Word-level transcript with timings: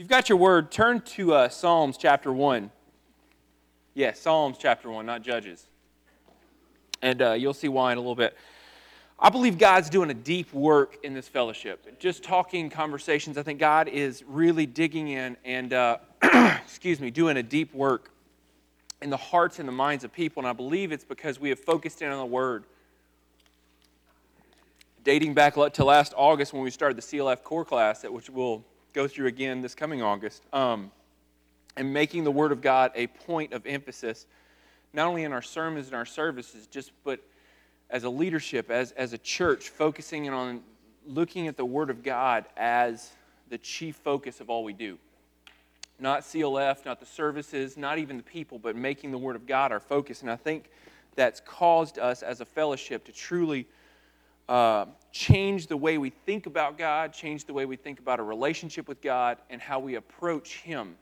you've 0.00 0.08
got 0.08 0.30
your 0.30 0.38
word, 0.38 0.70
turn 0.70 1.02
to 1.02 1.34
uh, 1.34 1.48
Psalms 1.50 1.98
chapter 1.98 2.32
1. 2.32 2.62
Yes, 2.62 2.70
yeah, 3.94 4.12
Psalms 4.14 4.56
chapter 4.58 4.90
1, 4.90 5.04
not 5.04 5.20
Judges. 5.20 5.66
And 7.02 7.20
uh, 7.20 7.32
you'll 7.32 7.52
see 7.52 7.68
why 7.68 7.92
in 7.92 7.98
a 7.98 8.00
little 8.00 8.14
bit. 8.14 8.34
I 9.18 9.28
believe 9.28 9.58
God's 9.58 9.90
doing 9.90 10.08
a 10.08 10.14
deep 10.14 10.54
work 10.54 10.96
in 11.04 11.12
this 11.12 11.28
fellowship. 11.28 11.98
Just 11.98 12.22
talking 12.22 12.70
conversations, 12.70 13.36
I 13.36 13.42
think 13.42 13.60
God 13.60 13.88
is 13.88 14.24
really 14.26 14.64
digging 14.64 15.08
in 15.08 15.36
and, 15.44 15.74
uh, 15.74 15.98
excuse 16.64 16.98
me, 16.98 17.10
doing 17.10 17.36
a 17.36 17.42
deep 17.42 17.74
work 17.74 18.10
in 19.02 19.10
the 19.10 19.18
hearts 19.18 19.58
and 19.58 19.68
the 19.68 19.72
minds 19.72 20.02
of 20.02 20.14
people. 20.14 20.40
And 20.40 20.48
I 20.48 20.54
believe 20.54 20.92
it's 20.92 21.04
because 21.04 21.38
we 21.38 21.50
have 21.50 21.60
focused 21.60 22.00
in 22.00 22.10
on 22.10 22.16
the 22.16 22.24
Word. 22.24 22.64
Dating 25.04 25.34
back 25.34 25.56
to 25.56 25.84
last 25.84 26.14
August 26.16 26.54
when 26.54 26.62
we 26.62 26.70
started 26.70 26.96
the 26.96 27.02
CLF 27.02 27.42
core 27.42 27.66
class, 27.66 28.02
which 28.04 28.30
we'll 28.30 28.64
go 28.92 29.08
through 29.08 29.26
again 29.26 29.62
this 29.62 29.74
coming 29.74 30.02
August, 30.02 30.42
um, 30.52 30.90
and 31.76 31.92
making 31.92 32.24
the 32.24 32.30
Word 32.30 32.52
of 32.52 32.60
God 32.60 32.92
a 32.94 33.06
point 33.06 33.52
of 33.52 33.66
emphasis, 33.66 34.26
not 34.92 35.06
only 35.06 35.24
in 35.24 35.32
our 35.32 35.42
sermons 35.42 35.86
and 35.86 35.94
our 35.94 36.06
services, 36.06 36.66
just 36.66 36.92
but 37.04 37.20
as 37.90 38.04
a 38.04 38.10
leadership, 38.10 38.70
as, 38.70 38.92
as 38.92 39.12
a 39.12 39.18
church, 39.18 39.68
focusing 39.68 40.28
on 40.28 40.62
looking 41.06 41.48
at 41.48 41.56
the 41.56 41.64
Word 41.64 41.90
of 41.90 42.02
God 42.02 42.46
as 42.56 43.10
the 43.48 43.58
chief 43.58 43.96
focus 43.96 44.40
of 44.40 44.48
all 44.48 44.64
we 44.64 44.72
do. 44.72 44.98
Not 45.98 46.22
CLF, 46.22 46.84
not 46.84 47.00
the 47.00 47.06
services, 47.06 47.76
not 47.76 47.98
even 47.98 48.16
the 48.16 48.22
people, 48.22 48.58
but 48.58 48.76
making 48.76 49.10
the 49.10 49.18
Word 49.18 49.36
of 49.36 49.46
God 49.46 49.72
our 49.72 49.80
focus. 49.80 50.22
And 50.22 50.30
I 50.30 50.36
think 50.36 50.70
that's 51.14 51.40
caused 51.40 51.98
us 51.98 52.22
as 52.22 52.40
a 52.40 52.44
fellowship 52.44 53.04
to 53.04 53.12
truly 53.12 53.66
uh, 54.50 54.84
change 55.12 55.66
the 55.66 55.76
way 55.76 55.96
we 55.96 56.10
think 56.10 56.44
about 56.44 56.76
God, 56.76 57.14
change 57.14 57.46
the 57.46 57.54
way 57.54 57.64
we 57.64 57.76
think 57.76 57.98
about 57.98 58.20
a 58.20 58.22
relationship 58.22 58.86
with 58.86 59.00
God, 59.00 59.38
and 59.48 59.62
how 59.62 59.78
we 59.78 59.94
approach 59.94 60.58
Him 60.58 60.96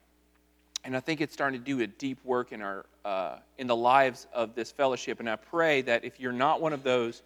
and 0.85 0.97
I 0.97 1.01
think 1.01 1.21
it's 1.21 1.33
starting 1.33 1.61
to 1.61 1.65
do 1.65 1.83
a 1.83 1.87
deep 1.87 2.19
work 2.25 2.53
in 2.53 2.63
our 2.63 2.87
uh, 3.05 3.37
in 3.59 3.67
the 3.67 3.77
lives 3.77 4.27
of 4.33 4.55
this 4.55 4.71
fellowship. 4.71 5.21
And 5.21 5.29
I 5.29 5.37
pray 5.37 5.83
that 5.83 6.05
if 6.05 6.21
you're 6.21 6.33
not 6.33 6.61
one 6.61 6.73
of 6.73 6.83
those, 6.83 7.23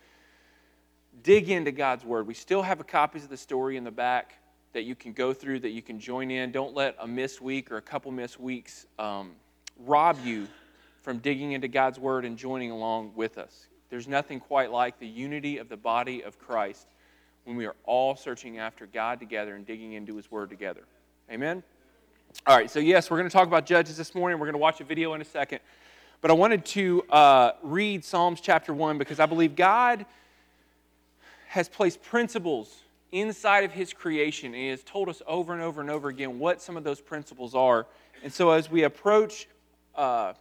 dig 1.22 1.50
into 1.50 1.72
God's 1.72 2.04
word. 2.04 2.26
We 2.26 2.34
still 2.34 2.62
have 2.62 2.84
copies 2.86 3.24
of 3.24 3.30
the 3.30 3.36
story 3.36 3.76
in 3.76 3.84
the 3.84 3.90
back 3.90 4.34
that 4.72 4.82
you 4.82 4.94
can 4.94 5.12
go 5.12 5.34
through, 5.34 5.60
that 5.60 5.70
you 5.70 5.82
can 5.82 6.00
join 6.00 6.30
in. 6.30 6.50
Don't 6.50 6.74
let 6.74 6.96
a 6.98 7.06
missed 7.06 7.40
week 7.40 7.70
or 7.70 7.76
a 7.76 7.82
couple 7.82 8.10
missed 8.10 8.40
weeks 8.40 8.86
um, 8.98 9.32
rob 9.78 10.16
you 10.24 10.48
from 11.02 11.18
digging 11.18 11.52
into 11.52 11.68
God's 11.68 11.98
word 11.98 12.24
and 12.24 12.38
joining 12.38 12.70
along 12.70 13.12
with 13.14 13.38
us. 13.38 13.66
There's 13.92 14.08
nothing 14.08 14.40
quite 14.40 14.72
like 14.72 14.98
the 14.98 15.06
unity 15.06 15.58
of 15.58 15.68
the 15.68 15.76
body 15.76 16.24
of 16.24 16.38
Christ 16.38 16.86
when 17.44 17.56
we 17.56 17.66
are 17.66 17.76
all 17.84 18.16
searching 18.16 18.56
after 18.56 18.86
God 18.86 19.20
together 19.20 19.54
and 19.54 19.66
digging 19.66 19.92
into 19.92 20.16
His 20.16 20.30
word 20.30 20.48
together. 20.48 20.80
Amen. 21.30 21.62
All 22.46 22.56
right, 22.56 22.70
so 22.70 22.78
yes, 22.78 23.10
we're 23.10 23.18
going 23.18 23.28
to 23.28 23.32
talk 23.32 23.46
about 23.46 23.66
Judges 23.66 23.98
this 23.98 24.14
morning. 24.14 24.38
We're 24.38 24.46
going 24.46 24.54
to 24.54 24.58
watch 24.58 24.80
a 24.80 24.84
video 24.84 25.12
in 25.12 25.20
a 25.20 25.26
second. 25.26 25.58
But 26.22 26.30
I 26.30 26.34
wanted 26.34 26.64
to 26.64 27.02
uh, 27.10 27.52
read 27.62 28.02
Psalms 28.02 28.40
chapter 28.40 28.72
1 28.72 28.96
because 28.96 29.20
I 29.20 29.26
believe 29.26 29.56
God 29.56 30.06
has 31.48 31.68
placed 31.68 32.02
principles 32.02 32.74
inside 33.10 33.62
of 33.62 33.72
His 33.72 33.92
creation, 33.92 34.54
and 34.54 34.56
He 34.56 34.68
has 34.68 34.82
told 34.82 35.10
us 35.10 35.20
over 35.26 35.52
and 35.52 35.60
over 35.60 35.82
and 35.82 35.90
over 35.90 36.08
again 36.08 36.38
what 36.38 36.62
some 36.62 36.78
of 36.78 36.84
those 36.84 37.02
principles 37.02 37.54
are. 37.54 37.86
And 38.24 38.32
so 38.32 38.52
as 38.52 38.70
we 38.70 38.84
approach 38.84 39.48
uh, 39.94 40.32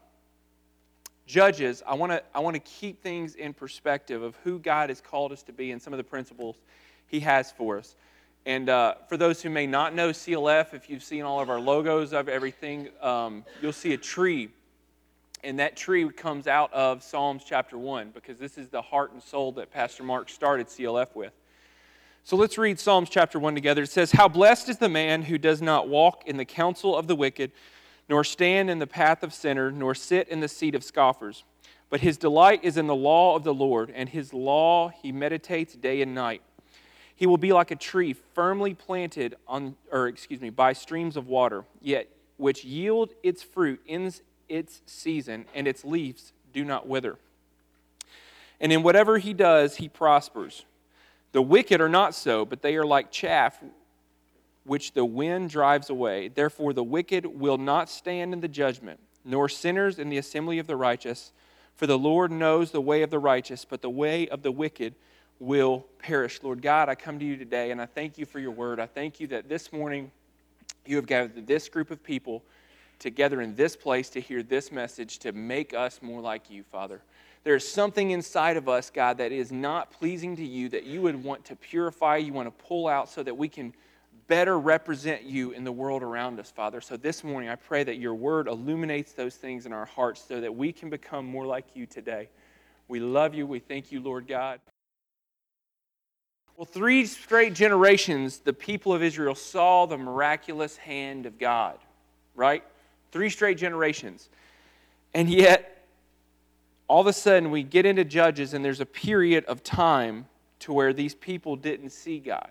Judges, 1.26 1.82
I 1.88 1.94
want 1.96 2.12
to 2.12 2.24
I 2.34 2.40
want 2.40 2.56
to 2.56 2.60
keep 2.60 3.02
things 3.02 3.36
in 3.36 3.54
perspective 3.54 4.22
of 4.22 4.36
who 4.44 4.60
God 4.60 4.90
has 4.90 5.02
called 5.02 5.32
us 5.32 5.44
to 5.44 5.54
be 5.54 5.72
and 5.72 5.82
some 5.82 5.94
of 5.94 5.98
the 5.98 6.04
principles 6.04 6.58
He 7.08 7.20
has 7.22 7.52
for 7.52 7.78
us. 7.78 7.96
And 8.46 8.70
uh, 8.70 8.96
for 9.08 9.18
those 9.18 9.42
who 9.42 9.50
may 9.50 9.68
not 9.68 9.94
know 9.94 10.10
CLF, 10.10 10.74
if 10.74 10.90
you've 10.90 11.04
seen 11.04 11.22
all 11.24 11.40
of 11.40 11.50
our 11.50 11.60
logos 11.60 12.12
of 12.12 12.28
everything, 12.28 12.90
um, 13.02 13.46
you'll 13.62 13.72
see 13.72 13.94
a 13.94 13.98
tree. 13.98 14.50
And 15.44 15.60
that 15.60 15.76
tree 15.76 16.08
comes 16.10 16.48
out 16.48 16.74
of 16.74 17.04
Psalms 17.04 17.44
chapter 17.46 17.78
1 17.78 18.12
because 18.12 18.40
this 18.40 18.58
is 18.58 18.70
the 18.70 18.82
heart 18.82 19.12
and 19.12 19.22
soul 19.22 19.52
that 19.54 19.72
Pastor 19.72 20.04
Mark 20.04 20.30
started 20.30 20.68
CLF 20.68 21.16
with. 21.16 21.34
So 22.24 22.36
let's 22.36 22.58
read 22.58 22.80
Psalms 22.80 23.10
chapter 23.10 23.40
1 23.40 23.56
together. 23.56 23.84
It 23.84 23.90
says, 23.90 24.12
How 24.12 24.28
blessed 24.28 24.70
is 24.70 24.78
the 24.78 24.90
man 24.90 25.24
who 25.24 25.40
does 25.40 25.62
not 25.62 25.88
walk 25.88 26.24
in 26.28 26.38
the 26.38 26.46
counsel 26.46 26.96
of 26.96 27.08
the 27.08 27.16
wicked, 27.16 27.52
nor 28.12 28.26
stand 28.26 28.70
in 28.70 28.78
the 28.78 28.86
path 28.86 29.24
of 29.24 29.34
sinners, 29.34 29.74
nor 29.74 29.96
sit 29.96 30.28
in 30.28 30.42
the 30.42 30.48
seat 30.50 30.76
of 30.76 30.84
scoffers. 30.84 31.46
But 31.90 32.02
his 32.02 32.18
delight 32.18 32.60
is 32.62 32.76
in 32.76 32.88
the 32.88 32.94
law 32.94 33.38
of 33.38 33.46
the 33.46 33.54
Lord, 33.54 33.90
and 33.90 34.10
his 34.10 34.34
law 34.34 34.90
he 34.90 35.14
meditates 35.14 35.76
day 35.76 36.02
and 36.02 36.14
night. 36.14 36.42
He 37.16 37.26
will 37.26 37.38
be 37.38 37.54
like 37.54 37.72
a 37.72 37.76
tree 37.78 38.12
firmly 38.12 38.74
planted 38.74 39.36
on, 39.48 39.78
or 39.94 40.10
excuse 40.10 40.42
me, 40.42 40.50
by 40.50 40.74
streams 40.74 41.16
of 41.16 41.28
water, 41.30 41.64
yet 41.82 42.10
which 42.36 42.66
yield 42.66 43.14
its 43.24 43.44
fruit 43.44 43.80
in 43.86 44.12
its 44.50 44.82
season, 44.86 45.46
and 45.56 45.66
its 45.66 45.86
leaves 45.86 46.34
do 46.52 46.66
not 46.66 46.90
wither. 46.90 47.18
And 48.60 48.74
in 48.74 48.84
whatever 48.84 49.20
he 49.20 49.34
does, 49.34 49.78
he 49.78 49.88
prospers. 49.88 50.66
The 51.32 51.42
wicked 51.42 51.80
are 51.80 51.88
not 51.88 52.14
so, 52.14 52.44
but 52.44 52.62
they 52.62 52.76
are 52.76 52.86
like 52.86 53.10
chaff 53.10 53.64
which 54.64 54.94
the 54.94 55.06
wind 55.06 55.50
drives 55.50 55.90
away. 55.90 56.28
Therefore, 56.28 56.74
the 56.74 56.84
wicked 56.84 57.26
will 57.26 57.58
not 57.58 57.90
stand 57.90 58.34
in 58.34 58.42
the 58.42 58.48
judgment, 58.48 59.00
nor 59.26 59.50
sinners 59.50 60.00
in 60.00 60.10
the 60.10 60.18
assembly 60.18 60.60
of 60.60 60.68
the 60.68 60.76
righteous. 60.76 61.32
For 61.76 61.88
the 61.88 61.98
Lord 61.98 62.32
knows 62.32 62.72
the 62.72 62.82
way 62.82 63.02
of 63.02 63.10
the 63.10 63.20
righteous, 63.20 63.66
but 63.66 63.82
the 63.82 63.90
way 63.90 64.28
of 64.28 64.44
the 64.44 64.52
wicked 64.52 64.94
will 65.40 65.86
perish. 65.98 66.42
Lord 66.44 66.62
God, 66.62 66.90
I 66.90 66.96
come 66.96 67.18
to 67.18 67.26
you 67.26 67.36
today 67.36 67.72
and 67.72 67.82
I 67.82 67.88
thank 67.88 68.18
you 68.18 68.26
for 68.26 68.40
your 68.40 68.52
word. 68.52 68.80
I 68.80 68.86
thank 68.86 69.20
you 69.20 69.28
that 69.28 69.50
this 69.50 69.74
morning 69.74 70.12
you 70.86 70.96
have 70.98 71.08
gathered 71.08 71.48
this 71.48 71.68
group 71.68 71.90
of 71.90 72.04
people 72.04 72.44
together 73.00 73.42
in 73.42 73.56
this 73.56 73.76
place 73.76 74.10
to 74.12 74.22
hear 74.22 74.44
this 74.44 74.72
message 74.72 75.18
to 75.20 75.32
make 75.32 75.74
us 75.74 76.00
more 76.04 76.22
like 76.22 76.52
you, 76.52 76.64
Father. 76.72 77.02
There 77.44 77.56
is 77.56 77.68
something 77.68 78.12
inside 78.12 78.56
of 78.56 78.70
us, 78.70 78.92
God, 78.92 79.18
that 79.18 79.32
is 79.32 79.52
not 79.52 79.90
pleasing 79.90 80.36
to 80.36 80.46
you, 80.46 80.70
that 80.70 80.84
you 80.84 81.02
would 81.02 81.24
want 81.24 81.44
to 81.46 81.56
purify, 81.56 82.18
you 82.18 82.34
want 82.34 82.48
to 82.48 82.64
pull 82.66 82.88
out 82.88 83.10
so 83.10 83.24
that 83.24 83.36
we 83.36 83.50
can 83.50 83.74
better 84.32 84.58
represent 84.58 85.24
you 85.24 85.52
in 85.52 85.66
the 85.66 85.72
world 85.74 86.02
around 86.02 86.40
us, 86.40 86.50
Father. 86.50 86.80
So 86.80 86.96
this 86.96 87.22
morning, 87.22 87.50
I 87.50 87.58
pray 87.58 87.84
that 87.84 87.98
your 87.98 88.16
word 88.16 88.48
illuminates 88.48 89.12
those 89.12 89.36
things 89.36 89.66
in 89.66 89.74
our 89.74 89.84
hearts 89.84 90.24
so 90.26 90.40
that 90.40 90.56
we 90.56 90.72
can 90.72 90.90
become 90.90 91.26
more 91.26 91.46
like 91.46 91.66
you 91.74 91.86
today. 91.86 92.30
We 92.88 93.02
love 93.02 93.36
you. 93.36 93.46
We 93.46 93.60
thank 93.60 93.92
you, 93.92 94.00
Lord 94.00 94.30
God. 94.30 94.62
Well, 96.56 96.64
three 96.64 97.06
straight 97.08 97.54
generations, 97.54 98.38
the 98.38 98.54
people 98.54 98.94
of 98.94 99.04
Israel 99.04 99.36
saw 99.36 99.86
the 99.86 99.98
miraculous 99.98 100.78
hand 100.78 101.26
of 101.26 101.38
God, 101.38 101.78
right? 102.34 102.64
Three 103.12 103.30
straight 103.30 103.58
generations. 103.58 104.30
And 105.14 105.30
yet, 105.30 105.86
all 106.88 107.02
of 107.02 107.08
a 107.08 107.12
sudden, 107.12 107.52
we 107.52 107.64
get 107.64 107.86
into 107.86 108.06
Judges, 108.06 108.54
and 108.54 108.64
there's 108.64 108.80
a 108.80 108.86
period 108.86 109.44
of 109.44 109.62
time 109.62 110.26
to 110.60 110.72
where 110.72 110.94
these 110.94 111.16
people 111.16 111.58
didn't 111.58 111.90
see 111.90 112.20
God. 112.20 112.48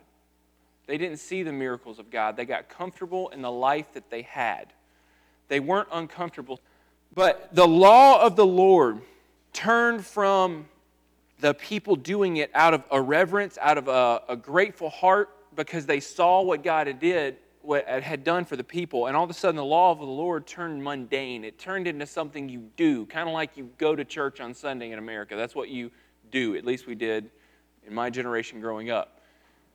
They 0.91 0.99
didn't 0.99 1.19
see 1.19 1.45
the 1.45 1.53
miracles 1.53 2.01
of 2.01 2.11
God. 2.11 2.37
They 2.37 2.45
got 2.45 2.69
comfortable 2.69 3.28
in 3.28 3.43
the 3.43 3.51
life 3.51 3.93
that 3.93 4.11
they 4.11 4.23
had. 4.23 4.73
They 5.47 5.61
weren't 5.61 5.87
uncomfortable. 5.93 6.59
But 7.15 7.55
the 7.55 7.69
law 7.69 8.21
of 8.21 8.34
the 8.34 8.45
Lord 8.45 9.01
turned 9.53 10.05
from 10.05 10.67
the 11.39 11.55
people 11.55 11.95
doing 11.95 12.39
it 12.39 12.51
out 12.56 12.75
of 12.75 12.83
a 12.91 13.01
reverence, 13.01 13.56
out 13.62 13.78
of 13.78 13.87
a, 13.87 14.23
a 14.28 14.34
grateful 14.34 14.91
heart, 14.91 15.31
because 15.55 15.87
they 15.87 16.01
saw 16.01 16.43
what 16.43 16.65
God 16.65 16.89
had 16.89 16.99
did, 16.99 17.37
what 17.62 17.87
had 17.87 18.25
done 18.25 18.45
for 18.45 18.57
the 18.57 18.65
people, 18.65 19.07
and 19.07 19.17
all 19.17 19.22
of 19.22 19.31
a 19.31 19.34
sudden 19.34 19.55
the 19.55 19.65
law 19.65 19.93
of 19.93 20.01
the 20.01 20.05
Lord 20.05 20.45
turned 20.45 20.83
mundane. 20.83 21.45
It 21.45 21.57
turned 21.57 21.87
into 21.87 22.05
something 22.05 22.49
you 22.49 22.69
do, 22.77 23.07
kind 23.07 23.28
of 23.28 23.33
like 23.33 23.57
you 23.57 23.71
go 23.78 23.95
to 23.95 24.05
church 24.05 24.41
on 24.41 24.55
Sunday 24.55 24.91
in 24.91 24.99
America. 24.99 25.37
That's 25.37 25.55
what 25.55 25.69
you 25.69 25.93
do. 26.33 26.57
At 26.57 26.65
least 26.65 26.89
we 26.89 26.97
did 26.97 27.31
in 27.87 27.95
my 27.95 28.11
generation 28.11 28.61
growing 28.61 28.91
up. 28.91 29.19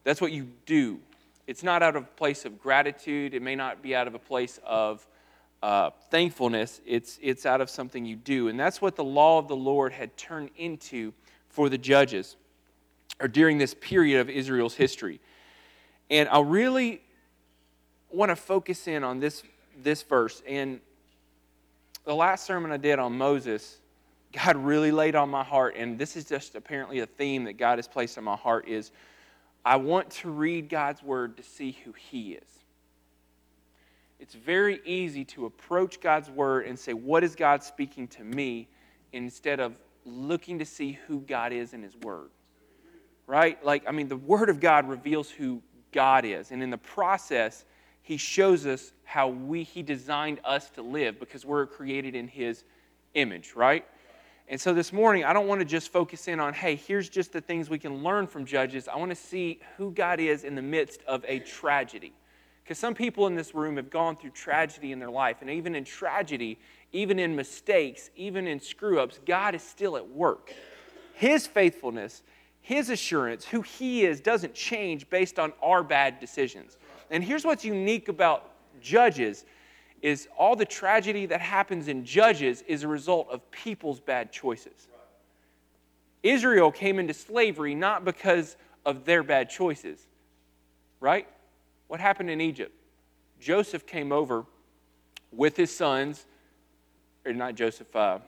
That's 0.05 0.21
what 0.21 0.31
you 0.31 0.47
do. 0.65 0.99
It's 1.47 1.63
not 1.63 1.83
out 1.83 1.97
of 1.97 2.03
a 2.03 2.07
place 2.07 2.45
of 2.45 2.61
gratitude. 2.61 3.33
It 3.33 3.41
may 3.41 3.55
not 3.55 3.81
be 3.81 3.93
out 3.93 4.07
of 4.07 4.15
a 4.15 4.19
place 4.19 4.59
of 4.65 5.05
uh, 5.61 5.89
thankfulness. 6.09 6.79
It's, 6.85 7.19
it's 7.21 7.45
out 7.45 7.59
of 7.59 7.69
something 7.69 8.05
you 8.05 8.15
do. 8.15 8.47
And 8.47 8.57
that's 8.57 8.81
what 8.81 8.95
the 8.95 9.03
law 9.03 9.39
of 9.39 9.49
the 9.49 9.55
Lord 9.55 9.91
had 9.91 10.15
turned 10.15 10.51
into 10.55 11.11
for 11.49 11.67
the 11.67 11.77
judges 11.77 12.37
or 13.19 13.27
during 13.27 13.57
this 13.57 13.73
period 13.73 14.21
of 14.21 14.29
Israel's 14.29 14.75
history. 14.75 15.19
And 16.09 16.29
I 16.29 16.39
really 16.39 17.01
want 18.11 18.29
to 18.29 18.35
focus 18.35 18.87
in 18.87 19.03
on 19.03 19.19
this, 19.19 19.43
this 19.81 20.03
verse. 20.03 20.41
And 20.47 20.79
the 22.05 22.15
last 22.15 22.45
sermon 22.45 22.71
I 22.71 22.77
did 22.77 22.99
on 22.99 23.17
Moses, 23.17 23.79
God 24.31 24.57
really 24.57 24.91
laid 24.91 25.15
on 25.15 25.29
my 25.29 25.43
heart, 25.43 25.75
and 25.77 25.97
this 25.97 26.15
is 26.15 26.25
just 26.25 26.55
apparently 26.55 26.99
a 26.99 27.05
theme 27.05 27.45
that 27.45 27.53
God 27.53 27.77
has 27.77 27.87
placed 27.87 28.17
on 28.17 28.23
my 28.23 28.35
heart 28.35 28.67
is 28.67 28.91
I 29.65 29.77
want 29.77 30.11
to 30.11 30.29
read 30.29 30.69
God's 30.69 31.01
word 31.01 31.37
to 31.37 31.43
see 31.43 31.77
who 31.83 31.91
he 31.93 32.33
is. 32.33 32.47
It's 34.19 34.35
very 34.35 34.79
easy 34.85 35.25
to 35.25 35.45
approach 35.45 35.99
God's 35.99 36.29
word 36.29 36.67
and 36.67 36.79
say, 36.79 36.93
What 36.93 37.23
is 37.23 37.35
God 37.35 37.63
speaking 37.63 38.07
to 38.09 38.23
me? 38.23 38.69
instead 39.15 39.59
of 39.59 39.73
looking 40.05 40.59
to 40.59 40.65
see 40.65 40.99
who 41.07 41.21
God 41.21 41.51
is 41.51 41.73
in 41.73 41.81
His 41.81 41.95
Word. 41.95 42.29
Right? 43.25 43.63
Like, 43.65 43.85
I 43.87 43.91
mean, 43.91 44.07
the 44.07 44.17
Word 44.17 44.49
of 44.49 44.59
God 44.59 44.87
reveals 44.87 45.31
who 45.31 45.63
God 45.91 46.25
is. 46.25 46.51
And 46.51 46.61
in 46.61 46.69
the 46.69 46.77
process, 46.77 47.65
he 48.03 48.17
shows 48.17 48.67
us 48.67 48.91
how 49.03 49.29
we, 49.29 49.63
he 49.63 49.81
designed 49.81 50.39
us 50.43 50.69
to 50.71 50.83
live 50.83 51.19
because 51.19 51.43
we're 51.43 51.65
created 51.65 52.13
in 52.13 52.27
his 52.27 52.63
image, 53.15 53.53
right? 53.55 53.85
And 54.47 54.61
so 54.61 54.73
this 54.73 54.93
morning, 54.93 55.23
I 55.23 55.33
don't 55.33 55.47
want 55.47 55.61
to 55.61 55.65
just 55.65 55.91
focus 55.91 56.27
in 56.27 56.39
on, 56.39 56.53
hey, 56.53 56.75
here's 56.75 57.09
just 57.09 57.33
the 57.33 57.41
things 57.41 57.69
we 57.69 57.79
can 57.79 58.03
learn 58.03 58.27
from 58.27 58.45
Judges. 58.45 58.87
I 58.87 58.95
want 58.97 59.09
to 59.09 59.15
see 59.15 59.59
who 59.77 59.91
God 59.91 60.19
is 60.19 60.43
in 60.43 60.53
the 60.53 60.61
midst 60.61 61.01
of 61.07 61.25
a 61.27 61.39
tragedy. 61.39 62.13
Because 62.63 62.77
some 62.77 62.93
people 62.93 63.25
in 63.25 63.35
this 63.35 63.55
room 63.55 63.77
have 63.77 63.89
gone 63.89 64.15
through 64.15 64.31
tragedy 64.31 64.91
in 64.91 64.99
their 64.99 65.09
life. 65.09 65.37
And 65.41 65.49
even 65.49 65.73
in 65.73 65.83
tragedy, 65.83 66.59
even 66.91 67.17
in 67.17 67.35
mistakes, 67.35 68.11
even 68.15 68.45
in 68.45 68.59
screw 68.59 68.99
ups, 68.99 69.19
God 69.25 69.55
is 69.55 69.63
still 69.63 69.97
at 69.97 70.07
work. 70.07 70.53
His 71.13 71.47
faithfulness, 71.47 72.21
His 72.61 72.89
assurance, 72.91 73.45
who 73.45 73.61
He 73.61 74.05
is, 74.05 74.21
doesn't 74.21 74.53
change 74.53 75.09
based 75.09 75.39
on 75.39 75.53
our 75.61 75.83
bad 75.83 76.19
decisions. 76.19 76.77
And 77.09 77.23
here's 77.23 77.45
what's 77.45 77.65
unique 77.65 78.09
about 78.09 78.51
Judges 78.81 79.45
is 80.05 80.27
all 80.37 80.55
the 80.55 80.65
tragedy 80.65 81.25
that 81.25 81.41
happens 81.41 81.87
in 81.87 82.05
Judges 82.05 82.61
is 82.67 82.83
a 82.83 82.87
result 82.87 83.27
of 83.31 83.49
people's 83.49 83.99
bad 83.99 84.31
choices. 84.31 84.87
Israel 86.21 86.71
came 86.71 86.99
into 86.99 87.11
slavery 87.11 87.73
not 87.73 88.05
because 88.05 88.55
of 88.85 89.03
their 89.05 89.23
bad 89.23 89.49
choices, 89.49 90.05
right? 90.99 91.27
What 91.87 91.99
happened 91.99 92.29
in 92.29 92.39
Egypt? 92.39 92.71
Joseph 93.39 93.87
came 93.87 94.11
over 94.11 94.45
with 95.31 95.57
his 95.57 95.75
sons, 95.75 96.27
or 97.25 97.33
not 97.33 97.55
Joseph, 97.55 97.93
uh, 97.95 98.19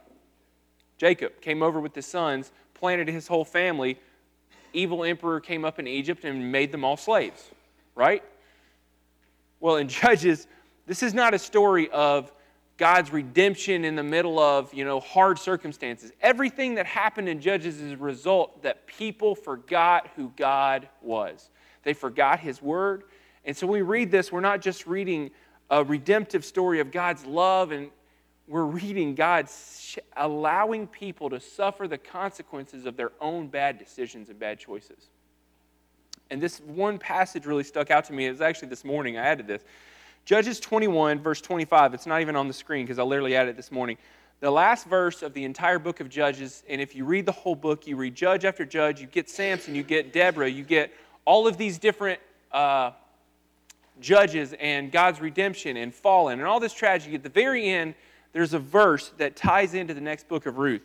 Jacob 0.97 1.39
came 1.41 1.61
over 1.61 1.79
with 1.79 1.93
his 1.93 2.07
sons, 2.07 2.51
planted 2.73 3.07
his 3.07 3.27
whole 3.27 3.45
family. 3.45 3.99
Evil 4.73 5.03
emperor 5.03 5.39
came 5.39 5.63
up 5.63 5.77
in 5.77 5.85
Egypt 5.85 6.25
and 6.25 6.51
made 6.51 6.71
them 6.71 6.83
all 6.83 6.97
slaves, 6.97 7.51
right? 7.93 8.23
Well, 9.59 9.75
in 9.75 9.87
Judges, 9.87 10.47
this 10.87 11.03
is 11.03 11.13
not 11.13 11.33
a 11.33 11.39
story 11.39 11.89
of 11.91 12.31
God's 12.77 13.11
redemption 13.11 13.83
in 13.83 13.95
the 13.95 14.03
middle 14.03 14.39
of, 14.39 14.73
you 14.73 14.85
know, 14.85 14.99
hard 14.99 15.37
circumstances. 15.37 16.11
Everything 16.21 16.75
that 16.75 16.85
happened 16.85 17.27
in 17.27 17.41
Judges 17.41 17.81
is 17.81 17.91
a 17.91 17.97
result 17.97 18.63
that 18.63 18.87
people 18.87 19.35
forgot 19.35 20.09
who 20.15 20.31
God 20.37 20.87
was. 21.01 21.49
They 21.83 21.93
forgot 21.93 22.39
his 22.39 22.61
word. 22.61 23.03
And 23.45 23.55
so 23.55 23.67
when 23.67 23.79
we 23.79 23.81
read 23.81 24.11
this, 24.11 24.31
we're 24.31 24.41
not 24.41 24.61
just 24.61 24.87
reading 24.87 25.31
a 25.69 25.83
redemptive 25.83 26.45
story 26.45 26.79
of 26.79 26.91
God's 26.91 27.25
love 27.25 27.71
and 27.71 27.89
we're 28.47 28.63
reading 28.63 29.13
God 29.13 29.49
allowing 30.15 30.87
people 30.87 31.29
to 31.29 31.39
suffer 31.39 31.87
the 31.87 31.97
consequences 31.97 32.85
of 32.85 32.95
their 32.95 33.11
own 33.19 33.47
bad 33.47 33.77
decisions 33.77 34.29
and 34.29 34.39
bad 34.39 34.57
choices. 34.57 35.09
And 36.29 36.41
this 36.41 36.59
one 36.59 36.97
passage 36.97 37.45
really 37.45 37.63
stuck 37.63 37.91
out 37.91 38.05
to 38.05 38.13
me. 38.13 38.25
It 38.25 38.31
was 38.31 38.41
actually 38.41 38.69
this 38.69 38.85
morning 38.85 39.17
I 39.17 39.21
added 39.21 39.47
this. 39.47 39.63
Judges 40.27 40.59
21, 40.59 41.21
verse 41.21 41.39
25. 41.39 41.93
It's 41.93 42.05
not 42.05 42.19
even 42.19 42.35
on 42.35 42.49
the 42.49 42.53
screen 42.53 42.85
because 42.85 42.99
I 42.99 43.03
literally 43.03 43.33
added 43.33 43.51
it 43.51 43.55
this 43.55 43.71
morning. 43.71 43.97
The 44.41 44.51
last 44.51 44.85
verse 44.85 45.21
of 45.21 45.33
the 45.33 45.45
entire 45.45 45.79
book 45.79 46.01
of 46.01 46.09
Judges, 46.09 46.63
and 46.67 46.81
if 46.81 46.93
you 46.93 47.05
read 47.05 47.25
the 47.25 47.31
whole 47.31 47.55
book, 47.55 47.87
you 47.87 47.95
read 47.95 48.13
judge 48.13 48.43
after 48.43 48.65
judge, 48.65 48.99
you 48.99 49.07
get 49.07 49.29
Samson, 49.29 49.73
you 49.73 49.83
get 49.83 50.11
Deborah, 50.11 50.49
you 50.49 50.65
get 50.65 50.93
all 51.23 51.47
of 51.47 51.55
these 51.55 51.77
different 51.77 52.19
uh, 52.51 52.91
judges 54.01 54.53
and 54.59 54.91
God's 54.91 55.21
redemption 55.21 55.77
and 55.77 55.95
fallen 55.95 56.39
and 56.39 56.45
all 56.45 56.59
this 56.59 56.73
tragedy. 56.73 57.15
At 57.15 57.23
the 57.23 57.29
very 57.29 57.65
end, 57.69 57.95
there's 58.33 58.53
a 58.53 58.59
verse 58.59 59.13
that 59.19 59.37
ties 59.37 59.75
into 59.75 59.93
the 59.93 60.01
next 60.01 60.27
book 60.27 60.45
of 60.45 60.57
Ruth. 60.57 60.83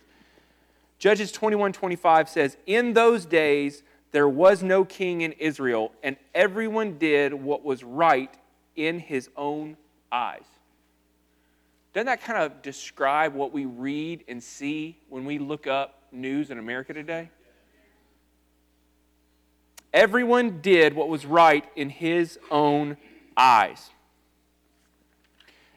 Judges 0.99 1.33
21 1.33 1.73
25 1.73 2.29
says, 2.29 2.55
In 2.65 2.93
those 2.93 3.25
days, 3.25 3.83
there 4.13 4.29
was 4.29 4.63
no 4.63 4.85
king 4.85 5.19
in 5.19 5.33
Israel, 5.33 5.91
and 6.01 6.15
everyone 6.33 6.97
did 6.97 7.33
what 7.33 7.65
was 7.65 7.83
right 7.83 8.33
in 8.75 8.99
his 8.99 9.29
own 9.35 9.77
eyes. 10.11 10.45
Doesn't 11.93 12.07
that 12.07 12.23
kind 12.23 12.41
of 12.43 12.61
describe 12.61 13.35
what 13.35 13.53
we 13.53 13.65
read 13.65 14.23
and 14.27 14.41
see 14.41 14.97
when 15.09 15.25
we 15.25 15.37
look 15.37 15.67
up 15.67 16.01
news 16.11 16.49
in 16.49 16.57
America 16.57 16.93
today? 16.93 17.29
Everyone 19.93 20.59
did 20.61 20.95
what 20.95 21.07
was 21.07 21.23
right 21.23 21.63
in 21.75 21.89
his 21.89 22.39
own 22.49 22.97
eyes. 23.37 23.91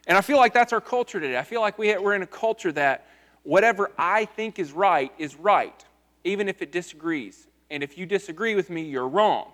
And 0.06 0.16
I 0.16 0.22
feel 0.22 0.38
like 0.38 0.54
that's 0.54 0.72
our 0.72 0.80
culture 0.80 1.20
today. 1.20 1.36
I 1.36 1.42
feel 1.42 1.60
like 1.60 1.78
we, 1.78 1.94
we're 1.98 2.14
in 2.14 2.22
a 2.22 2.26
culture 2.26 2.72
that 2.72 3.06
whatever 3.42 3.90
I 3.98 4.24
think 4.24 4.58
is 4.58 4.72
right 4.72 5.12
is 5.18 5.36
right, 5.36 5.84
even 6.24 6.48
if 6.48 6.62
it 6.62 6.72
disagrees. 6.72 7.46
And 7.70 7.82
if 7.82 7.98
you 7.98 8.06
disagree 8.06 8.54
with 8.54 8.70
me, 8.70 8.82
you're 8.82 9.08
wrong. 9.08 9.50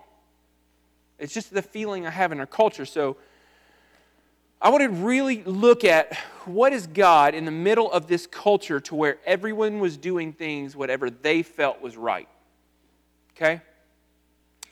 It's 1.19 1.33
just 1.33 1.53
the 1.53 1.61
feeling 1.61 2.07
I 2.07 2.11
have 2.11 2.31
in 2.31 2.39
our 2.39 2.45
culture. 2.45 2.85
So 2.85 3.17
I 4.63 4.69
want 4.69 4.81
to 4.81 4.89
really 4.89 5.43
look 5.43 5.83
at 5.83 6.15
what 6.45 6.71
is 6.71 6.87
God 6.87 7.35
in 7.35 7.43
the 7.43 7.51
middle 7.51 7.91
of 7.91 8.07
this 8.07 8.25
culture 8.25 8.79
to 8.79 8.95
where 8.95 9.17
everyone 9.25 9.81
was 9.81 9.97
doing 9.97 10.31
things 10.31 10.73
whatever 10.73 11.09
they 11.09 11.43
felt 11.43 11.81
was 11.81 11.97
right. 11.97 12.29
Okay? 13.35 13.61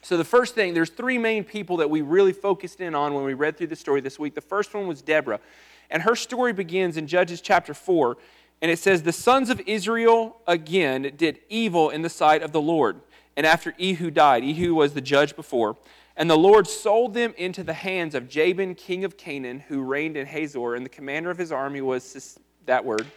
So 0.01 0.15
the 0.15 0.23
first 0.23 0.55
thing, 0.55 0.73
there's 0.73 0.89
three 0.89 1.17
main 1.17 1.43
people 1.43 1.75
that 1.77 1.89
we 1.89 2.01
really 2.01 2.31
focused 2.31 2.79
in 2.79 2.95
on 2.95 3.13
when 3.13 3.25
we 3.25 3.33
read 3.33 3.57
through 3.57 3.67
the 3.67 3.75
story 3.75 3.99
this 3.99 4.17
week. 4.17 4.33
The 4.33 4.39
first 4.39 4.73
one 4.73 4.87
was 4.87 5.01
Deborah. 5.01 5.41
And 5.89 6.03
her 6.03 6.15
story 6.15 6.53
begins 6.53 6.95
in 6.95 7.05
Judges 7.05 7.41
chapter 7.41 7.73
4. 7.73 8.15
And 8.61 8.71
it 8.71 8.79
says, 8.79 9.03
The 9.03 9.11
sons 9.11 9.49
of 9.49 9.59
Israel 9.67 10.37
again 10.47 11.11
did 11.17 11.39
evil 11.49 11.89
in 11.89 12.01
the 12.01 12.09
sight 12.09 12.43
of 12.43 12.53
the 12.53 12.61
Lord 12.61 13.01
and 13.37 13.45
after 13.45 13.73
Ehud 13.81 14.13
died, 14.13 14.43
Ehud 14.43 14.71
was 14.71 14.93
the 14.93 15.01
judge 15.01 15.35
before, 15.35 15.77
and 16.17 16.29
the 16.29 16.37
Lord 16.37 16.67
sold 16.67 17.13
them 17.13 17.33
into 17.37 17.63
the 17.63 17.73
hands 17.73 18.15
of 18.15 18.27
Jabin, 18.27 18.75
king 18.75 19.03
of 19.03 19.17
Canaan, 19.17 19.59
who 19.59 19.81
reigned 19.81 20.17
in 20.17 20.25
Hazor, 20.25 20.75
and 20.75 20.85
the 20.85 20.89
commander 20.89 21.31
of 21.31 21.37
his 21.37 21.51
army 21.51 21.81
was 21.81 22.37
that 22.65 22.83
word, 22.83 23.07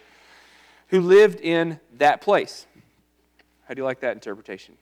who 0.87 1.01
lived 1.01 1.39
in 1.41 1.79
that 1.97 2.21
place. 2.21 2.67
How 3.67 3.73
do 3.73 3.81
you 3.81 3.85
like 3.85 3.99
that 4.01 4.13
interpretation? 4.13 4.75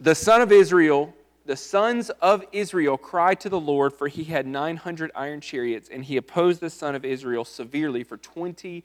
The 0.00 0.14
son 0.14 0.40
of 0.40 0.50
Israel, 0.50 1.14
the 1.44 1.56
sons 1.56 2.10
of 2.22 2.44
Israel 2.52 2.96
cried 2.96 3.40
to 3.40 3.48
the 3.48 3.60
Lord, 3.60 3.92
for 3.92 4.08
he 4.08 4.24
had 4.24 4.46
900 4.46 5.10
iron 5.14 5.40
chariots, 5.40 5.90
and 5.92 6.04
he 6.04 6.16
opposed 6.16 6.60
the 6.60 6.70
son 6.70 6.94
of 6.94 7.04
Israel 7.04 7.44
severely 7.44 8.02
for 8.02 8.16
20 8.16 8.82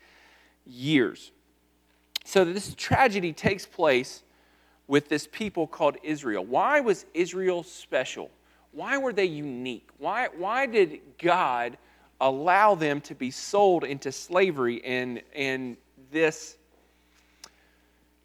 years. 0.65 1.31
So 2.25 2.43
this 2.43 2.73
tragedy 2.75 3.31
takes 3.31 3.65
place 3.65 4.23
with 4.87 5.09
this 5.09 5.27
people 5.31 5.67
called 5.67 5.97
Israel. 6.03 6.45
Why 6.45 6.79
was 6.79 7.05
Israel 7.13 7.63
special? 7.63 8.29
Why 8.71 8.97
were 8.97 9.13
they 9.13 9.25
unique? 9.25 9.87
Why, 9.97 10.27
why 10.37 10.65
did 10.65 10.99
God 11.17 11.77
allow 12.21 12.75
them 12.75 13.01
to 13.01 13.15
be 13.15 13.31
sold 13.31 13.83
into 13.83 14.11
slavery 14.11 14.83
and, 14.83 15.21
and 15.33 15.77
this? 16.11 16.57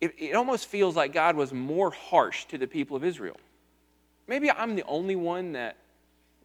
It, 0.01 0.15
it 0.19 0.35
almost 0.35 0.67
feels 0.67 0.97
like 0.97 1.13
God 1.13 1.37
was 1.37 1.53
more 1.53 1.91
harsh 1.91 2.47
to 2.47 2.59
the 2.59 2.67
people 2.67 2.97
of 2.97 3.05
Israel. 3.05 3.37
Maybe 4.27 4.51
I'm 4.51 4.75
the 4.77 4.85
only 4.85 5.17
one 5.17 5.53
that 5.53 5.77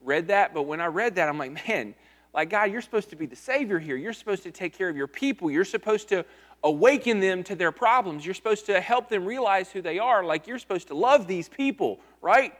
read 0.01 0.27
that, 0.27 0.53
but 0.53 0.63
when 0.63 0.81
I 0.81 0.87
read 0.87 1.15
that, 1.15 1.27
I'm 1.27 1.37
like, 1.37 1.67
man, 1.67 1.95
like 2.33 2.49
God, 2.49 2.71
you're 2.71 2.81
supposed 2.81 3.09
to 3.11 3.15
be 3.15 3.25
the 3.25 3.35
Savior 3.35 3.79
here. 3.79 3.95
You're 3.95 4.13
supposed 4.13 4.43
to 4.43 4.51
take 4.51 4.77
care 4.77 4.89
of 4.89 4.97
your 4.97 5.07
people. 5.07 5.49
You're 5.49 5.65
supposed 5.65 6.09
to 6.09 6.25
awaken 6.63 7.19
them 7.19 7.43
to 7.43 7.55
their 7.55 7.71
problems. 7.71 8.25
You're 8.25 8.33
supposed 8.33 8.65
to 8.67 8.81
help 8.81 9.09
them 9.09 9.25
realize 9.25 9.71
who 9.71 9.81
they 9.81 9.99
are. 9.99 10.23
Like 10.23 10.47
you're 10.47 10.59
supposed 10.59 10.87
to 10.87 10.95
love 10.95 11.27
these 11.27 11.47
people, 11.47 11.99
right? 12.21 12.53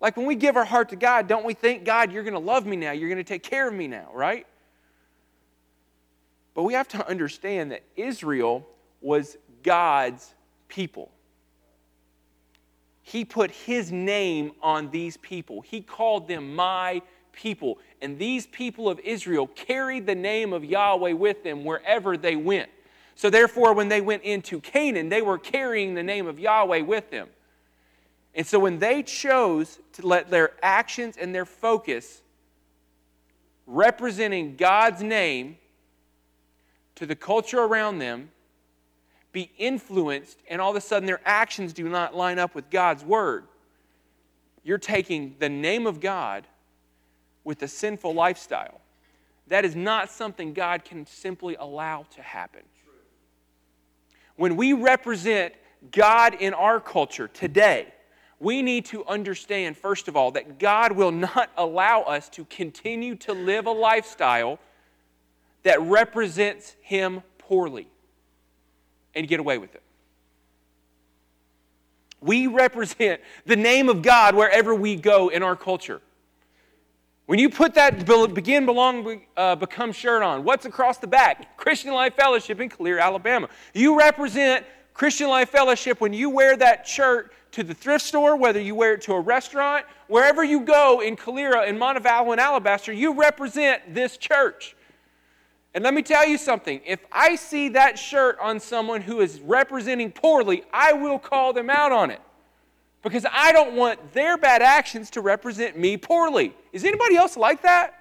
Like 0.00 0.16
when 0.16 0.26
we 0.26 0.34
give 0.34 0.56
our 0.56 0.64
heart 0.64 0.90
to 0.90 0.96
God, 0.96 1.28
don't 1.28 1.44
we 1.44 1.54
think, 1.54 1.84
God, 1.84 2.12
you're 2.12 2.22
going 2.22 2.34
to 2.34 2.38
love 2.38 2.66
me 2.66 2.76
now. 2.76 2.92
You're 2.92 3.08
going 3.08 3.18
to 3.18 3.24
take 3.24 3.42
care 3.42 3.68
of 3.68 3.74
me 3.74 3.88
now, 3.88 4.10
right? 4.12 4.46
But 6.54 6.62
we 6.62 6.74
have 6.74 6.88
to 6.88 7.08
understand 7.08 7.72
that 7.72 7.82
Israel 7.96 8.66
was 9.00 9.36
God's 9.62 10.34
people. 10.68 11.10
He 13.02 13.24
put 13.24 13.50
his 13.50 13.92
name 13.92 14.52
on 14.62 14.90
these 14.90 15.16
people. 15.18 15.60
He 15.60 15.82
called 15.82 16.26
them 16.26 16.54
my 16.54 17.02
people. 17.32 17.78
And 18.00 18.18
these 18.18 18.46
people 18.46 18.88
of 18.88 18.98
Israel 19.00 19.46
carried 19.48 20.06
the 20.06 20.14
name 20.14 20.52
of 20.52 20.64
Yahweh 20.64 21.12
with 21.12 21.42
them 21.42 21.64
wherever 21.64 22.16
they 22.16 22.36
went. 22.36 22.70
So, 23.16 23.30
therefore, 23.30 23.72
when 23.74 23.88
they 23.88 24.00
went 24.00 24.22
into 24.22 24.60
Canaan, 24.60 25.08
they 25.08 25.22
were 25.22 25.38
carrying 25.38 25.94
the 25.94 26.02
name 26.02 26.26
of 26.26 26.38
Yahweh 26.38 26.80
with 26.80 27.10
them. 27.10 27.28
And 28.34 28.46
so, 28.46 28.58
when 28.58 28.78
they 28.78 29.02
chose 29.02 29.78
to 29.92 30.06
let 30.06 30.30
their 30.30 30.52
actions 30.62 31.16
and 31.16 31.34
their 31.34 31.44
focus 31.44 32.22
representing 33.66 34.56
God's 34.56 35.02
name 35.02 35.58
to 36.96 37.06
the 37.06 37.16
culture 37.16 37.60
around 37.60 37.98
them 37.98 38.30
be 39.32 39.50
influenced, 39.58 40.38
and 40.48 40.60
all 40.60 40.70
of 40.70 40.76
a 40.76 40.80
sudden 40.80 41.06
their 41.06 41.20
actions 41.24 41.72
do 41.72 41.88
not 41.88 42.14
line 42.14 42.38
up 42.38 42.54
with 42.54 42.70
God's 42.70 43.04
word, 43.04 43.44
you're 44.62 44.78
taking 44.78 45.36
the 45.38 45.48
name 45.48 45.86
of 45.86 46.00
God 46.00 46.46
with 47.42 47.62
a 47.62 47.68
sinful 47.68 48.14
lifestyle. 48.14 48.80
That 49.48 49.64
is 49.64 49.76
not 49.76 50.10
something 50.10 50.54
God 50.54 50.84
can 50.84 51.06
simply 51.06 51.56
allow 51.56 52.06
to 52.14 52.22
happen. 52.22 52.62
When 54.36 54.56
we 54.56 54.72
represent 54.72 55.54
God 55.90 56.34
in 56.34 56.54
our 56.54 56.80
culture 56.80 57.28
today, 57.28 57.92
we 58.40 58.62
need 58.62 58.84
to 58.86 59.04
understand, 59.06 59.76
first 59.76 60.08
of 60.08 60.16
all, 60.16 60.32
that 60.32 60.58
God 60.58 60.92
will 60.92 61.12
not 61.12 61.50
allow 61.56 62.02
us 62.02 62.28
to 62.30 62.44
continue 62.46 63.14
to 63.16 63.32
live 63.32 63.66
a 63.66 63.72
lifestyle 63.72 64.58
that 65.62 65.80
represents 65.80 66.76
Him 66.80 67.22
poorly 67.38 67.88
and 69.14 69.28
get 69.28 69.40
away 69.40 69.58
with 69.58 69.74
it. 69.74 69.82
We 72.20 72.46
represent 72.46 73.20
the 73.44 73.56
name 73.56 73.88
of 73.88 74.02
God 74.02 74.34
wherever 74.34 74.74
we 74.74 74.96
go 74.96 75.28
in 75.28 75.42
our 75.42 75.56
culture. 75.56 76.00
When 77.26 77.38
you 77.38 77.48
put 77.48 77.72
that 77.74 78.04
begin, 78.34 78.66
belong, 78.66 79.22
uh, 79.34 79.56
become 79.56 79.92
shirt 79.92 80.22
on, 80.22 80.44
what's 80.44 80.66
across 80.66 80.98
the 80.98 81.06
back? 81.06 81.56
Christian 81.56 81.92
Life 81.94 82.14
Fellowship 82.14 82.60
in 82.60 82.68
Calera, 82.68 83.02
Alabama. 83.02 83.48
You 83.72 83.98
represent 83.98 84.66
Christian 84.92 85.28
Life 85.28 85.48
Fellowship 85.48 86.02
when 86.02 86.12
you 86.12 86.28
wear 86.28 86.54
that 86.58 86.86
shirt 86.86 87.32
to 87.52 87.62
the 87.62 87.72
thrift 87.72 88.04
store, 88.04 88.36
whether 88.36 88.60
you 88.60 88.74
wear 88.74 88.94
it 88.94 89.02
to 89.02 89.14
a 89.14 89.20
restaurant, 89.20 89.86
wherever 90.08 90.44
you 90.44 90.60
go 90.60 91.00
in 91.00 91.16
Calera, 91.16 91.66
in 91.66 91.78
Montevallo, 91.78 92.32
and 92.32 92.40
Alabaster, 92.40 92.92
you 92.92 93.14
represent 93.14 93.94
this 93.94 94.18
church. 94.18 94.76
And 95.72 95.82
let 95.82 95.94
me 95.94 96.02
tell 96.02 96.28
you 96.28 96.36
something 96.36 96.82
if 96.84 97.00
I 97.10 97.36
see 97.36 97.70
that 97.70 97.98
shirt 97.98 98.36
on 98.38 98.60
someone 98.60 99.00
who 99.00 99.20
is 99.20 99.40
representing 99.40 100.12
poorly, 100.12 100.64
I 100.74 100.92
will 100.92 101.18
call 101.18 101.54
them 101.54 101.70
out 101.70 101.90
on 101.90 102.10
it 102.10 102.20
because 103.04 103.26
I 103.30 103.52
don't 103.52 103.76
want 103.76 104.14
their 104.14 104.36
bad 104.36 104.62
actions 104.62 105.10
to 105.10 105.20
represent 105.20 105.78
me 105.78 105.96
poorly. 105.96 106.54
Is 106.72 106.84
anybody 106.84 107.16
else 107.16 107.36
like 107.36 107.62
that? 107.62 108.00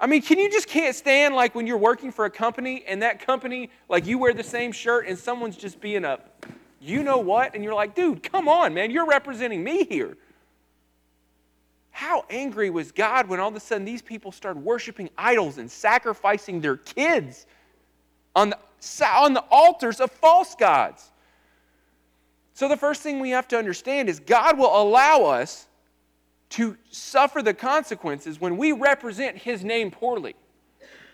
I 0.00 0.06
mean, 0.06 0.22
can 0.22 0.38
you 0.38 0.50
just 0.50 0.68
can't 0.68 0.96
stand 0.96 1.34
like 1.34 1.54
when 1.54 1.66
you're 1.66 1.76
working 1.76 2.10
for 2.10 2.24
a 2.24 2.30
company 2.30 2.84
and 2.86 3.02
that 3.02 3.26
company, 3.26 3.68
like 3.88 4.06
you 4.06 4.18
wear 4.18 4.32
the 4.32 4.44
same 4.44 4.72
shirt 4.72 5.06
and 5.06 5.18
someone's 5.18 5.56
just 5.56 5.80
being 5.80 6.04
a, 6.04 6.20
you 6.80 7.02
know 7.02 7.18
what? 7.18 7.54
And 7.54 7.62
you're 7.62 7.74
like, 7.74 7.94
dude, 7.94 8.22
come 8.22 8.48
on, 8.48 8.72
man, 8.72 8.90
you're 8.90 9.06
representing 9.06 9.62
me 9.62 9.84
here. 9.84 10.16
How 11.90 12.24
angry 12.30 12.70
was 12.70 12.92
God 12.92 13.28
when 13.28 13.40
all 13.40 13.48
of 13.48 13.56
a 13.56 13.60
sudden 13.60 13.84
these 13.84 14.00
people 14.00 14.32
started 14.32 14.64
worshiping 14.64 15.10
idols 15.18 15.58
and 15.58 15.70
sacrificing 15.70 16.60
their 16.60 16.76
kids 16.76 17.46
on 18.34 18.50
the, 18.50 18.58
on 19.04 19.34
the 19.34 19.44
altars 19.50 20.00
of 20.00 20.10
false 20.10 20.54
gods? 20.54 21.10
So, 22.60 22.68
the 22.68 22.76
first 22.76 23.00
thing 23.00 23.20
we 23.20 23.30
have 23.30 23.48
to 23.48 23.58
understand 23.58 24.10
is 24.10 24.20
God 24.20 24.58
will 24.58 24.82
allow 24.82 25.22
us 25.22 25.66
to 26.50 26.76
suffer 26.90 27.40
the 27.40 27.54
consequences 27.54 28.38
when 28.38 28.58
we 28.58 28.72
represent 28.72 29.38
His 29.38 29.64
name 29.64 29.90
poorly. 29.90 30.34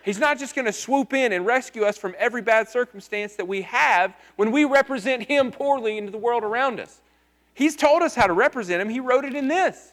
He's 0.04 0.18
not 0.18 0.40
just 0.40 0.56
going 0.56 0.64
to 0.64 0.72
swoop 0.72 1.12
in 1.12 1.30
and 1.30 1.46
rescue 1.46 1.84
us 1.84 1.96
from 1.96 2.16
every 2.18 2.42
bad 2.42 2.68
circumstance 2.68 3.36
that 3.36 3.46
we 3.46 3.62
have 3.62 4.12
when 4.34 4.50
we 4.50 4.64
represent 4.64 5.22
Him 5.22 5.52
poorly 5.52 5.98
into 5.98 6.10
the 6.10 6.18
world 6.18 6.42
around 6.42 6.80
us. 6.80 7.00
He's 7.54 7.76
told 7.76 8.02
us 8.02 8.16
how 8.16 8.26
to 8.26 8.32
represent 8.32 8.82
Him, 8.82 8.88
He 8.88 8.98
wrote 8.98 9.24
it 9.24 9.36
in 9.36 9.46
this. 9.46 9.92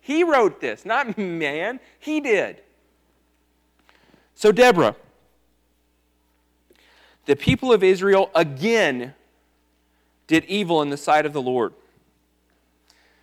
He 0.00 0.24
wrote 0.24 0.60
this, 0.60 0.84
not 0.84 1.16
man, 1.18 1.78
He 2.00 2.18
did. 2.18 2.60
So, 4.34 4.50
Deborah, 4.50 4.96
the 7.26 7.36
people 7.36 7.72
of 7.72 7.84
Israel 7.84 8.32
again 8.34 9.14
did 10.28 10.44
evil 10.44 10.80
in 10.82 10.90
the 10.90 10.96
sight 10.96 11.26
of 11.26 11.32
the 11.32 11.42
Lord. 11.42 11.72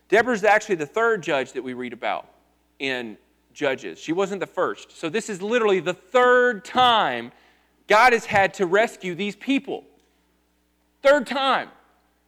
Deborah's 0.10 0.44
actually 0.44 0.76
the 0.76 0.86
third 0.86 1.24
judge 1.24 1.54
that 1.54 1.64
we 1.64 1.74
read 1.74 1.94
about 1.94 2.28
in 2.80 3.18
Judges. 3.54 3.98
She 3.98 4.12
wasn't 4.12 4.42
the 4.42 4.48
first. 4.48 4.98
So 4.98 5.08
this 5.08 5.30
is 5.30 5.42
literally 5.42 5.80
the 5.80 5.94
third 5.94 6.66
time 6.66 7.32
God 7.88 8.12
has 8.12 8.26
had 8.26 8.54
to 8.56 8.66
rescue 8.66 9.16
these 9.16 9.36
people. 9.36 9.86
Third 11.02 11.26
time. 11.26 11.70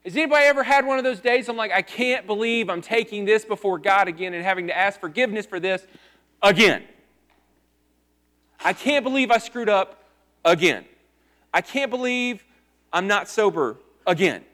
Has 0.05 0.15
anybody 0.15 0.46
ever 0.46 0.63
had 0.63 0.86
one 0.86 0.98
of 0.98 1.03
those 1.03 1.19
days? 1.19 1.50
I'm 1.50 1.57
like, 1.57 1.74
I 1.74 1.81
can't 1.81 2.25
believe 2.25 2.69
I'm 2.69 2.81
taking 2.81 3.25
this 3.25 3.43
before 3.43 3.77
God 3.77 4.07
again 4.07 4.34
and 4.34 4.43
having 4.43 4.67
to 4.67 4.77
ask 4.77 5.01
forgiveness 5.01 5.46
for 5.46 5.60
this 5.60 5.86
again. 6.41 6.84
I 8.63 8.72
can't 8.72 9.03
believe 9.03 9.29
I 9.29 9.38
screwed 9.38 9.69
up 9.69 10.05
again. 10.46 10.86
I 11.53 11.60
can't 11.60 11.91
believe 11.91 12.46
I'm 12.93 13.07
not 13.07 13.27
sober 13.27 13.75
again. 14.05 14.46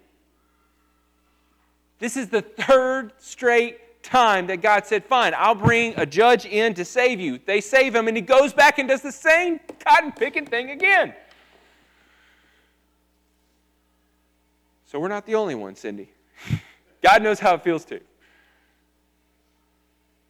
This 2.03 2.17
is 2.17 2.27
the 2.27 2.41
third 2.41 3.13
straight 3.17 4.03
time 4.03 4.47
that 4.47 4.57
God 4.61 4.85
said, 4.85 5.05
Fine, 5.05 5.33
I'll 5.37 5.55
bring 5.55 5.93
a 5.95 6.05
judge 6.05 6.45
in 6.45 6.73
to 6.73 6.83
save 6.83 7.21
you. 7.21 7.39
They 7.45 7.61
save 7.61 7.95
him, 7.95 8.09
and 8.09 8.17
he 8.17 8.19
goes 8.19 8.51
back 8.51 8.77
and 8.77 8.89
does 8.89 9.01
the 9.01 9.11
same 9.13 9.61
cotton 9.85 10.11
picking 10.11 10.45
thing 10.45 10.71
again. 10.71 11.13
So 14.85 14.99
we're 14.99 15.07
not 15.07 15.25
the 15.25 15.35
only 15.35 15.55
ones, 15.55 15.79
Cindy. 15.79 16.11
God 17.01 17.23
knows 17.23 17.39
how 17.39 17.55
it 17.55 17.63
feels 17.63 17.85
too. 17.85 18.01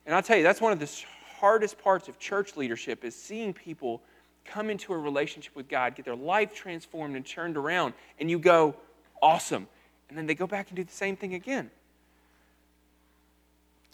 And 0.06 0.14
I'll 0.14 0.22
tell 0.22 0.38
you, 0.38 0.44
that's 0.44 0.62
one 0.62 0.74
of 0.74 0.80
the 0.80 0.92
hardest 1.40 1.80
parts 1.80 2.08
of 2.08 2.20
church 2.20 2.56
leadership 2.56 3.04
is 3.04 3.16
seeing 3.16 3.52
people 3.52 4.04
come 4.46 4.70
into 4.70 4.94
a 4.94 4.98
relationship 5.00 5.56
with 5.56 5.70
God, 5.70 5.96
get 5.96 6.06
their 6.06 6.16
life 6.16 6.54
transformed 6.54 7.16
and 7.16 7.26
turned 7.26 7.58
around, 7.58 7.96
and 8.20 8.30
you 8.30 8.38
go, 8.38 8.76
awesome. 9.24 9.68
And 10.14 10.18
then 10.20 10.28
they 10.28 10.36
go 10.36 10.46
back 10.46 10.68
and 10.70 10.76
do 10.76 10.84
the 10.84 10.92
same 10.92 11.16
thing 11.16 11.34
again. 11.34 11.72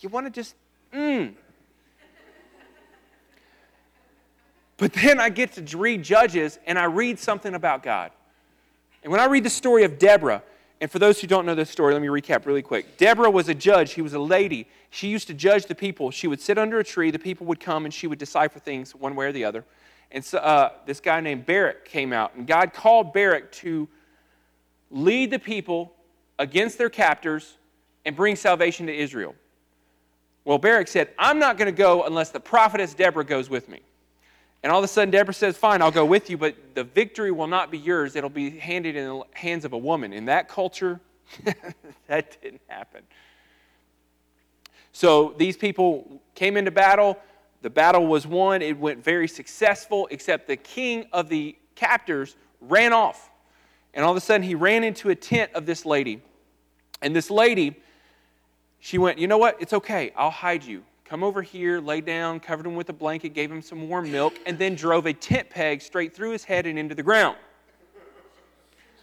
You 0.01 0.09
want 0.09 0.25
to 0.25 0.29
just, 0.29 0.53
mmm. 0.93 1.33
But 4.75 4.91
then 4.91 5.21
I 5.21 5.29
get 5.29 5.53
to 5.53 5.77
read 5.77 6.03
Judges 6.03 6.59
and 6.67 6.77
I 6.77 6.83
read 6.83 7.19
something 7.19 7.55
about 7.55 7.83
God. 7.83 8.11
And 9.01 9.13
when 9.13 9.21
I 9.21 9.27
read 9.27 9.45
the 9.45 9.49
story 9.49 9.85
of 9.85 9.97
Deborah, 9.97 10.43
and 10.81 10.91
for 10.91 10.99
those 10.99 11.21
who 11.21 11.27
don't 11.27 11.45
know 11.45 11.55
this 11.55 11.69
story, 11.69 11.93
let 11.93 12.01
me 12.01 12.09
recap 12.09 12.45
really 12.45 12.63
quick. 12.63 12.97
Deborah 12.97 13.31
was 13.31 13.47
a 13.47 13.55
judge. 13.55 13.87
She 13.87 14.01
was 14.01 14.13
a 14.13 14.19
lady. 14.19 14.67
She 14.89 15.07
used 15.07 15.27
to 15.27 15.33
judge 15.33 15.67
the 15.67 15.75
people. 15.75 16.11
She 16.11 16.27
would 16.27 16.41
sit 16.41 16.57
under 16.57 16.79
a 16.79 16.83
tree. 16.83 17.11
The 17.11 17.17
people 17.17 17.47
would 17.47 17.61
come 17.61 17.85
and 17.85 17.93
she 17.93 18.07
would 18.07 18.19
decipher 18.19 18.59
things 18.59 18.93
one 18.93 19.15
way 19.15 19.27
or 19.27 19.31
the 19.31 19.45
other. 19.45 19.63
And 20.11 20.25
so 20.25 20.39
uh, 20.39 20.71
this 20.85 20.99
guy 20.99 21.21
named 21.21 21.45
Barak 21.45 21.85
came 21.85 22.11
out, 22.11 22.35
and 22.35 22.45
God 22.45 22.73
called 22.73 23.13
Barak 23.13 23.53
to 23.53 23.87
lead 24.91 25.31
the 25.31 25.39
people 25.39 25.93
against 26.39 26.79
their 26.79 26.89
captors 26.89 27.57
and 28.05 28.15
bring 28.15 28.35
salvation 28.35 28.87
to 28.87 28.95
Israel. 28.95 29.35
Well, 30.45 30.57
Barak 30.57 30.87
said, 30.87 31.09
I'm 31.19 31.37
not 31.37 31.57
going 31.57 31.67
to 31.67 31.77
go 31.77 32.05
unless 32.05 32.31
the 32.31 32.39
prophetess 32.39 32.95
Deborah 32.95 33.25
goes 33.25 33.49
with 33.51 33.69
me. 33.69 33.81
And 34.63 34.71
all 34.71 34.79
of 34.79 34.83
a 34.83 34.87
sudden, 34.87 35.11
Deborah 35.11 35.33
says, 35.33 35.57
Fine, 35.57 35.81
I'll 35.81 35.91
go 35.91 36.05
with 36.05 36.29
you, 36.29 36.37
but 36.37 36.55
the 36.73 36.83
victory 36.83 37.31
will 37.31 37.47
not 37.47 37.69
be 37.69 37.77
yours. 37.77 38.15
It'll 38.15 38.29
be 38.29 38.49
handed 38.49 38.95
in 38.95 39.05
the 39.05 39.23
hands 39.33 39.63
of 39.63 39.73
a 39.73 39.77
woman. 39.77 40.11
In 40.11 40.25
that 40.25 40.49
culture, 40.49 40.99
that 42.07 42.41
didn't 42.41 42.61
happen. 42.67 43.03
So 44.91 45.35
these 45.37 45.55
people 45.55 46.21
came 46.35 46.57
into 46.57 46.71
battle. 46.71 47.19
The 47.61 47.69
battle 47.69 48.07
was 48.07 48.25
won. 48.25 48.61
It 48.61 48.77
went 48.77 49.03
very 49.03 49.27
successful, 49.27 50.07
except 50.11 50.47
the 50.47 50.57
king 50.57 51.05
of 51.13 51.29
the 51.29 51.55
captors 51.75 52.35
ran 52.59 52.91
off. 52.91 53.29
And 53.93 54.03
all 54.03 54.11
of 54.11 54.17
a 54.17 54.21
sudden, 54.21 54.43
he 54.43 54.55
ran 54.55 54.83
into 54.83 55.09
a 55.09 55.15
tent 55.15 55.51
of 55.53 55.65
this 55.65 55.85
lady. 55.85 56.21
And 57.01 57.15
this 57.15 57.29
lady, 57.29 57.75
she 58.79 58.97
went, 58.97 59.17
You 59.17 59.27
know 59.27 59.37
what? 59.37 59.57
It's 59.59 59.73
okay. 59.73 60.11
I'll 60.15 60.31
hide 60.31 60.63
you. 60.63 60.83
Come 61.05 61.23
over 61.23 61.41
here, 61.41 61.79
lay 61.79 62.01
down, 62.01 62.39
covered 62.39 62.67
him 62.67 62.75
with 62.75 62.87
a 62.89 62.93
blanket, 62.93 63.29
gave 63.33 63.51
him 63.51 63.63
some 63.63 63.89
warm 63.89 64.11
milk, 64.11 64.35
and 64.45 64.59
then 64.59 64.75
drove 64.75 65.07
a 65.07 65.13
tent 65.13 65.49
peg 65.49 65.81
straight 65.81 66.15
through 66.15 66.31
his 66.31 66.43
head 66.43 66.67
and 66.67 66.77
into 66.77 66.93
the 66.93 67.01
ground. 67.01 67.35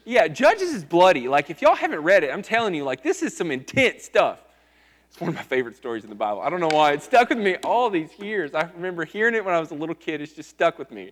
Yeah, 0.04 0.28
Judges 0.28 0.72
is 0.72 0.84
bloody. 0.84 1.26
Like, 1.26 1.50
if 1.50 1.60
y'all 1.60 1.74
haven't 1.74 1.98
read 1.98 2.22
it, 2.22 2.30
I'm 2.30 2.42
telling 2.42 2.76
you, 2.76 2.84
like, 2.84 3.02
this 3.02 3.22
is 3.24 3.36
some 3.36 3.50
intense 3.50 4.04
stuff. 4.04 4.38
It's 5.10 5.20
one 5.20 5.28
of 5.30 5.34
my 5.34 5.42
favorite 5.42 5.76
stories 5.76 6.04
in 6.04 6.10
the 6.10 6.16
Bible. 6.16 6.42
I 6.42 6.48
don't 6.48 6.60
know 6.60 6.70
why. 6.70 6.92
It 6.92 7.02
stuck 7.02 7.30
with 7.30 7.38
me 7.38 7.56
all 7.64 7.90
these 7.90 8.10
years. 8.20 8.54
I 8.54 8.70
remember 8.76 9.04
hearing 9.04 9.34
it 9.34 9.44
when 9.44 9.54
I 9.54 9.58
was 9.58 9.72
a 9.72 9.74
little 9.74 9.94
kid. 9.96 10.20
It's 10.20 10.32
just 10.32 10.50
stuck 10.50 10.78
with 10.78 10.92
me. 10.92 11.10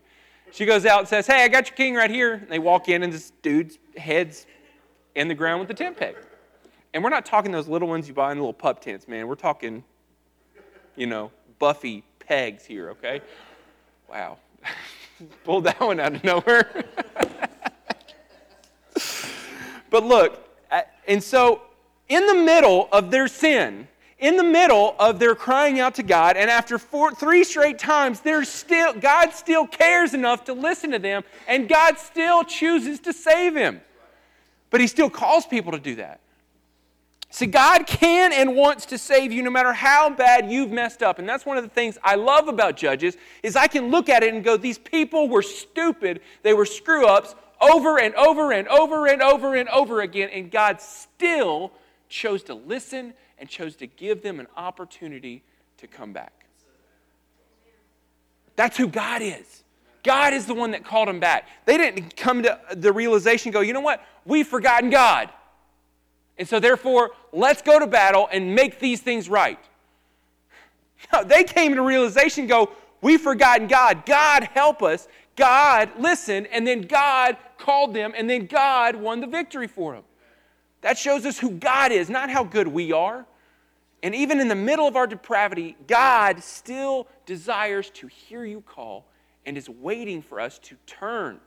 She 0.53 0.65
goes 0.65 0.87
out 0.87 1.01
and 1.01 1.09
says, 1.09 1.27
Hey, 1.27 1.43
I 1.43 1.49
got 1.49 1.69
your 1.69 1.77
king 1.77 1.97
right 1.97 2.11
here. 2.11 2.35
And 2.35 2.49
they 2.49 2.61
walk 2.61 2.89
in, 2.89 3.03
and 3.03 3.13
this 3.13 3.33
dude's 3.43 3.79
head's 3.97 4.47
in 5.17 5.27
the 5.27 5.35
ground 5.35 5.59
with 5.59 5.69
the 5.69 5.75
tent 5.75 5.97
peg. 5.97 6.15
And 6.95 7.03
we're 7.03 7.11
not 7.11 7.27
talking 7.27 7.51
those 7.51 7.67
little 7.67 7.89
ones 7.89 8.07
you 8.07 8.15
buy 8.15 8.31
in 8.31 8.39
little 8.39 8.53
pup 8.53 8.81
tents, 8.81 9.09
man. 9.09 9.27
We're 9.27 9.35
talking, 9.35 9.83
you 10.95 11.09
know, 11.09 11.33
Buffy 11.59 12.05
pegs 12.21 12.65
here, 12.65 12.91
okay? 12.91 13.21
Wow. 14.09 14.39
Pulled 15.45 15.65
that 15.65 15.81
one 15.81 15.99
out 15.99 16.15
of 16.15 16.23
nowhere. 16.23 16.85
but 19.91 20.05
look, 20.05 20.49
and 21.09 21.21
so 21.21 21.63
in 22.09 22.29
the 22.29 22.35
middle 22.35 22.89
of 22.93 23.11
their 23.11 23.27
sin, 23.27 23.89
in 24.21 24.37
the 24.37 24.45
middle 24.45 24.95
of 25.01 25.19
their 25.19 25.35
crying 25.35 25.81
out 25.81 25.97
to 25.97 26.05
God, 26.05 26.37
and 26.37 26.49
after 26.49 26.79
four, 26.79 27.13
three 27.13 27.43
straight 27.43 27.81
times, 27.81 28.23
still, 28.45 28.93
God 28.95 29.33
still 29.33 29.67
cares 29.67 30.15
enough 30.15 30.45
to 30.45 30.53
listen 30.53 30.93
to 30.93 31.01
them, 31.01 31.25
and 31.49 31.69
God 31.69 31.99
still 31.99 32.45
chooses 32.45 33.01
to 33.01 33.13
save 33.13 33.57
him. 33.57 33.81
But 34.71 34.81
he 34.81 34.87
still 34.87 35.11
calls 35.11 35.45
people 35.45 35.73
to 35.73 35.81
do 35.81 35.97
that. 35.97 36.21
See, 37.35 37.47
God 37.47 37.89
can 37.89 38.33
and 38.33 38.55
wants 38.55 38.87
to 38.87 38.97
save 38.97 39.33
you 39.33 39.43
no 39.43 39.51
matter 39.51 39.73
how 39.73 40.09
bad 40.09 40.53
you've 40.53 40.71
messed 40.71 41.03
up. 41.03 41.19
And 41.19 41.29
that's 41.29 41.45
one 41.45 41.57
of 41.57 41.65
the 41.65 41.69
things 41.69 41.99
I 42.01 42.15
love 42.15 42.47
about 42.47 42.77
Judges 42.77 43.17
is 43.43 43.57
I 43.57 43.67
can 43.67 43.91
look 43.91 44.09
at 44.09 44.23
it 44.23 44.33
and 44.33 44.45
go, 44.45 44.57
these 44.57 44.79
people 44.79 45.29
were 45.29 45.43
stupid. 45.43 46.21
They 46.45 46.55
were 46.55 46.65
screw-ups 46.65 47.35
over 47.61 47.99
and 47.99 48.15
over 48.15 48.53
and 48.53 48.69
over 48.69 49.09
and 49.09 49.21
over 49.21 49.57
and 49.57 49.69
over 49.71 50.01
again. 50.03 50.31
And 50.33 50.49
God 50.49 50.81
still 50.81 51.73
chose 52.09 52.45
to 52.45 52.55
listen 52.55 53.15
and 53.41 53.49
chose 53.49 53.75
to 53.77 53.89
give 53.89 54.23
them 54.23 54.39
an 54.39 54.47
opportunity 54.57 55.43
to 55.79 55.89
come 55.89 56.13
back. 56.13 56.47
That's 58.55 58.77
who 58.77 58.87
God 58.87 59.23
is. 59.23 59.65
God 60.05 60.35
is 60.35 60.47
the 60.47 60.55
one 60.55 60.71
that 60.71 60.85
called 60.85 61.09
them 61.09 61.19
back. 61.19 61.49
They 61.65 61.79
didn't 61.79 62.17
come 62.17 62.45
to 62.45 62.61
the 62.77 62.93
realization, 62.93 63.51
go, 63.51 63.61
you 63.61 63.73
know 63.73 63.81
what? 63.81 64.05
We've 64.25 64.47
forgotten 64.47 64.89
God. 64.89 65.31
And 66.39 66.49
so, 66.49 66.59
therefore, 66.59 67.11
let's 67.33 67.63
go 67.63 67.79
to 67.79 67.87
battle 67.87 68.29
and 68.33 68.55
make 68.55 68.81
these 68.81 69.01
things 69.01 69.29
right. 69.29 69.59
No, 71.13 71.23
they 71.23 71.45
came 71.45 71.75
to 71.75 71.83
realization, 71.83 72.47
go, 72.47 72.73
we've 73.03 73.21
forgotten 73.21 73.67
God. 73.67 74.07
God 74.07 74.45
help 74.45 74.83
us. 74.83 75.07
God 75.37 75.91
listen. 75.99 76.47
and 76.47 76.67
then 76.67 76.83
God 76.83 77.37
called 77.59 77.95
them, 77.95 78.13
and 78.17 78.29
then 78.29 78.47
God 78.47 78.97
won 78.97 79.21
the 79.21 79.27
victory 79.27 79.67
for 79.67 79.95
them. 79.95 80.05
That 80.81 80.99
shows 80.99 81.25
us 81.25 81.39
who 81.39 81.51
God 81.51 81.93
is, 81.93 82.11
not 82.11 82.31
how 82.31 82.45
good 82.45 82.69
we 82.69 82.93
are. 82.93 83.27
And 84.03 84.15
even 84.15 84.39
in 84.39 84.49
the 84.49 84.55
middle 84.55 84.87
of 84.87 84.97
our 84.97 85.07
depravity, 85.07 85.77
God 85.87 86.43
still 86.43 87.09
desires 87.25 87.89
to 87.91 88.07
hear 88.07 88.45
you 88.45 88.61
call 88.61 89.07
and 89.47 89.57
is 89.57 89.69
waiting 89.69 90.21
for 90.21 90.41
us 90.41 90.59
to 90.61 90.77
turn. 90.87 91.41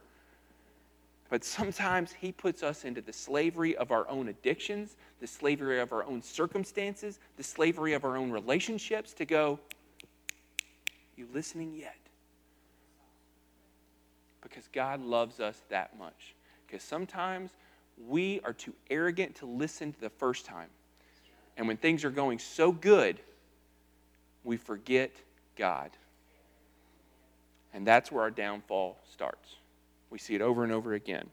But 1.29 1.43
sometimes 1.43 2.13
He 2.13 2.31
puts 2.31 2.63
us 2.63 2.86
into 2.86 3.01
the 3.01 3.13
slavery 3.13 3.75
of 3.75 3.91
our 3.91 4.07
own 4.10 4.29
addictions, 4.29 4.96
the 5.19 5.27
slavery 5.27 5.79
of 5.79 5.91
our 5.91 6.03
own 6.03 6.22
circumstances, 6.22 7.19
the 7.36 7.43
slavery 7.43 7.93
of 7.93 8.05
our 8.05 8.15
own 8.17 8.31
relationships 8.31 9.13
to 9.13 9.25
go, 9.25 9.60
You 11.15 11.27
listening 11.34 11.75
yet? 11.75 11.98
Because 14.41 14.69
God 14.72 15.03
loves 15.03 15.39
us 15.39 15.62
that 15.69 15.98
much. 16.00 16.36
Because 16.65 16.84
sometimes 16.84 17.51
we 18.07 18.39
are 18.43 18.53
too 18.53 18.74
arrogant 18.89 19.36
to 19.36 19.46
listen 19.46 19.93
the 20.00 20.10
first 20.10 20.46
time. 20.46 20.69
And 21.57 21.67
when 21.67 21.77
things 21.77 22.05
are 22.05 22.12
going 22.12 22.39
so 22.39 22.72
good, 22.72 23.19
we 24.43 24.57
forget 24.57 25.12
God. 25.57 25.89
And 27.74 27.86
that's 27.86 28.12
where 28.12 28.24
our 28.24 28.31
downfall 28.31 28.98
starts. 29.12 29.55
We 30.09 30.17
see 30.17 30.35
it 30.35 30.41
over 30.41 30.63
and 30.63 30.71
over 30.71 30.93
again. 30.93 31.29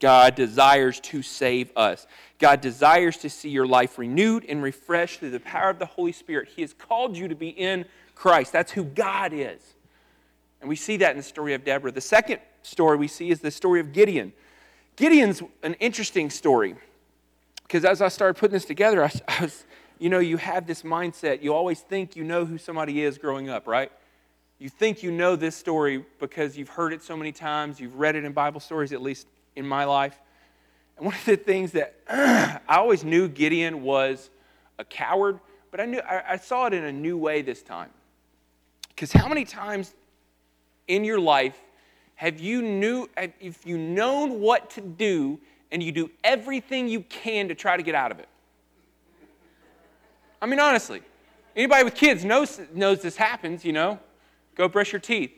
God 0.00 0.34
desires 0.34 1.00
to 1.00 1.22
save 1.22 1.70
us. 1.76 2.06
God 2.38 2.60
desires 2.60 3.16
to 3.18 3.30
see 3.30 3.48
your 3.48 3.66
life 3.66 3.98
renewed 3.98 4.44
and 4.48 4.62
refreshed 4.62 5.20
through 5.20 5.30
the 5.30 5.40
power 5.40 5.70
of 5.70 5.78
the 5.78 5.86
Holy 5.86 6.12
Spirit. 6.12 6.48
He 6.54 6.62
has 6.62 6.72
called 6.72 7.16
you 7.16 7.28
to 7.28 7.34
be 7.34 7.48
in 7.48 7.84
Christ. 8.14 8.52
That's 8.52 8.72
who 8.72 8.84
God 8.84 9.32
is. 9.32 9.60
And 10.60 10.68
we 10.68 10.76
see 10.76 10.96
that 10.98 11.12
in 11.12 11.16
the 11.16 11.22
story 11.22 11.54
of 11.54 11.64
Deborah. 11.64 11.92
The 11.92 12.00
second 12.00 12.40
story 12.62 12.96
we 12.96 13.08
see 13.08 13.30
is 13.30 13.40
the 13.40 13.50
story 13.50 13.80
of 13.80 13.92
Gideon. 13.92 14.32
Gideon's 14.96 15.42
an 15.62 15.74
interesting 15.74 16.30
story 16.30 16.76
because 17.62 17.84
as 17.84 18.00
I 18.00 18.08
started 18.08 18.38
putting 18.38 18.54
this 18.54 18.64
together, 18.64 19.04
I, 19.04 19.12
I 19.28 19.42
was, 19.42 19.64
you 19.98 20.08
know, 20.10 20.18
you 20.18 20.36
have 20.36 20.66
this 20.66 20.82
mindset. 20.82 21.42
You 21.42 21.54
always 21.54 21.80
think 21.80 22.16
you 22.16 22.24
know 22.24 22.44
who 22.44 22.58
somebody 22.58 23.02
is 23.02 23.18
growing 23.18 23.48
up, 23.48 23.66
right? 23.66 23.92
You 24.58 24.68
think 24.68 25.02
you 25.02 25.12
know 25.12 25.36
this 25.36 25.54
story 25.54 26.04
because 26.18 26.58
you've 26.58 26.68
heard 26.68 26.92
it 26.92 27.02
so 27.02 27.16
many 27.16 27.30
times, 27.30 27.78
you've 27.78 27.94
read 27.94 28.16
it 28.16 28.24
in 28.24 28.32
Bible 28.32 28.60
stories, 28.60 28.92
at 28.92 29.00
least 29.00 29.28
in 29.54 29.66
my 29.66 29.84
life. 29.84 30.18
And 30.96 31.06
one 31.06 31.14
of 31.14 31.24
the 31.24 31.36
things 31.36 31.72
that 31.72 31.94
I 32.08 32.76
always 32.76 33.04
knew 33.04 33.28
Gideon 33.28 33.82
was 33.82 34.30
a 34.78 34.84
coward, 34.84 35.38
but 35.70 35.80
I, 35.80 35.84
knew, 35.84 36.00
I, 36.00 36.32
I 36.32 36.36
saw 36.36 36.66
it 36.66 36.74
in 36.74 36.84
a 36.84 36.92
new 36.92 37.16
way 37.16 37.40
this 37.42 37.62
time. 37.62 37.90
Because 38.88 39.12
how 39.12 39.28
many 39.28 39.44
times 39.44 39.94
in 40.88 41.04
your 41.04 41.20
life 41.20 41.56
have 42.16 42.40
you 42.40 42.60
knew 42.60 43.08
if 43.38 43.64
you 43.64 43.78
known 43.78 44.40
what 44.40 44.70
to 44.70 44.80
do 44.80 45.38
and 45.70 45.80
you 45.80 45.92
do 45.92 46.10
everything 46.24 46.88
you 46.88 47.02
can 47.02 47.46
to 47.46 47.54
try 47.54 47.76
to 47.76 47.82
get 47.84 47.94
out 47.94 48.10
of 48.10 48.18
it? 48.18 48.28
I 50.42 50.46
mean, 50.46 50.58
honestly, 50.58 51.02
anybody 51.54 51.84
with 51.84 51.94
kids 51.94 52.24
knows, 52.24 52.60
knows 52.74 53.02
this 53.02 53.16
happens, 53.16 53.64
you 53.64 53.72
know. 53.72 54.00
Go 54.58 54.68
brush 54.68 54.92
your 54.92 55.00
teeth. 55.00 55.30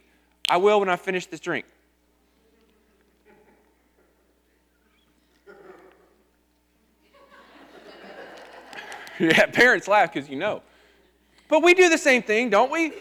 I 0.49 0.57
will 0.57 0.81
when 0.81 0.89
I 0.89 0.97
finish 0.97 1.27
this 1.27 1.41
drink. 1.41 1.67
yeah, 9.21 9.45
parents 9.47 9.87
laugh 9.87 10.13
because 10.13 10.29
you 10.31 10.37
know. 10.37 10.63
But 11.49 11.63
we 11.63 11.75
do 11.75 11.91
the 11.91 11.99
same 11.99 12.23
thing, 12.23 12.49
don't 12.49 12.73
we? 12.73 12.95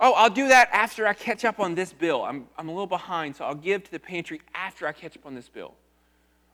Oh, 0.00 0.14
I'll 0.14 0.30
do 0.30 0.48
that 0.48 0.70
after 0.72 1.06
I 1.06 1.12
catch 1.12 1.44
up 1.44 1.60
on 1.60 1.74
this 1.74 1.92
bill. 1.92 2.24
I'm, 2.24 2.48
I'm 2.56 2.68
a 2.68 2.72
little 2.72 2.86
behind, 2.86 3.36
so 3.36 3.44
I'll 3.44 3.54
give 3.54 3.84
to 3.84 3.90
the 3.90 4.00
pantry 4.00 4.40
after 4.54 4.86
I 4.86 4.92
catch 4.92 5.18
up 5.18 5.26
on 5.26 5.34
this 5.34 5.50
bill. 5.50 5.74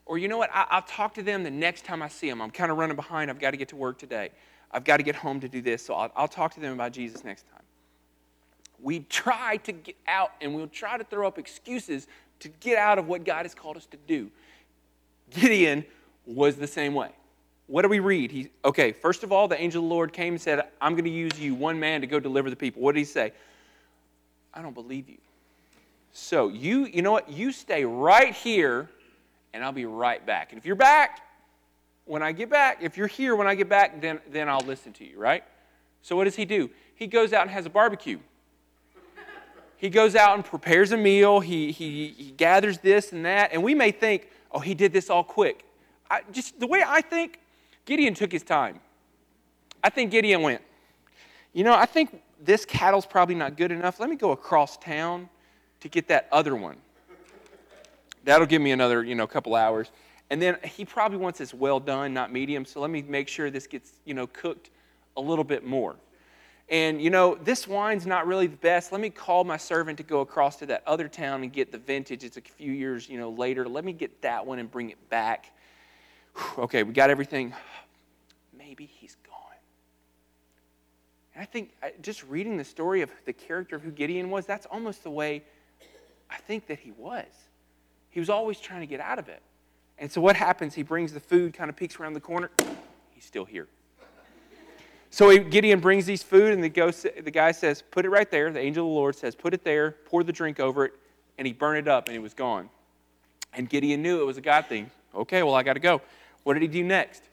Or 0.07 0.19
you 0.19 0.27
know 0.27 0.39
what? 0.39 0.51
I, 0.53 0.67
will 0.75 0.83
talk 0.83 1.15
to 1.15 1.23
them 1.23 1.45
the 1.45 1.51
next 1.51 1.85
time 1.85 2.03
I 2.03 2.09
see 2.09 2.29
them. 2.29 2.43
I'm 2.43 2.51
kind 2.51 2.73
of 2.73 2.79
running 2.79 2.97
behind. 2.97 3.31
I've 3.31 3.39
got 3.39 3.53
to 3.53 3.57
get 3.57 3.69
to 3.69 3.77
work 3.77 3.97
today. 3.97 4.31
I've 4.73 4.83
got 4.83 4.97
to 4.97 5.05
get 5.05 5.15
home 5.15 5.39
to 5.41 5.49
do 5.49 5.63
this, 5.63 5.87
so 5.87 5.95
I'll, 5.95 6.11
I'll 6.17 6.29
talk 6.29 6.53
to 6.55 6.61
them 6.61 6.73
about 6.73 6.93
Jesus 6.93 7.23
next 7.23 7.49
time 7.49 7.60
we 8.83 9.01
try 9.01 9.59
to 9.59 9.73
get 9.73 9.97
out 10.07 10.33
and 10.41 10.55
we'll 10.55 10.69
try 10.69 10.97
to 10.97 11.05
throw 11.05 11.27
up 11.27 11.39
excuses 11.39 12.07
to 12.41 12.49
get 12.49 12.79
out 12.79 12.99
of 12.99 13.07
what 13.07 13.25
God 13.25 13.45
has 13.45 13.55
called 13.55 13.77
us 13.77 13.87
to 13.87 13.97
do. 14.07 14.31
Gideon 15.31 15.85
was 16.27 16.57
the 16.57 16.67
same 16.67 16.95
way. 16.95 17.11
What 17.67 17.83
do 17.83 17.89
we 17.89 18.01
read? 18.01 18.33
He, 18.33 18.51
okay, 18.65 18.93
first 18.93 19.23
of 19.23 19.31
all, 19.31 19.47
the 19.47 19.61
angel 19.61 19.83
of 19.83 19.89
the 19.89 19.95
Lord 19.95 20.13
came 20.13 20.35
and 20.35 20.43
said, 20.43 20.65
I'm 20.81 20.93
going 20.93 21.05
to 21.05 21.11
use 21.11 21.39
you, 21.39 21.55
one 21.55 21.79
man, 21.79 22.01
to 22.01 22.07
go 22.07 22.19
deliver 22.19 22.51
the 22.51 22.57
people. 22.57 22.83
What 22.83 22.95
did 22.95 23.01
he 23.01 23.05
say? 23.05 23.33
I 24.53 24.63
don't 24.63 24.75
believe 24.75 25.09
you. 25.09 25.19
So 26.13 26.49
you, 26.49 26.87
you 26.87 27.03
know 27.03 27.13
what? 27.13 27.31
You 27.31 27.53
stay 27.53 27.85
right 27.85 28.35
here 28.35 28.89
and 29.53 29.63
I'll 29.63 29.73
be 29.73 29.87
right 29.87 30.25
back. 30.25 30.51
And 30.51 30.59
if 30.59 30.67
you're 30.67 30.75
back, 30.75 31.21
when 32.07 32.23
I 32.23 32.33
get 32.33 32.51
back, 32.51 32.79
if 32.83 32.97
you're 32.97 33.07
here 33.07 33.37
when 33.37 33.47
I 33.47 33.55
get 33.55 33.69
back, 33.69 34.01
then, 34.01 34.21
then 34.33 34.49
I'll 34.49 34.67
listen 34.67 34.93
to 34.95 35.05
you, 35.07 35.19
right? 35.19 35.45
So 36.03 36.17
what 36.17 36.25
does 36.25 36.35
he 36.35 36.45
do? 36.45 36.71
He 36.97 37.07
goes 37.07 37.33
out 37.33 37.43
and 37.43 37.51
has 37.51 37.67
a 37.67 37.71
barbecue 37.71 38.19
he 39.81 39.89
goes 39.89 40.15
out 40.15 40.35
and 40.35 40.45
prepares 40.45 40.93
a 40.93 40.97
meal, 40.99 41.41
he, 41.41 41.73
he, 41.73 42.09
he 42.09 42.33
gathers 42.33 42.77
this 42.79 43.13
and 43.13 43.25
that, 43.25 43.51
and 43.55 43.63
we 43.63 43.75
may 43.75 43.91
think, 43.91 44.29
oh, 44.53 44.59
he 44.59 44.75
did 44.75 44.93
this 44.93 45.09
all 45.09 45.25
quick. 45.25 45.65
I, 46.11 46.21
just 46.33 46.61
the 46.61 46.67
way 46.67 46.85
I 46.87 47.01
think, 47.01 47.41
Gideon 47.87 48.13
took 48.13 48.31
his 48.31 48.43
time. 48.43 48.79
I 49.83 49.89
think 49.89 50.11
Gideon 50.11 50.43
went, 50.43 50.61
you 51.55 51.65
know, 51.65 51.73
I 51.73 51.87
think 51.87 52.21
this 52.45 52.67
cattle's 52.67 53.07
probably 53.07 53.35
not 53.35 53.57
good 53.57 53.73
enough. 53.73 53.99
Let 53.99 54.11
me 54.11 54.17
go 54.17 54.33
across 54.33 54.77
town 54.77 55.31
to 55.81 55.89
get 55.89 56.09
that 56.09 56.29
other 56.31 56.55
one. 56.55 56.77
That'll 58.25 58.47
give 58.47 58.61
me 58.61 58.73
another, 58.73 59.03
you 59.03 59.15
know, 59.15 59.27
couple 59.27 59.55
hours. 59.55 59.91
And 60.29 60.43
then 60.43 60.59
he 60.63 60.85
probably 60.85 61.17
wants 61.17 61.39
this 61.39 61.55
well 61.55 61.81
done, 61.81 62.13
not 62.13 62.31
medium. 62.31 62.67
So 62.67 62.83
let 62.83 62.91
me 62.91 63.01
make 63.01 63.29
sure 63.29 63.51
this 63.51 63.67
gets, 63.67 63.93
you 64.05 64.13
know, 64.13 64.27
cooked 64.27 64.69
a 65.17 65.23
little 65.23 65.43
bit 65.43 65.65
more 65.65 65.97
and 66.71 67.03
you 67.03 67.11
know, 67.11 67.35
this 67.35 67.67
wine's 67.67 68.07
not 68.07 68.27
really 68.27 68.47
the 68.47 68.57
best. 68.57 68.93
Let 68.93 69.01
me 69.01 69.11
call 69.11 69.43
my 69.43 69.57
servant 69.57 69.99
to 69.99 70.05
go 70.05 70.21
across 70.21 70.57
to 70.59 70.67
that 70.67 70.83
other 70.87 71.09
town 71.09 71.43
and 71.43 71.53
get 71.53 71.73
the 71.73 71.79
vintage. 71.79 72.23
It's 72.23 72.37
a 72.37 72.41
few 72.41 72.73
years, 72.73 73.09
you 73.09 73.19
know, 73.19 73.31
later. 73.31 73.69
Let 73.69 73.85
me 73.85 73.93
get 73.93 74.23
that 74.23 74.47
one 74.47 74.61
and 74.61 74.71
bring 74.71 74.91
it 74.91 75.11
back. 75.11 75.53
Whew, 76.37 76.65
okay, 76.65 76.85
we 76.85 76.93
got 76.93 77.11
everything. 77.11 77.53
Maybe 78.57 78.87
he's 78.87 79.17
gone. 79.27 79.37
And 81.35 81.43
I 81.43 81.45
think 81.45 81.73
just 82.03 82.23
reading 82.25 82.57
the 82.57 82.65
story 82.65 83.03
of 83.03 83.11
the 83.25 83.33
character 83.33 83.75
of 83.77 83.83
who 83.83 83.91
Gideon 83.91 84.31
was, 84.31 84.47
that's 84.47 84.67
almost 84.67 85.03
the 85.03 85.11
way 85.11 85.43
I 86.31 86.37
think 86.37 86.69
that 86.69 86.79
he 86.79 86.93
was. 86.93 87.27
He 88.11 88.21
was 88.21 88.31
always 88.31 88.61
trying 88.61 88.81
to 88.81 88.87
get 88.87 89.01
out 89.01 89.19
of 89.19 89.29
it. 89.29 89.43
And 89.99 90.11
so 90.11 90.21
what 90.21 90.37
happens? 90.37 90.75
He 90.75 90.85
brings 90.85 91.13
the 91.13 91.21
food, 91.21 91.53
kind 91.53 91.69
of 91.69 91.77
peeks 91.77 91.99
around 91.99 92.13
the 92.15 92.21
corner. 92.21 92.51
He's 93.11 93.25
still 93.25 93.45
here. 93.45 93.67
So 95.11 95.37
Gideon 95.37 95.81
brings 95.81 96.07
these 96.07 96.23
food, 96.23 96.53
and 96.53 96.63
the, 96.63 96.69
ghost, 96.69 97.05
the 97.23 97.31
guy 97.31 97.51
says, 97.51 97.83
Put 97.83 98.05
it 98.05 98.11
right 98.11 98.31
there. 98.31 98.51
The 98.53 98.61
angel 98.61 98.87
of 98.87 98.91
the 98.91 98.95
Lord 98.95 99.17
says, 99.17 99.35
Put 99.35 99.53
it 99.53 99.65
there, 99.65 99.97
pour 100.07 100.23
the 100.23 100.33
drink 100.33 100.61
over 100.61 100.85
it, 100.85 100.93
and 101.37 101.47
he 101.47 101.53
burned 101.53 101.79
it 101.79 101.89
up, 101.89 102.07
and 102.07 102.17
it 102.17 102.21
was 102.21 102.33
gone. 102.33 102.71
And 103.53 103.69
Gideon 103.69 104.03
knew 104.03 104.21
it 104.21 104.25
was 104.25 104.37
a 104.37 104.41
God 104.41 104.67
thing. 104.67 104.91
Okay, 105.15 105.43
well, 105.43 105.55
I 105.55 105.65
got 105.65 105.75
to 105.75 105.81
go. 105.81 106.01
What 106.45 106.55
did 106.55 106.63
he 106.63 106.69
do 106.69 106.85
next? 106.85 107.25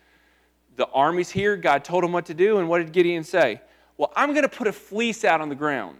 The 0.75 0.87
army's 0.87 1.29
here. 1.29 1.55
God 1.55 1.83
told 1.83 2.03
him 2.03 2.11
what 2.11 2.25
to 2.25 2.33
do, 2.33 2.57
and 2.57 2.67
what 2.67 2.79
did 2.79 2.91
Gideon 2.91 3.23
say? 3.23 3.61
Well, 3.97 4.11
I'm 4.15 4.31
going 4.31 4.43
to 4.43 4.49
put 4.49 4.67
a 4.67 4.73
fleece 4.73 5.23
out 5.23 5.41
on 5.41 5.49
the 5.49 5.55
ground. 5.55 5.97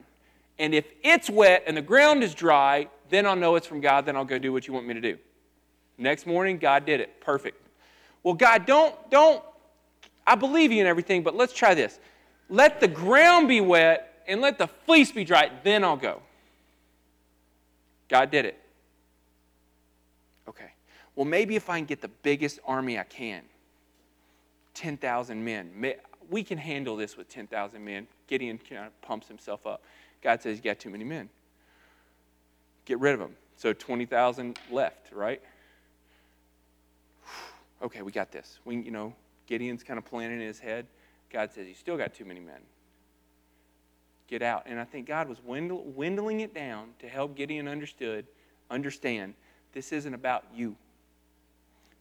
And 0.60 0.74
if 0.74 0.86
it's 1.04 1.30
wet 1.30 1.64
and 1.68 1.78
the 1.78 1.82
ground 1.82 2.24
is 2.24 2.34
dry, 2.34 2.88
then 3.10 3.26
I'll 3.26 3.36
know 3.36 3.56
it's 3.56 3.68
from 3.68 3.82
God. 3.82 4.06
Then 4.06 4.16
I'll 4.16 4.26
go 4.26 4.40
do 4.40 4.52
what 4.52 4.68
you 4.68 4.74
want 4.74 4.88
me 4.88 4.94
to 4.96 5.02
do. 5.02 5.18
Next 5.98 6.26
morning, 6.26 6.58
God 6.58 6.86
did 6.86 7.00
it. 7.00 7.22
Perfect. 7.22 7.62
Well, 8.24 8.34
God, 8.34 8.66
don't, 8.66 8.96
don't 9.10 9.44
I 10.28 10.36
believe 10.36 10.74
you 10.74 10.80
and 10.80 10.88
everything, 10.88 11.24
but 11.24 11.36
let's 11.36 11.54
try 11.54 11.74
this. 11.74 12.00
Let 12.50 12.82
the 12.82 12.88
ground 12.88 13.48
be 13.48 13.62
wet 13.62 14.24
and 14.28 14.42
let 14.42 14.58
the 14.58 14.68
fleece 14.68 15.12
be 15.12 15.24
dry, 15.24 15.50
then 15.64 15.86
I'll 15.86 15.96
go. 15.98 16.22
God 18.10 18.30
did 18.30 18.46
it. 18.46 18.60
Okay. 20.48 20.72
Well, 21.16 21.26
maybe 21.26 21.56
if 21.56 21.70
I 21.70 21.78
can 21.78 21.86
get 21.86 22.02
the 22.02 22.10
biggest 22.10 22.60
army 22.66 23.00
I 23.00 23.04
can 23.04 23.42
10,000 24.74 25.44
men. 25.44 25.72
We 26.30 26.44
can 26.44 26.58
handle 26.58 26.96
this 26.96 27.18
with 27.18 27.30
10,000 27.30 27.84
men. 27.84 28.06
Gideon 28.28 28.60
kind 28.60 28.86
of 28.86 29.02
pumps 29.02 29.28
himself 29.28 29.66
up. 29.66 29.82
God 30.22 30.42
says, 30.42 30.58
You 30.58 30.64
got 30.64 30.78
too 30.78 30.92
many 30.92 31.04
men. 31.04 31.30
Get 32.86 33.00
rid 33.00 33.14
of 33.14 33.20
them. 33.20 33.36
So 33.56 33.74
20,000 33.74 34.60
left, 34.72 35.12
right? 35.12 35.42
Okay, 37.80 38.02
we 38.02 38.12
got 38.12 38.32
this. 38.32 38.58
We, 38.66 38.78
you 38.78 38.90
know, 38.90 39.14
Gideon's 39.48 39.84
kind 39.84 39.98
of 39.98 40.06
planning 40.06 40.40
in 40.40 40.46
his 40.46 40.60
head. 40.60 40.86
God 41.32 41.52
says, 41.52 41.68
You 41.68 41.74
still 41.74 41.98
got 41.98 42.14
too 42.14 42.26
many 42.26 42.40
men. 42.40 42.60
Get 44.28 44.42
out. 44.42 44.64
And 44.66 44.80
I 44.80 44.84
think 44.84 45.08
God 45.08 45.30
was 45.30 45.38
windling 45.44 46.42
it 46.42 46.54
down 46.54 46.90
to 47.00 47.08
help 47.08 47.36
Gideon 47.36 47.68
understood, 47.68 48.26
understand 48.70 49.34
this 49.74 49.92
isn't 49.92 50.14
about 50.14 50.44
you. 50.54 50.76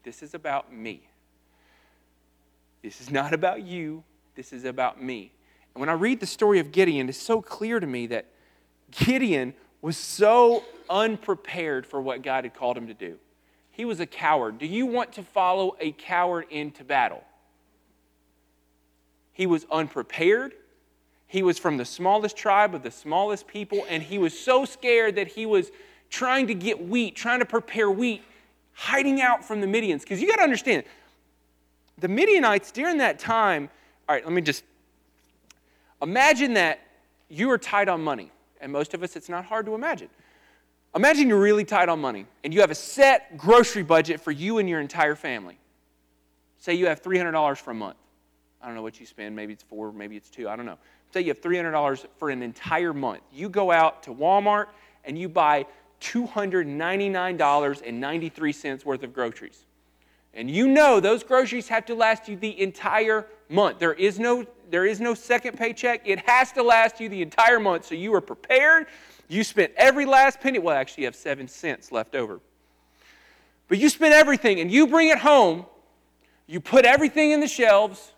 This 0.02 0.22
is 0.22 0.34
about 0.34 0.72
me. 0.72 1.08
This 2.82 3.00
is 3.00 3.10
not 3.10 3.32
about 3.32 3.62
you. 3.62 4.02
This 4.34 4.52
is 4.52 4.64
about 4.64 5.02
me. 5.02 5.32
And 5.74 5.80
when 5.80 5.88
I 5.88 5.92
read 5.92 6.20
the 6.20 6.26
story 6.26 6.58
of 6.58 6.72
Gideon, 6.72 7.08
it's 7.08 7.18
so 7.18 7.42
clear 7.42 7.80
to 7.80 7.86
me 7.86 8.06
that 8.08 8.26
Gideon 8.90 9.54
was 9.82 9.96
so 9.96 10.64
unprepared 10.88 11.86
for 11.86 12.00
what 12.00 12.22
God 12.22 12.44
had 12.44 12.54
called 12.54 12.76
him 12.76 12.86
to 12.86 12.94
do. 12.94 13.18
He 13.70 13.84
was 13.84 14.00
a 14.00 14.06
coward. 14.06 14.58
Do 14.58 14.66
you 14.66 14.86
want 14.86 15.12
to 15.12 15.22
follow 15.22 15.76
a 15.80 15.92
coward 15.92 16.46
into 16.50 16.82
battle? 16.82 17.22
He 19.36 19.46
was 19.46 19.66
unprepared. 19.70 20.54
He 21.26 21.42
was 21.42 21.58
from 21.58 21.76
the 21.76 21.84
smallest 21.84 22.38
tribe 22.38 22.74
of 22.74 22.82
the 22.82 22.90
smallest 22.90 23.46
people, 23.46 23.84
and 23.86 24.02
he 24.02 24.16
was 24.16 24.38
so 24.38 24.64
scared 24.64 25.16
that 25.16 25.26
he 25.28 25.44
was 25.44 25.70
trying 26.08 26.46
to 26.46 26.54
get 26.54 26.88
wheat, 26.88 27.16
trying 27.16 27.40
to 27.40 27.44
prepare 27.44 27.90
wheat, 27.90 28.22
hiding 28.72 29.20
out 29.20 29.44
from 29.44 29.60
the 29.60 29.66
Midians. 29.66 30.00
Because 30.00 30.22
you 30.22 30.26
got 30.26 30.36
to 30.36 30.42
understand, 30.42 30.84
the 31.98 32.08
Midianites 32.08 32.72
during 32.72 32.96
that 32.96 33.18
time, 33.18 33.68
all 34.08 34.14
right, 34.14 34.24
let 34.24 34.32
me 34.32 34.40
just 34.40 34.64
imagine 36.00 36.54
that 36.54 36.80
you 37.28 37.50
are 37.50 37.58
tight 37.58 37.90
on 37.90 38.02
money. 38.02 38.30
And 38.62 38.72
most 38.72 38.94
of 38.94 39.02
us, 39.02 39.16
it's 39.16 39.28
not 39.28 39.44
hard 39.44 39.66
to 39.66 39.74
imagine. 39.74 40.08
Imagine 40.94 41.28
you're 41.28 41.38
really 41.38 41.64
tight 41.66 41.90
on 41.90 42.00
money 42.00 42.24
and 42.42 42.54
you 42.54 42.62
have 42.62 42.70
a 42.70 42.74
set 42.74 43.36
grocery 43.36 43.82
budget 43.82 44.18
for 44.18 44.30
you 44.30 44.56
and 44.56 44.66
your 44.66 44.80
entire 44.80 45.14
family. 45.14 45.58
Say 46.56 46.72
you 46.72 46.86
have 46.86 47.02
$300 47.02 47.58
for 47.58 47.72
a 47.72 47.74
month. 47.74 47.98
I 48.66 48.70
don't 48.70 48.74
know 48.74 48.82
what 48.82 48.98
you 48.98 49.06
spend. 49.06 49.36
Maybe 49.36 49.52
it's 49.52 49.62
four, 49.62 49.92
maybe 49.92 50.16
it's 50.16 50.28
two. 50.28 50.48
I 50.48 50.56
don't 50.56 50.66
know. 50.66 50.78
Say 51.14 51.20
you 51.20 51.28
have 51.28 51.40
$300 51.40 52.04
for 52.18 52.30
an 52.30 52.42
entire 52.42 52.92
month. 52.92 53.22
You 53.32 53.48
go 53.48 53.70
out 53.70 54.02
to 54.02 54.12
Walmart 54.12 54.66
and 55.04 55.16
you 55.16 55.28
buy 55.28 55.66
$299.93 56.00 58.84
worth 58.84 59.04
of 59.04 59.14
groceries. 59.14 59.66
And 60.34 60.50
you 60.50 60.66
know 60.66 60.98
those 60.98 61.22
groceries 61.22 61.68
have 61.68 61.86
to 61.86 61.94
last 61.94 62.28
you 62.28 62.34
the 62.34 62.60
entire 62.60 63.28
month. 63.48 63.78
There 63.78 63.94
is 63.94 64.18
no 64.18 64.44
there 64.68 64.84
is 64.84 65.00
no 65.00 65.14
second 65.14 65.56
paycheck. 65.56 66.02
It 66.04 66.28
has 66.28 66.50
to 66.52 66.64
last 66.64 66.98
you 66.98 67.08
the 67.08 67.22
entire 67.22 67.60
month. 67.60 67.86
So 67.86 67.94
you 67.94 68.12
are 68.14 68.20
prepared. 68.20 68.88
You 69.28 69.44
spent 69.44 69.70
every 69.76 70.06
last 70.06 70.40
penny. 70.40 70.58
Well, 70.58 70.76
actually, 70.76 71.02
you 71.02 71.06
have 71.06 71.14
seven 71.14 71.46
cents 71.46 71.92
left 71.92 72.16
over. 72.16 72.40
But 73.68 73.78
you 73.78 73.88
spent 73.88 74.12
everything 74.12 74.58
and 74.58 74.72
you 74.72 74.88
bring 74.88 75.08
it 75.08 75.18
home. 75.18 75.66
You 76.48 76.58
put 76.58 76.84
everything 76.84 77.30
in 77.30 77.38
the 77.38 77.46
shelves. 77.46 78.10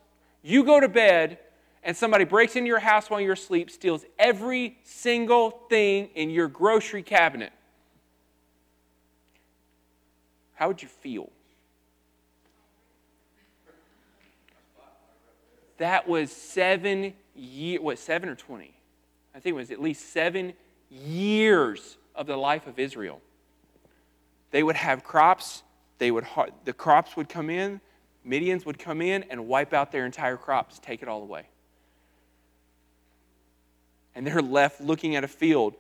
You 0.43 0.65
go 0.65 0.81
to 0.81 0.89
bed, 0.89 1.39
and 1.83 1.97
somebody 1.97 2.25
breaks 2.25 2.57
into 2.57 2.69
your 2.69 2.79
house 2.79 3.11
while 3.11 3.21
you're 3.21 3.33
asleep, 3.35 3.71
steals 3.71 4.05
every 4.19 4.79
single 4.85 5.51
thing 5.69 6.11
in 6.15 6.31
your 6.31 6.49
grocery 6.49 7.03
cabinet. 7.03 7.53
How 10.55 10.69
would 10.69 10.83
you 10.83 10.89
feel? 10.89 11.31
That 15.79 16.09
was 16.09 16.33
seven 16.33 17.15
years, 17.37 17.81
what, 17.81 17.99
seven 17.99 18.29
or 18.29 18.35
20? 18.35 18.75
I 19.35 19.41
think 19.41 19.55
it 19.55 19.57
was 19.57 19.71
at 19.71 19.81
least 19.81 20.13
seven 20.13 20.53
years 20.91 21.97
of 22.15 22.27
the 22.27 22.37
life 22.37 22.67
of 22.67 22.79
Israel. 22.79 23.21
They 24.51 24.63
would 24.63 24.77
have 24.77 25.05
crops, 25.05 25.63
they 25.99 26.11
would, 26.11 26.27
the 26.65 26.73
crops 26.73 27.17
would 27.17 27.29
come 27.29 27.51
in, 27.51 27.81
Midians 28.29 28.67
would 28.67 28.79
come 28.79 29.01
in 29.01 29.25
and 29.25 29.49
wipe 29.49 29.73
out 29.73 29.91
their 29.91 30.05
entire 30.05 30.37
crops, 30.37 30.79
take 30.79 31.03
it 31.03 31.09
all 31.09 31.23
away. 31.23 31.47
And 34.15 34.27
they're 34.27 34.43
left 34.43 34.81
looking 34.81 35.17
at 35.17 35.25
a 35.25 35.29
field. 35.29 35.75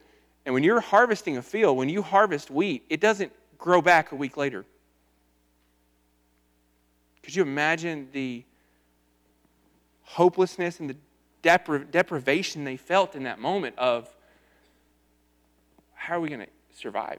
And 0.46 0.54
when 0.54 0.62
you're 0.62 0.80
harvesting 0.80 1.36
a 1.36 1.42
field, 1.42 1.76
when 1.76 1.88
you 1.88 2.02
harvest 2.02 2.50
wheat, 2.50 2.84
it 2.88 3.00
doesn't 3.00 3.32
grow 3.58 3.82
back 3.82 4.12
a 4.12 4.14
week 4.14 4.36
later. 4.36 4.64
Could 7.22 7.36
you 7.36 7.42
imagine 7.42 8.08
the 8.12 8.44
hopelessness 10.02 10.80
and 10.80 10.88
the 10.88 10.96
depri- 11.42 11.90
deprivation 11.90 12.64
they 12.64 12.76
felt 12.76 13.14
in 13.14 13.24
that 13.24 13.38
moment 13.38 13.76
of 13.76 14.08
how 15.94 16.16
are 16.16 16.20
we 16.20 16.28
going 16.28 16.40
to 16.40 16.48
survive? 16.74 17.18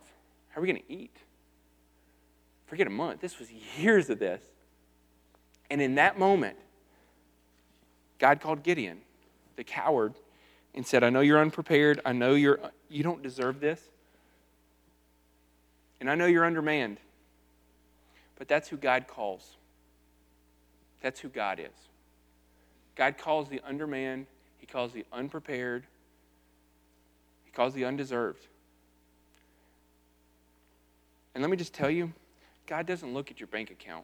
How 0.50 0.60
are 0.60 0.63
we 0.63 0.72
going 0.72 0.82
to 0.82 0.92
eat? 0.92 1.15
Forget 2.65 2.88
a 2.88 2.89
month. 2.89 3.22
This 3.22 3.38
was 3.38 3.50
years 3.78 4.10
of 4.10 4.18
this. 4.18 4.42
And 5.69 5.82
in 5.82 5.95
that 5.95 6.17
moment, 6.17 6.58
God 8.17 8.41
called 8.41 8.63
Gideon, 8.63 8.99
the 9.55 9.63
coward, 9.63 10.13
and 10.73 10.86
said, 10.86 11.03
I 11.03 11.10
know 11.10 11.21
you're 11.21 11.39
unprepared. 11.39 12.01
I 12.05 12.13
know 12.13 12.34
you're, 12.34 12.60
you 12.89 13.03
don't 13.03 13.21
deserve 13.21 13.60
this. 13.60 13.82
And 15.99 16.10
I 16.10 16.15
know 16.15 16.25
you're 16.25 16.45
undermanned. 16.45 16.97
But 18.38 18.47
that's 18.47 18.69
who 18.69 18.77
God 18.77 19.08
calls. 19.08 19.58
That's 21.01 21.19
who 21.19 21.29
God 21.29 21.60
is. 21.60 21.89
God 22.95 23.17
calls 23.17 23.47
the 23.47 23.62
undermanned, 23.65 24.25
He 24.58 24.65
calls 24.65 24.91
the 24.91 25.05
unprepared, 25.13 25.86
He 27.45 27.51
calls 27.51 27.73
the 27.73 27.86
undeserved. 27.86 28.45
And 31.34 31.41
let 31.41 31.49
me 31.49 31.55
just 31.55 31.73
tell 31.73 31.89
you, 31.89 32.12
God 32.67 32.86
doesn't 32.86 33.13
look 33.13 33.32
at 33.32 33.39
your 33.39 33.47
bank 33.47 33.71
account 33.71 34.03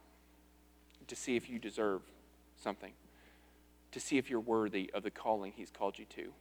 to 1.08 1.16
see 1.16 1.36
if 1.36 1.48
you 1.48 1.58
deserve 1.58 2.02
something, 2.62 2.92
to 3.92 4.00
see 4.00 4.18
if 4.18 4.30
you're 4.30 4.40
worthy 4.40 4.90
of 4.94 5.02
the 5.02 5.10
calling 5.10 5.52
He's 5.56 5.70
called 5.70 5.98
you 5.98 6.04
to. 6.16 6.32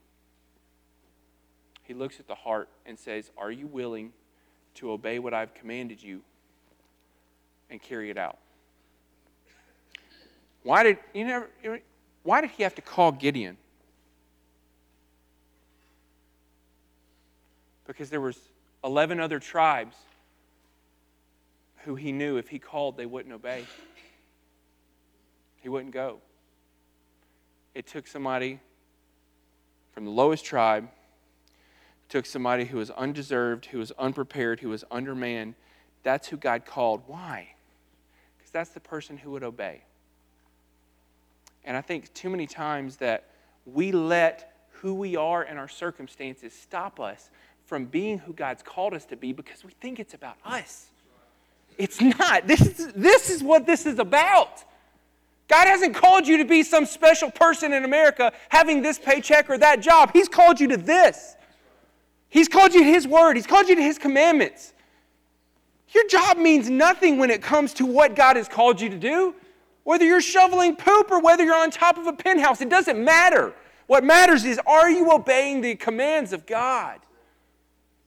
He 1.83 1.93
looks 1.93 2.19
at 2.19 2.27
the 2.27 2.35
heart 2.35 2.67
and 2.85 2.97
says, 2.97 3.31
Are 3.37 3.51
you 3.51 3.67
willing 3.67 4.11
to 4.75 4.91
obey 4.91 5.19
what 5.19 5.33
I've 5.33 5.53
commanded 5.53 6.01
you 6.01 6.21
and 7.69 7.81
carry 7.81 8.09
it 8.09 8.17
out? 8.17 8.37
Why 10.63 10.81
did 10.83 10.97
you 11.13 11.25
never 11.25 11.49
why 12.23 12.41
did 12.41 12.49
he 12.49 12.63
have 12.63 12.73
to 12.75 12.81
call 12.81 13.11
Gideon? 13.11 13.55
Because 17.85 18.09
there 18.09 18.19
was 18.19 18.39
11 18.83 19.19
other 19.19 19.37
tribes 19.37 19.95
who 21.83 21.93
he 21.93 22.11
knew 22.11 22.37
if 22.37 22.49
he 22.49 22.57
called 22.57 22.97
they 22.97 23.05
wouldn't 23.05 23.33
obey. 23.33 23.63
He 25.65 25.69
wouldn't 25.69 25.95
go. 25.95 26.19
It 27.73 27.87
took 27.87 28.05
somebody 28.05 28.59
from 29.93 30.05
the 30.05 30.11
lowest 30.11 30.45
tribe, 30.45 30.89
took 32.07 32.27
somebody 32.27 32.65
who 32.65 32.77
was 32.77 32.91
undeserved, 32.91 33.65
who 33.65 33.79
was 33.79 33.91
unprepared, 33.97 34.59
who 34.59 34.69
was 34.69 34.83
undermanned. 34.91 35.55
That's 36.03 36.27
who 36.27 36.37
God 36.37 36.67
called. 36.67 37.01
Why? 37.07 37.55
Because 38.37 38.51
that's 38.51 38.69
the 38.69 38.79
person 38.79 39.17
who 39.17 39.31
would 39.31 39.41
obey. 39.41 39.81
And 41.63 41.75
I 41.75 41.81
think 41.81 42.13
too 42.13 42.29
many 42.29 42.45
times 42.45 42.97
that 42.97 43.31
we 43.65 43.91
let 43.91 44.67
who 44.69 44.93
we 44.93 45.15
are 45.15 45.41
and 45.41 45.57
our 45.57 45.67
circumstances 45.67 46.53
stop 46.53 46.99
us 46.99 47.31
from 47.65 47.85
being 47.85 48.19
who 48.19 48.33
God's 48.33 48.61
called 48.61 48.93
us 48.93 49.05
to 49.05 49.15
be 49.15 49.33
because 49.33 49.63
we 49.63 49.71
think 49.81 49.99
it's 49.99 50.13
about 50.13 50.37
us. 50.45 50.89
It's 51.79 51.99
not. 51.99 52.45
This 52.45 52.61
is, 52.61 52.93
this 52.93 53.31
is 53.31 53.41
what 53.41 53.65
this 53.65 53.87
is 53.87 53.97
about. 53.97 54.63
God 55.47 55.67
hasn't 55.67 55.95
called 55.95 56.27
you 56.27 56.37
to 56.37 56.45
be 56.45 56.63
some 56.63 56.85
special 56.85 57.29
person 57.29 57.71
in 57.73 57.85
America 57.85 58.33
having 58.49 58.81
this 58.81 58.97
paycheck 58.97 59.49
or 59.49 59.57
that 59.59 59.79
job. 59.79 60.11
He's 60.11 60.27
called 60.27 60.59
you 60.59 60.67
to 60.69 60.77
this. 60.77 61.35
He's 62.29 62.47
called 62.47 62.73
you 62.73 62.83
to 62.83 62.85
His 62.85 63.07
Word, 63.07 63.35
He's 63.35 63.47
called 63.47 63.69
you 63.69 63.75
to 63.75 63.81
His 63.81 63.97
commandments. 63.97 64.73
Your 65.93 66.07
job 66.07 66.37
means 66.37 66.69
nothing 66.69 67.17
when 67.17 67.29
it 67.29 67.41
comes 67.41 67.73
to 67.75 67.85
what 67.85 68.15
God 68.15 68.35
has 68.35 68.49
called 68.49 68.81
you 68.81 68.89
to 68.89 68.97
do. 68.97 69.35
Whether 69.83 70.03
you're 70.03 70.19
shoveling 70.19 70.75
poop 70.75 71.11
or 71.11 71.21
whether 71.21 71.43
you're 71.43 71.55
on 71.55 71.71
top 71.71 71.97
of 71.97 72.07
a 72.07 72.13
penthouse, 72.13 72.59
it 72.59 72.69
doesn't 72.69 73.01
matter. 73.01 73.53
What 73.87 74.03
matters 74.03 74.43
is 74.43 74.59
are 74.65 74.89
you 74.89 75.11
obeying 75.11 75.61
the 75.61 75.75
commands 75.75 76.33
of 76.33 76.45
God? 76.45 76.99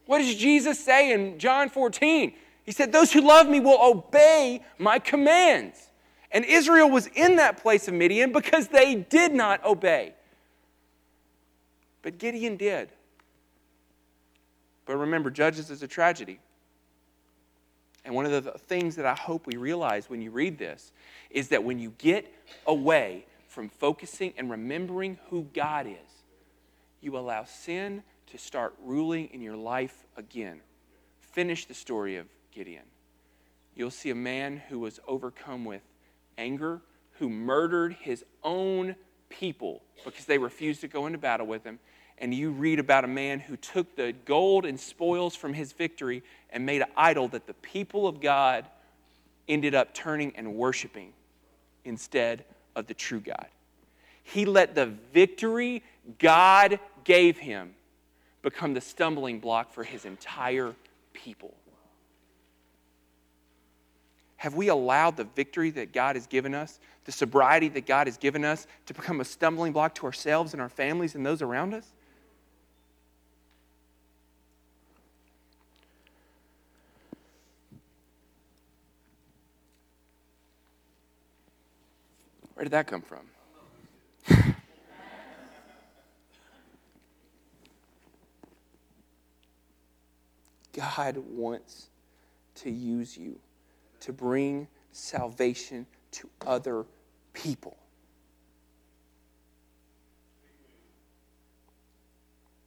What 0.06 0.18
does 0.18 0.34
Jesus 0.34 0.82
say 0.82 1.12
in 1.12 1.38
John 1.38 1.68
14? 1.68 2.32
He 2.64 2.72
said, 2.72 2.92
Those 2.92 3.12
who 3.12 3.20
love 3.20 3.48
me 3.48 3.60
will 3.60 3.78
obey 3.80 4.62
my 4.76 4.98
commands. 4.98 5.87
And 6.30 6.44
Israel 6.44 6.90
was 6.90 7.06
in 7.08 7.36
that 7.36 7.62
place 7.62 7.88
of 7.88 7.94
Midian 7.94 8.32
because 8.32 8.68
they 8.68 8.94
did 8.94 9.32
not 9.32 9.64
obey. 9.64 10.14
But 12.02 12.18
Gideon 12.18 12.56
did. 12.56 12.90
But 14.86 14.96
remember, 14.96 15.30
Judges 15.30 15.70
is 15.70 15.82
a 15.82 15.88
tragedy. 15.88 16.38
And 18.04 18.14
one 18.14 18.24
of 18.24 18.44
the 18.44 18.52
things 18.52 18.96
that 18.96 19.06
I 19.06 19.14
hope 19.14 19.46
we 19.46 19.56
realize 19.56 20.08
when 20.08 20.22
you 20.22 20.30
read 20.30 20.58
this 20.58 20.92
is 21.30 21.48
that 21.48 21.64
when 21.64 21.78
you 21.78 21.92
get 21.98 22.32
away 22.66 23.26
from 23.48 23.68
focusing 23.68 24.32
and 24.36 24.50
remembering 24.50 25.18
who 25.28 25.46
God 25.54 25.86
is, 25.86 26.22
you 27.00 27.16
allow 27.18 27.44
sin 27.44 28.02
to 28.28 28.38
start 28.38 28.74
ruling 28.82 29.28
in 29.32 29.40
your 29.40 29.56
life 29.56 30.04
again. 30.16 30.60
Finish 31.20 31.66
the 31.66 31.74
story 31.74 32.16
of 32.16 32.26
Gideon. 32.50 32.84
You'll 33.74 33.90
see 33.90 34.10
a 34.10 34.14
man 34.14 34.62
who 34.68 34.78
was 34.80 35.00
overcome 35.06 35.64
with 35.64 35.82
anger, 36.38 36.80
who 37.18 37.28
murdered 37.28 37.92
his 38.00 38.24
own 38.42 38.96
people 39.28 39.82
because 40.04 40.24
they 40.24 40.38
refused 40.38 40.80
to 40.80 40.88
go 40.88 41.06
into 41.06 41.18
battle 41.18 41.46
with 41.46 41.64
him. 41.64 41.78
And 42.16 42.32
you 42.32 42.50
read 42.50 42.78
about 42.78 43.04
a 43.04 43.08
man 43.08 43.38
who 43.40 43.56
took 43.56 43.94
the 43.94 44.14
gold 44.24 44.64
and 44.64 44.80
spoils 44.80 45.36
from 45.36 45.52
his 45.52 45.72
victory 45.72 46.22
and 46.50 46.64
made 46.64 46.80
an 46.80 46.88
idol 46.96 47.28
that 47.28 47.46
the 47.46 47.54
people 47.54 48.06
of 48.06 48.20
God 48.20 48.64
ended 49.46 49.74
up 49.74 49.94
turning 49.94 50.34
and 50.36 50.54
worshiping 50.54 51.12
instead 51.84 52.44
of 52.74 52.86
the 52.86 52.94
true 52.94 53.20
God. 53.20 53.46
He 54.22 54.44
let 54.44 54.74
the 54.74 54.86
victory 54.86 55.82
God 56.18 56.80
gave 57.04 57.38
him 57.38 57.74
become 58.42 58.74
the 58.74 58.80
stumbling 58.80 59.40
block 59.40 59.72
for 59.72 59.84
his 59.84 60.04
entire 60.04 60.74
people. 61.12 61.54
Have 64.38 64.54
we 64.54 64.68
allowed 64.68 65.16
the 65.16 65.24
victory 65.24 65.70
that 65.72 65.92
God 65.92 66.14
has 66.14 66.28
given 66.28 66.54
us, 66.54 66.78
the 67.04 67.12
sobriety 67.12 67.68
that 67.70 67.86
God 67.86 68.06
has 68.06 68.16
given 68.16 68.44
us, 68.44 68.68
to 68.86 68.94
become 68.94 69.20
a 69.20 69.24
stumbling 69.24 69.72
block 69.72 69.96
to 69.96 70.06
ourselves 70.06 70.52
and 70.52 70.62
our 70.62 70.68
families 70.68 71.16
and 71.16 71.26
those 71.26 71.42
around 71.42 71.74
us? 71.74 71.84
Where 82.54 82.62
did 82.62 82.70
that 82.70 82.86
come 82.86 83.02
from? 83.02 83.26
God 90.72 91.16
wants 91.16 91.88
to 92.56 92.70
use 92.70 93.16
you 93.16 93.40
to 94.00 94.12
bring 94.12 94.68
salvation 94.92 95.86
to 96.12 96.28
other 96.46 96.84
people. 97.32 97.76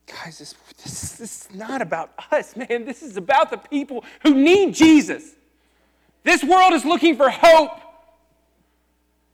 Guys, 0.08 0.40
this, 0.40 0.56
this, 0.84 1.14
this, 1.14 1.48
is 1.48 1.56
not 1.56 1.82
about 1.82 2.12
us, 2.32 2.56
man. 2.70 2.86
This 2.86 3.02
is 3.02 3.18
about 3.18 3.50
the 3.50 3.58
people 3.58 4.04
who 4.24 4.34
need 4.36 4.74
Jesus. 4.74 5.36
This 6.24 6.44
world 6.44 6.74
is 6.74 6.86
looking 6.86 7.16
for 7.16 7.30
hope. 7.30 7.72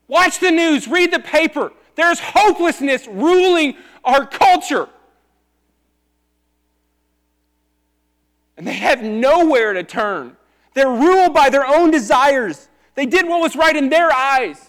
Watch 0.06 0.38
the 0.38 0.50
news, 0.50 0.88
read 0.88 1.12
the 1.12 1.18
paper. 1.18 1.72
There's 1.94 2.20
hopelessness 2.20 3.06
ruling 3.06 3.76
our 4.04 4.24
culture. 4.24 4.88
And 8.56 8.66
they 8.66 8.74
have 8.74 9.02
nowhere 9.02 9.74
to 9.74 9.84
turn. 9.84 10.37
They're 10.78 10.88
ruled 10.88 11.34
by 11.34 11.50
their 11.50 11.66
own 11.66 11.90
desires. 11.90 12.68
They 12.94 13.04
did 13.04 13.26
what 13.26 13.40
was 13.40 13.56
right 13.56 13.74
in 13.74 13.88
their 13.88 14.12
eyes. 14.12 14.64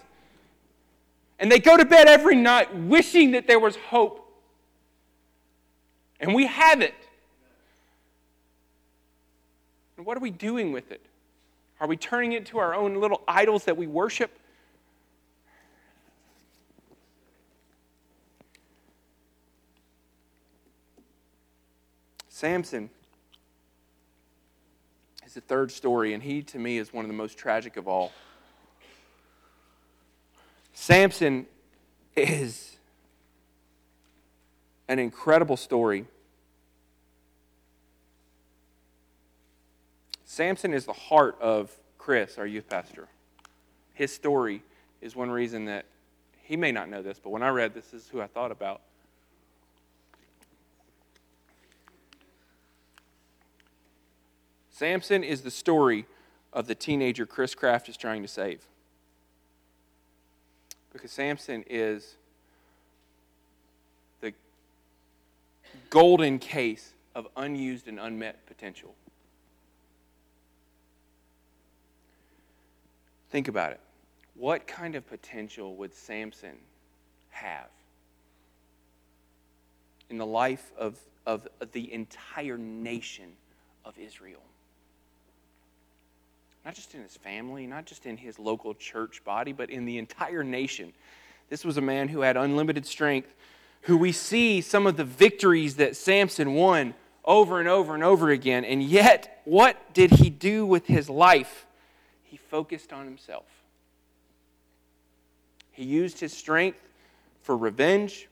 And 1.38 1.52
they 1.52 1.60
go 1.60 1.78
to 1.78 1.86
bed 1.86 2.08
every 2.08 2.36
night 2.36 2.76
wishing 2.76 3.30
that 3.32 3.46
there 3.46 3.60
was 3.60 3.76
hope. 3.76 4.28
And 6.20 6.34
we 6.34 6.48
have 6.48 6.82
it. 6.82 6.96
And 9.98 10.06
what 10.08 10.18
are 10.18 10.20
we 10.20 10.32
doing 10.32 10.72
with 10.72 10.92
it? 10.92 11.06
Are 11.80 11.86
we 11.86 11.96
turning 11.96 12.32
it 12.32 12.48
to 12.48 12.58
our 12.58 12.74
own 12.74 12.96
little 12.96 13.22
idols 13.28 13.66
that 13.66 13.78
we 13.78 13.86
worship? 13.86 14.32
Samson 22.30 22.90
the 25.40 25.46
third 25.46 25.72
story, 25.72 26.14
and 26.14 26.22
he, 26.22 26.42
to 26.42 26.60
me, 26.60 26.78
is 26.78 26.92
one 26.92 27.06
of 27.06 27.10
the 27.10 27.16
most 27.16 27.38
tragic 27.38 27.78
of 27.78 27.88
all. 27.88 28.12
Samson 30.74 31.46
is 32.14 32.76
an 34.90 35.00
incredible 35.00 35.56
story. 35.56 36.06
Samson 40.26 40.74
is 40.74 40.86
the 40.86 40.94
heart 40.94 41.38
of 41.40 41.72
Chris, 41.98 42.38
our 42.38 42.46
youth 42.46 42.68
pastor. 42.68 43.08
His 43.94 44.12
story 44.14 44.62
is 45.02 45.16
one 45.16 45.32
reason 45.32 45.66
that 45.66 45.86
he 46.44 46.58
may 46.58 46.74
not 46.74 46.90
know 46.90 47.02
this, 47.02 47.18
but 47.18 47.30
when 47.30 47.44
I 47.44 47.50
read 47.50 47.74
this, 47.74 47.86
this 47.88 48.04
is 48.04 48.10
who 48.10 48.20
I 48.20 48.28
thought 48.28 48.52
about. 48.52 48.82
Samson 54.80 55.26
is 55.26 55.42
the 55.42 55.52
story 55.52 56.06
of 56.54 56.66
the 56.68 56.74
teenager 56.74 57.26
Chris 57.26 57.54
Kraft 57.54 57.90
is 57.90 57.98
trying 57.98 58.22
to 58.22 58.30
save. 58.30 58.62
Because 60.94 61.12
Samson 61.12 61.66
is 61.70 62.16
the 64.22 64.32
golden 65.90 66.40
case 66.40 66.94
of 67.14 67.28
unused 67.36 67.90
and 67.90 68.00
unmet 68.00 68.46
potential. 68.46 68.96
Think 73.32 73.50
about 73.50 73.74
it. 73.74 73.82
What 74.34 74.66
kind 74.66 74.96
of 74.96 75.06
potential 75.10 75.76
would 75.76 75.94
Samson 75.94 76.56
have 77.32 77.68
in 80.10 80.18
the 80.18 80.26
life 80.26 80.72
of, 80.78 80.98
of 81.26 81.50
the 81.74 81.92
entire 81.92 82.58
nation 82.58 83.34
of 83.84 83.98
Israel? 84.00 84.40
Not 86.70 86.76
just 86.76 86.94
in 86.94 87.02
his 87.02 87.18
family, 87.18 87.66
not 87.66 87.88
just 87.88 88.06
in 88.06 88.16
his 88.16 88.38
local 88.38 88.76
church 88.76 89.24
body, 89.24 89.52
but 89.54 89.72
in 89.72 89.86
the 89.86 89.98
entire 89.98 90.44
nation. 90.44 90.94
This 91.50 91.66
was 91.66 91.78
a 91.78 91.82
man 91.82 92.10
who 92.10 92.22
had 92.22 92.38
unlimited 92.38 92.86
strength, 92.86 93.34
who 93.82 93.98
we 93.98 94.12
see 94.12 94.62
some 94.62 94.86
of 94.86 94.96
the 94.96 95.04
victories 95.04 95.78
that 95.78 95.96
Samson 95.96 96.54
won 96.54 96.94
over 97.26 97.60
and 97.60 97.68
over 97.68 97.96
and 97.96 98.04
over 98.04 98.30
again. 98.30 98.64
And 98.66 98.84
yet, 98.84 99.42
what 99.46 99.96
did 99.96 100.12
he 100.12 100.30
do 100.30 100.64
with 100.64 100.86
his 100.86 101.10
life? 101.10 101.66
He 102.22 102.38
focused 102.38 102.94
on 102.94 103.06
himself. 103.06 103.48
He 105.72 105.86
used 105.86 106.20
his 106.20 106.38
strength 106.38 106.88
for 107.42 107.58
revenge, 107.58 108.28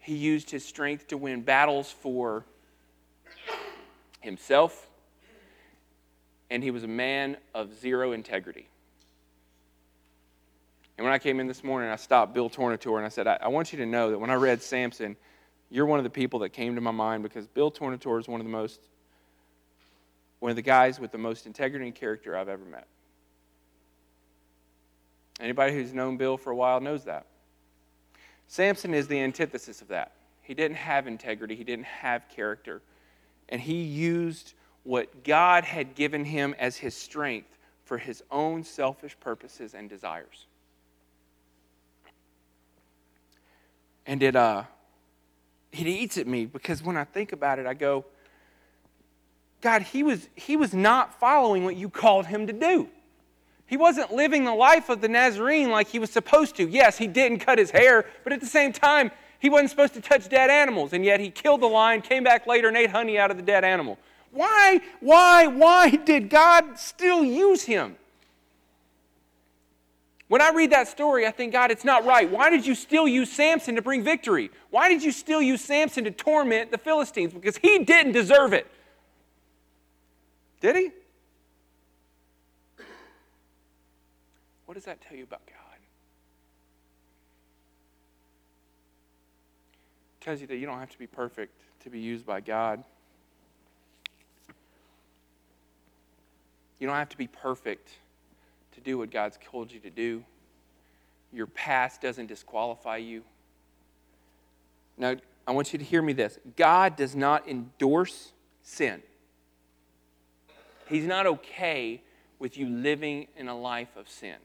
he 0.00 0.16
used 0.16 0.50
his 0.50 0.64
strength 0.64 1.06
to 1.06 1.16
win 1.16 1.42
battles 1.42 1.88
for 1.88 2.44
himself 4.22 4.89
and 6.50 6.62
he 6.62 6.70
was 6.70 6.84
a 6.84 6.88
man 6.88 7.36
of 7.54 7.78
zero 7.80 8.12
integrity. 8.12 8.68
And 10.98 11.04
when 11.04 11.14
I 11.14 11.18
came 11.18 11.40
in 11.40 11.46
this 11.46 11.64
morning, 11.64 11.88
I 11.88 11.96
stopped 11.96 12.34
Bill 12.34 12.50
Tornator 12.50 12.96
and 12.96 13.06
I 13.06 13.08
said, 13.08 13.26
I, 13.26 13.38
I, 13.40 13.48
want 13.48 13.72
you 13.72 13.78
to 13.78 13.86
know 13.86 14.10
that 14.10 14.18
when 14.18 14.28
I 14.28 14.34
read 14.34 14.60
Samson, 14.60 15.16
you're 15.70 15.86
one 15.86 15.98
of 15.98 16.04
the 16.04 16.10
people 16.10 16.40
that 16.40 16.50
came 16.50 16.74
to 16.74 16.80
my 16.80 16.90
mind 16.90 17.22
because 17.22 17.46
Bill 17.46 17.70
Tornator 17.70 18.18
is 18.18 18.28
one 18.28 18.40
of 18.40 18.46
the 18.46 18.52
most, 18.52 18.80
one 20.40 20.50
of 20.50 20.56
the 20.56 20.62
guys 20.62 21.00
with 21.00 21.12
the 21.12 21.18
most 21.18 21.46
integrity 21.46 21.86
and 21.86 21.94
character 21.94 22.36
I've 22.36 22.50
ever 22.50 22.64
met. 22.64 22.86
Anybody 25.40 25.72
who's 25.72 25.94
known 25.94 26.18
Bill 26.18 26.36
for 26.36 26.50
a 26.50 26.56
while 26.56 26.80
knows 26.80 27.04
that. 27.04 27.24
Samson 28.46 28.92
is 28.92 29.08
the 29.08 29.18
antithesis 29.20 29.80
of 29.80 29.88
that. 29.88 30.12
He 30.42 30.52
didn't 30.52 30.76
have 30.76 31.06
integrity, 31.06 31.54
he 31.54 31.64
didn't 31.64 31.86
have 31.86 32.28
character, 32.28 32.82
and 33.48 33.60
he 33.60 33.82
used 33.82 34.52
what 34.84 35.24
God 35.24 35.64
had 35.64 35.94
given 35.94 36.24
him 36.24 36.54
as 36.58 36.76
his 36.76 36.94
strength 36.94 37.56
for 37.84 37.98
his 37.98 38.22
own 38.30 38.64
selfish 38.64 39.16
purposes 39.20 39.74
and 39.74 39.88
desires. 39.88 40.46
And 44.06 44.22
it, 44.22 44.36
uh, 44.36 44.64
it 45.72 45.86
eats 45.86 46.18
at 46.18 46.26
me 46.26 46.46
because 46.46 46.82
when 46.82 46.96
I 46.96 47.04
think 47.04 47.32
about 47.32 47.58
it, 47.58 47.66
I 47.66 47.74
go, 47.74 48.04
God, 49.60 49.82
he 49.82 50.02
was, 50.02 50.28
he 50.34 50.56
was 50.56 50.72
not 50.72 51.20
following 51.20 51.64
what 51.64 51.76
you 51.76 51.90
called 51.90 52.26
him 52.26 52.46
to 52.46 52.52
do. 52.52 52.88
He 53.66 53.76
wasn't 53.76 54.12
living 54.12 54.44
the 54.44 54.54
life 54.54 54.88
of 54.88 55.00
the 55.00 55.08
Nazarene 55.08 55.70
like 55.70 55.88
he 55.88 55.98
was 55.98 56.10
supposed 56.10 56.56
to. 56.56 56.68
Yes, 56.68 56.98
he 56.98 57.06
didn't 57.06 57.40
cut 57.40 57.58
his 57.58 57.70
hair, 57.70 58.04
but 58.24 58.32
at 58.32 58.40
the 58.40 58.46
same 58.46 58.72
time, 58.72 59.12
he 59.38 59.48
wasn't 59.48 59.70
supposed 59.70 59.94
to 59.94 60.00
touch 60.00 60.28
dead 60.28 60.50
animals, 60.50 60.92
and 60.92 61.04
yet 61.04 61.20
he 61.20 61.30
killed 61.30 61.60
the 61.60 61.66
lion, 61.66 62.02
came 62.02 62.24
back 62.24 62.46
later, 62.46 62.68
and 62.68 62.76
ate 62.76 62.90
honey 62.90 63.18
out 63.18 63.30
of 63.30 63.36
the 63.36 63.42
dead 63.42 63.64
animal. 63.64 63.96
Why, 64.32 64.80
why, 65.00 65.46
why 65.46 65.90
did 65.90 66.30
God 66.30 66.78
still 66.78 67.24
use 67.24 67.62
him? 67.62 67.96
When 70.28 70.40
I 70.40 70.50
read 70.52 70.70
that 70.70 70.86
story, 70.86 71.26
I 71.26 71.32
think, 71.32 71.52
God, 71.52 71.72
it's 71.72 71.84
not 71.84 72.04
right. 72.04 72.30
Why 72.30 72.50
did 72.50 72.64
you 72.64 72.76
still 72.76 73.08
use 73.08 73.32
Samson 73.32 73.74
to 73.74 73.82
bring 73.82 74.04
victory? 74.04 74.52
Why 74.70 74.88
did 74.88 75.02
you 75.02 75.10
still 75.10 75.42
use 75.42 75.60
Samson 75.60 76.04
to 76.04 76.12
torment 76.12 76.70
the 76.70 76.78
Philistines? 76.78 77.32
Because 77.32 77.56
he 77.56 77.80
didn't 77.80 78.12
deserve 78.12 78.52
it. 78.52 78.68
Did 80.60 80.76
he? 80.76 80.90
What 84.66 84.74
does 84.74 84.84
that 84.84 85.00
tell 85.00 85.16
you 85.16 85.24
about 85.24 85.44
God? 85.46 85.56
It 90.20 90.24
tells 90.24 90.40
you 90.40 90.46
that 90.46 90.58
you 90.58 90.66
don't 90.66 90.78
have 90.78 90.92
to 90.92 90.98
be 90.98 91.08
perfect 91.08 91.52
to 91.82 91.90
be 91.90 91.98
used 91.98 92.24
by 92.24 92.40
God. 92.40 92.84
You 96.80 96.86
don't 96.86 96.96
have 96.96 97.10
to 97.10 97.18
be 97.18 97.28
perfect 97.28 97.90
to 98.72 98.80
do 98.80 98.98
what 98.98 99.10
God's 99.10 99.38
called 99.50 99.70
you 99.70 99.78
to 99.80 99.90
do. 99.90 100.24
your 101.32 101.46
past 101.46 102.00
doesn't 102.00 102.26
disqualify 102.26 102.96
you. 102.96 103.22
Now, 104.98 105.14
I 105.46 105.52
want 105.52 105.72
you 105.72 105.78
to 105.78 105.84
hear 105.84 106.02
me 106.02 106.12
this 106.12 106.38
God 106.56 106.96
does 106.96 107.14
not 107.14 107.48
endorse 107.48 108.32
sin. 108.62 109.02
He's 110.88 111.06
not 111.06 111.26
okay 111.26 112.02
with 112.40 112.56
you 112.56 112.68
living 112.68 113.28
in 113.36 113.46
a 113.46 113.56
life 113.56 113.96
of 113.96 114.08
sin. 114.08 114.36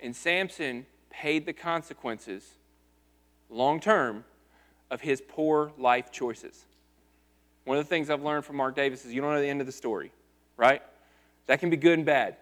And 0.00 0.16
Samson 0.16 0.86
paid 1.10 1.44
the 1.44 1.52
consequences 1.52 2.44
long 3.50 3.80
term 3.80 4.24
of 4.90 5.00
his 5.00 5.22
poor 5.26 5.72
life 5.76 6.10
choices. 6.10 6.64
One 7.64 7.78
of 7.78 7.84
the 7.84 7.88
things 7.88 8.10
I've 8.10 8.22
learned 8.22 8.44
from 8.44 8.56
Mark 8.56 8.76
Davis 8.76 9.04
is 9.04 9.12
you 9.12 9.20
don't 9.20 9.32
know 9.32 9.40
the 9.40 9.48
end 9.48 9.60
of 9.60 9.66
the 9.66 9.72
story, 9.72 10.12
right? 10.56 10.82
That 11.46 11.60
can 11.60 11.70
be 11.70 11.76
good 11.76 11.98
and 11.98 12.06
bad. 12.06 12.36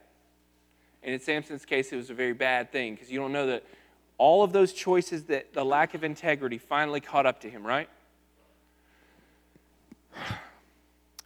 And 1.02 1.12
in 1.12 1.20
Samson's 1.20 1.64
case, 1.64 1.92
it 1.92 1.96
was 1.96 2.10
a 2.10 2.14
very 2.14 2.32
bad 2.32 2.70
thing 2.70 2.94
because 2.94 3.10
you 3.10 3.18
don't 3.18 3.32
know 3.32 3.46
that 3.48 3.64
all 4.18 4.44
of 4.44 4.52
those 4.52 4.72
choices 4.72 5.24
that 5.24 5.52
the 5.52 5.64
lack 5.64 5.94
of 5.94 6.04
integrity 6.04 6.58
finally 6.58 7.00
caught 7.00 7.26
up 7.26 7.40
to 7.40 7.50
him, 7.50 7.66
right? 7.66 7.88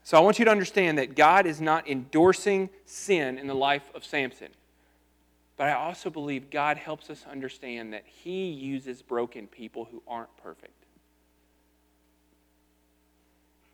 So 0.02 0.16
I 0.16 0.20
want 0.20 0.38
you 0.38 0.44
to 0.44 0.50
understand 0.50 0.98
that 0.98 1.16
God 1.16 1.46
is 1.46 1.60
not 1.60 1.88
endorsing 1.88 2.70
sin 2.84 3.38
in 3.38 3.48
the 3.48 3.54
life 3.54 3.90
of 3.94 4.04
Samson. 4.04 4.48
But 5.56 5.68
I 5.68 5.72
also 5.72 6.10
believe 6.10 6.48
God 6.48 6.76
helps 6.76 7.10
us 7.10 7.24
understand 7.30 7.92
that 7.92 8.04
He 8.06 8.50
uses 8.50 9.02
broken 9.02 9.46
people 9.46 9.88
who 9.90 10.02
aren't 10.06 10.34
perfect. 10.36 10.84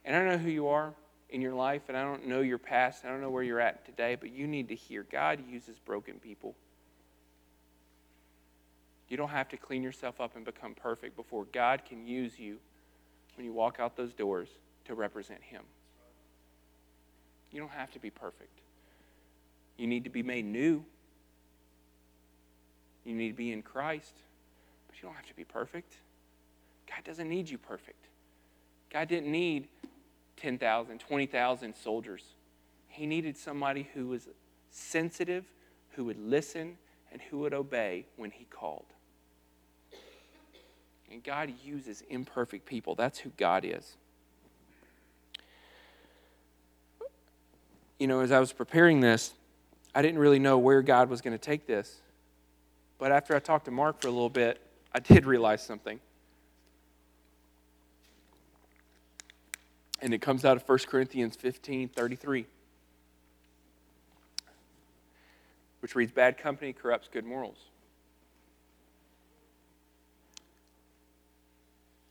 And 0.05 0.16
I 0.16 0.20
don't 0.20 0.29
know 0.29 0.38
who 0.38 0.51
you 0.51 0.68
are 0.68 0.94
in 1.33 1.40
your 1.40 1.55
life, 1.55 1.83
and 1.88 1.97
I 1.97 2.05
don't 2.05 2.27
know 2.27 2.42
your 2.42 2.59
past, 2.59 3.05
I 3.05 3.09
don't 3.09 3.23
know 3.23 3.31
where 3.31 3.42
you're 3.42 3.59
at 3.59 3.87
today, 3.87 4.16
but 4.21 4.31
you 4.31 4.47
need 4.47 4.68
to 4.68 4.75
hear 4.75 5.05
God 5.11 5.40
uses 5.51 5.79
broken 5.79 6.18
people. 6.18 6.55
You 9.09 9.16
don't 9.16 9.31
have 9.31 9.49
to 9.49 9.57
clean 9.57 9.83
yourself 9.83 10.21
up 10.21 10.37
and 10.37 10.45
become 10.45 10.75
perfect 10.75 11.16
before 11.16 11.47
God 11.53 11.85
can 11.87 12.07
use 12.07 12.38
you 12.38 12.59
when 13.37 13.47
you 13.47 13.53
walk 13.53 13.79
out 13.81 13.97
those 13.97 14.12
doors 14.12 14.49
to 14.85 14.95
represent 14.95 15.42
Him. 15.42 15.62
You 17.51 17.61
don't 17.61 17.73
have 17.73 17.90
to 17.92 17.99
be 17.99 18.11
perfect. 18.11 18.61
You 19.79 19.87
need 19.87 20.05
to 20.05 20.11
be 20.11 20.23
made 20.23 20.45
new. 20.45 20.85
You 23.05 23.14
need 23.14 23.29
to 23.29 23.37
be 23.37 23.53
in 23.53 23.62
Christ, 23.62 24.14
but 24.87 24.97
you 24.97 25.03
don't 25.09 25.16
have 25.16 25.27
to 25.27 25.37
be 25.37 25.45
perfect. 25.45 25.95
God 26.88 27.05
doesn't 27.05 27.29
need 27.29 27.49
you 27.49 27.57
perfect. 27.57 28.07
God 28.92 29.09
didn't 29.09 29.33
need 29.33 29.68
10,000, 30.37 30.99
20,000 30.99 31.75
soldiers. 31.75 32.25
He 32.88 33.07
needed 33.07 33.37
somebody 33.37 33.88
who 33.95 34.09
was 34.09 34.29
sensitive, 34.71 35.45
who 35.92 36.05
would 36.05 36.18
listen, 36.18 36.77
and 37.11 37.21
who 37.23 37.38
would 37.38 37.55
obey 37.55 38.07
when 38.16 38.31
he 38.31 38.45
called. 38.45 38.87
And 41.11 41.23
God 41.23 41.53
uses 41.62 42.03
imperfect 42.09 42.64
people. 42.64 42.95
That's 42.95 43.18
who 43.18 43.31
God 43.37 43.64
is. 43.64 43.97
You 47.99 48.07
know, 48.07 48.21
as 48.21 48.33
I 48.33 48.40
was 48.40 48.53
preparing 48.53 49.01
this, 49.01 49.33
I 49.95 50.03
didn't 50.03 50.18
really 50.18 50.38
know 50.38 50.59
where 50.59 50.81
God 50.83 51.11
was 51.11 51.21
going 51.21 51.35
to 51.37 51.45
take 51.45 51.66
this. 51.66 52.01
But 52.99 53.12
after 53.12 53.37
I 53.37 53.40
talked 53.40 53.66
to 53.66 53.71
Mark 53.71 54.01
for 54.01 54.09
a 54.09 54.11
little 54.11 54.31
bit, 54.31 54.61
I 54.95 55.01
did 55.01 55.27
realize 55.27 55.62
something. 55.62 56.01
And 60.02 60.12
it 60.12 60.20
comes 60.20 60.44
out 60.44 60.56
of 60.56 60.68
1 60.68 60.78
Corinthians 60.88 61.36
15 61.36 61.88
33, 61.88 62.44
which 65.80 65.94
reads 65.94 66.12
Bad 66.12 66.36
company 66.36 66.74
corrupts 66.74 67.08
good 67.10 67.24
morals. 67.24 67.58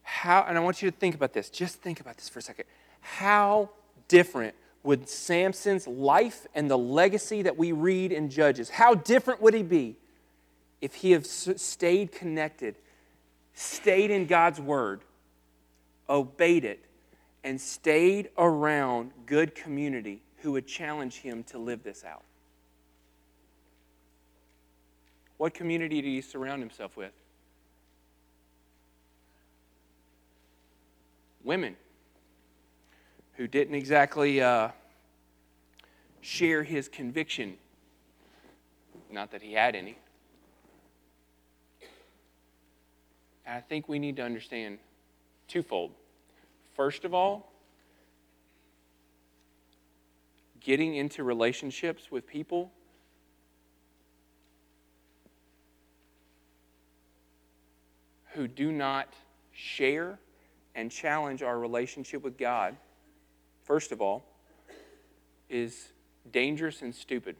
How, 0.01 0.45
and 0.47 0.57
I 0.57 0.61
want 0.61 0.81
you 0.81 0.89
to 0.89 0.95
think 0.95 1.15
about 1.15 1.33
this. 1.33 1.49
Just 1.49 1.77
think 1.81 1.99
about 1.99 2.15
this 2.15 2.29
for 2.29 2.39
a 2.39 2.41
second. 2.41 2.65
How 3.01 3.71
different 4.07 4.55
would 4.83 5.07
Samson's 5.07 5.87
life 5.87 6.47
and 6.55 6.69
the 6.69 6.77
legacy 6.77 7.41
that 7.41 7.57
we 7.57 7.71
read 7.71 8.11
in 8.11 8.29
Judges, 8.29 8.69
how 8.69 8.95
different 8.95 9.41
would 9.41 9.53
he 9.53 9.63
be 9.63 9.95
if 10.81 10.95
he 10.95 11.11
had 11.11 11.25
stayed 11.25 12.11
connected, 12.11 12.75
stayed 13.53 14.09
in 14.09 14.25
God's 14.25 14.59
word, 14.59 15.01
obeyed 16.09 16.65
it, 16.65 16.83
and 17.43 17.59
stayed 17.59 18.29
around 18.37 19.11
good 19.25 19.55
community 19.55 20.21
who 20.37 20.51
would 20.53 20.67
challenge 20.67 21.17
him 21.17 21.43
to 21.43 21.57
live 21.57 21.83
this 21.83 22.03
out. 22.03 22.23
What 25.37 25.53
community 25.53 26.01
did 26.01 26.07
he 26.07 26.21
surround 26.21 26.61
himself 26.61 26.95
with? 26.95 27.13
Women 31.43 31.75
who 33.33 33.47
didn't 33.47 33.73
exactly 33.73 34.39
uh, 34.39 34.69
share 36.21 36.61
his 36.61 36.87
conviction. 36.87 37.57
Not 39.09 39.31
that 39.31 39.41
he 39.41 39.53
had 39.53 39.75
any. 39.75 39.97
And 43.45 43.57
I 43.57 43.61
think 43.61 43.89
we 43.89 43.97
need 43.97 44.17
to 44.17 44.23
understand 44.23 44.77
twofold. 45.47 45.91
First 46.81 47.05
of 47.05 47.13
all, 47.13 47.51
getting 50.59 50.95
into 50.95 51.23
relationships 51.23 52.09
with 52.09 52.25
people 52.25 52.71
who 58.29 58.47
do 58.47 58.71
not 58.71 59.13
share 59.51 60.17
and 60.73 60.89
challenge 60.89 61.43
our 61.43 61.59
relationship 61.59 62.23
with 62.23 62.35
God, 62.35 62.75
first 63.63 63.91
of 63.91 64.01
all, 64.01 64.25
is 65.51 65.89
dangerous 66.31 66.81
and 66.81 66.95
stupid. 66.95 67.35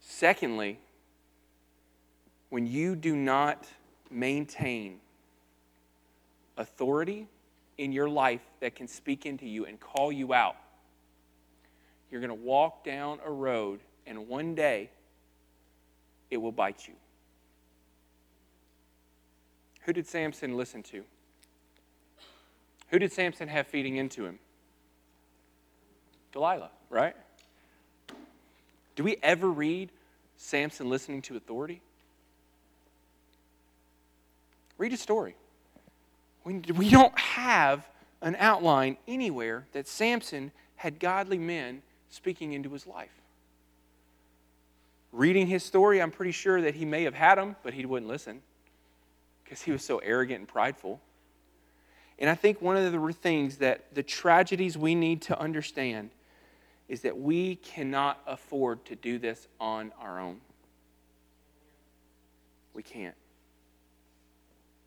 Secondly, 0.00 0.80
when 2.48 2.66
you 2.66 2.96
do 2.96 3.14
not 3.14 3.68
maintain 4.10 4.98
authority 6.58 7.26
in 7.78 7.92
your 7.92 8.08
life 8.08 8.42
that 8.60 8.74
can 8.74 8.88
speak 8.88 9.24
into 9.24 9.46
you 9.46 9.64
and 9.64 9.80
call 9.80 10.12
you 10.12 10.34
out. 10.34 10.56
You're 12.10 12.20
going 12.20 12.36
to 12.36 12.44
walk 12.44 12.84
down 12.84 13.20
a 13.24 13.30
road, 13.30 13.80
and 14.06 14.28
one 14.28 14.54
day 14.54 14.90
it 16.30 16.36
will 16.38 16.52
bite 16.52 16.86
you. 16.86 16.94
Who 19.82 19.92
did 19.92 20.06
Samson 20.06 20.56
listen 20.56 20.82
to? 20.84 21.04
Who 22.88 22.98
did 22.98 23.12
Samson 23.12 23.48
have 23.48 23.66
feeding 23.66 23.96
into 23.96 24.24
him? 24.26 24.38
Delilah, 26.32 26.70
right? 26.90 27.14
Do 28.96 29.04
we 29.04 29.16
ever 29.22 29.48
read 29.48 29.90
Samson 30.36 30.90
listening 30.90 31.22
to 31.22 31.36
authority? 31.36 31.80
Read 34.76 34.92
a 34.92 34.96
story. 34.96 35.36
We, 36.48 36.62
we 36.74 36.88
don't 36.88 37.16
have 37.18 37.86
an 38.22 38.34
outline 38.38 38.96
anywhere 39.06 39.66
that 39.72 39.86
Samson 39.86 40.50
had 40.76 40.98
godly 40.98 41.36
men 41.36 41.82
speaking 42.08 42.54
into 42.54 42.72
his 42.72 42.86
life. 42.86 43.12
Reading 45.12 45.46
his 45.46 45.62
story, 45.62 46.00
I'm 46.00 46.10
pretty 46.10 46.32
sure 46.32 46.62
that 46.62 46.74
he 46.74 46.86
may 46.86 47.02
have 47.02 47.12
had 47.12 47.34
them, 47.34 47.56
but 47.62 47.74
he 47.74 47.84
wouldn't 47.84 48.10
listen 48.10 48.40
because 49.44 49.60
he 49.60 49.72
was 49.72 49.84
so 49.84 49.98
arrogant 49.98 50.38
and 50.38 50.48
prideful. 50.48 51.02
And 52.18 52.30
I 52.30 52.34
think 52.34 52.62
one 52.62 52.78
of 52.78 52.92
the 52.92 53.12
things 53.12 53.58
that 53.58 53.94
the 53.94 54.02
tragedies 54.02 54.78
we 54.78 54.94
need 54.94 55.20
to 55.22 55.38
understand 55.38 56.08
is 56.88 57.02
that 57.02 57.18
we 57.18 57.56
cannot 57.56 58.22
afford 58.26 58.86
to 58.86 58.96
do 58.96 59.18
this 59.18 59.48
on 59.60 59.92
our 60.00 60.18
own. 60.18 60.40
We 62.72 62.82
can't 62.82 63.14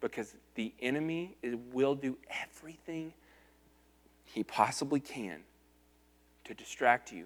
because 0.02 0.36
the 0.56 0.74
enemy 0.82 1.38
will 1.72 1.96
do 1.96 2.18
everything 2.44 3.14
he 4.26 4.44
possibly 4.44 5.00
can 5.00 5.42
to 6.46 6.54
distract 6.54 7.12
you 7.12 7.26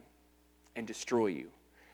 and 0.75 0.85
destroy 0.85 1.27
you. 1.27 1.49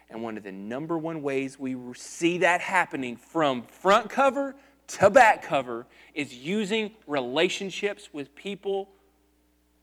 And 0.10 0.22
one 0.22 0.36
of 0.36 0.44
the 0.44 0.52
number 0.52 0.98
one 0.98 1.22
ways 1.22 1.58
we 1.58 1.78
see 1.94 2.40
that 2.40 2.60
happening 2.60 3.16
from 3.16 3.64
front 3.64 4.10
cover 4.10 4.56
to 4.88 5.10
back 5.10 5.44
cover 5.44 5.86
is 6.14 6.34
using 6.34 6.92
relationships 7.08 8.10
with 8.12 8.36
people 8.36 8.90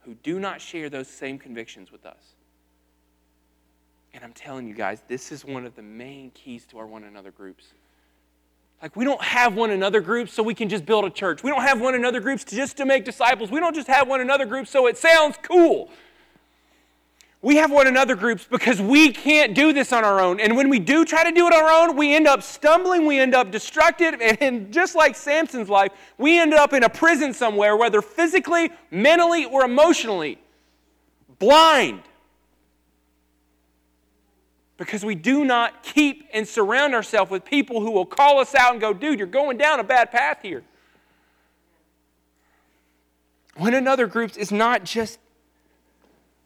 who 0.00 0.14
do 0.22 0.38
not 0.38 0.60
share 0.60 0.90
those 0.90 1.08
same 1.08 1.38
convictions 1.38 1.90
with 1.90 2.04
us. 2.04 2.34
And 4.12 4.24
I'm 4.24 4.32
telling 4.32 4.66
you 4.66 4.74
guys, 4.74 5.02
this 5.06 5.32
is 5.32 5.44
one 5.44 5.64
of 5.64 5.76
the 5.76 5.82
main 5.82 6.30
keys 6.32 6.66
to 6.66 6.78
our 6.78 6.86
one 6.86 7.04
another 7.04 7.30
groups. 7.30 7.72
Like, 8.80 8.94
we 8.94 9.04
don't 9.04 9.22
have 9.22 9.54
one 9.54 9.70
another 9.70 10.00
groups 10.00 10.32
so 10.32 10.42
we 10.42 10.54
can 10.54 10.68
just 10.68 10.86
build 10.86 11.04
a 11.04 11.10
church. 11.10 11.42
We 11.42 11.50
don't 11.50 11.62
have 11.62 11.80
one 11.80 11.94
another 11.94 12.20
groups 12.20 12.44
to 12.44 12.56
just 12.56 12.76
to 12.76 12.84
make 12.84 13.04
disciples. 13.04 13.50
We 13.50 13.58
don't 13.58 13.74
just 13.74 13.88
have 13.88 14.06
one 14.06 14.20
another 14.20 14.46
groups 14.46 14.70
so 14.70 14.86
it 14.86 14.96
sounds 14.96 15.36
cool. 15.42 15.90
We 17.40 17.56
have 17.56 17.70
one 17.70 17.86
another 17.86 18.16
groups 18.16 18.44
because 18.48 18.80
we 18.80 19.12
can't 19.12 19.54
do 19.54 19.72
this 19.72 19.92
on 19.92 20.04
our 20.04 20.20
own. 20.20 20.40
And 20.40 20.56
when 20.56 20.68
we 20.68 20.80
do 20.80 21.04
try 21.04 21.22
to 21.22 21.30
do 21.30 21.46
it 21.46 21.52
on 21.52 21.62
our 21.62 21.88
own, 21.88 21.96
we 21.96 22.14
end 22.14 22.26
up 22.26 22.42
stumbling, 22.42 23.06
we 23.06 23.20
end 23.20 23.32
up 23.32 23.52
destructive, 23.52 24.20
and 24.20 24.72
just 24.72 24.96
like 24.96 25.14
Samson's 25.14 25.68
life, 25.68 25.92
we 26.16 26.38
end 26.38 26.52
up 26.52 26.72
in 26.72 26.82
a 26.82 26.88
prison 26.88 27.32
somewhere, 27.32 27.76
whether 27.76 28.02
physically, 28.02 28.70
mentally, 28.90 29.44
or 29.44 29.64
emotionally, 29.64 30.38
blind. 31.38 32.02
Because 34.78 35.04
we 35.04 35.16
do 35.16 35.44
not 35.44 35.82
keep 35.82 36.28
and 36.32 36.48
surround 36.48 36.94
ourselves 36.94 37.30
with 37.30 37.44
people 37.44 37.80
who 37.80 37.90
will 37.90 38.06
call 38.06 38.38
us 38.38 38.54
out 38.54 38.72
and 38.72 38.80
go, 38.80 38.94
dude, 38.94 39.18
you're 39.18 39.26
going 39.26 39.58
down 39.58 39.80
a 39.80 39.84
bad 39.84 40.10
path 40.10 40.38
here. 40.40 40.62
One 43.56 43.74
another 43.74 44.06
groups 44.06 44.36
is 44.36 44.52
not 44.52 44.84
just 44.84 45.18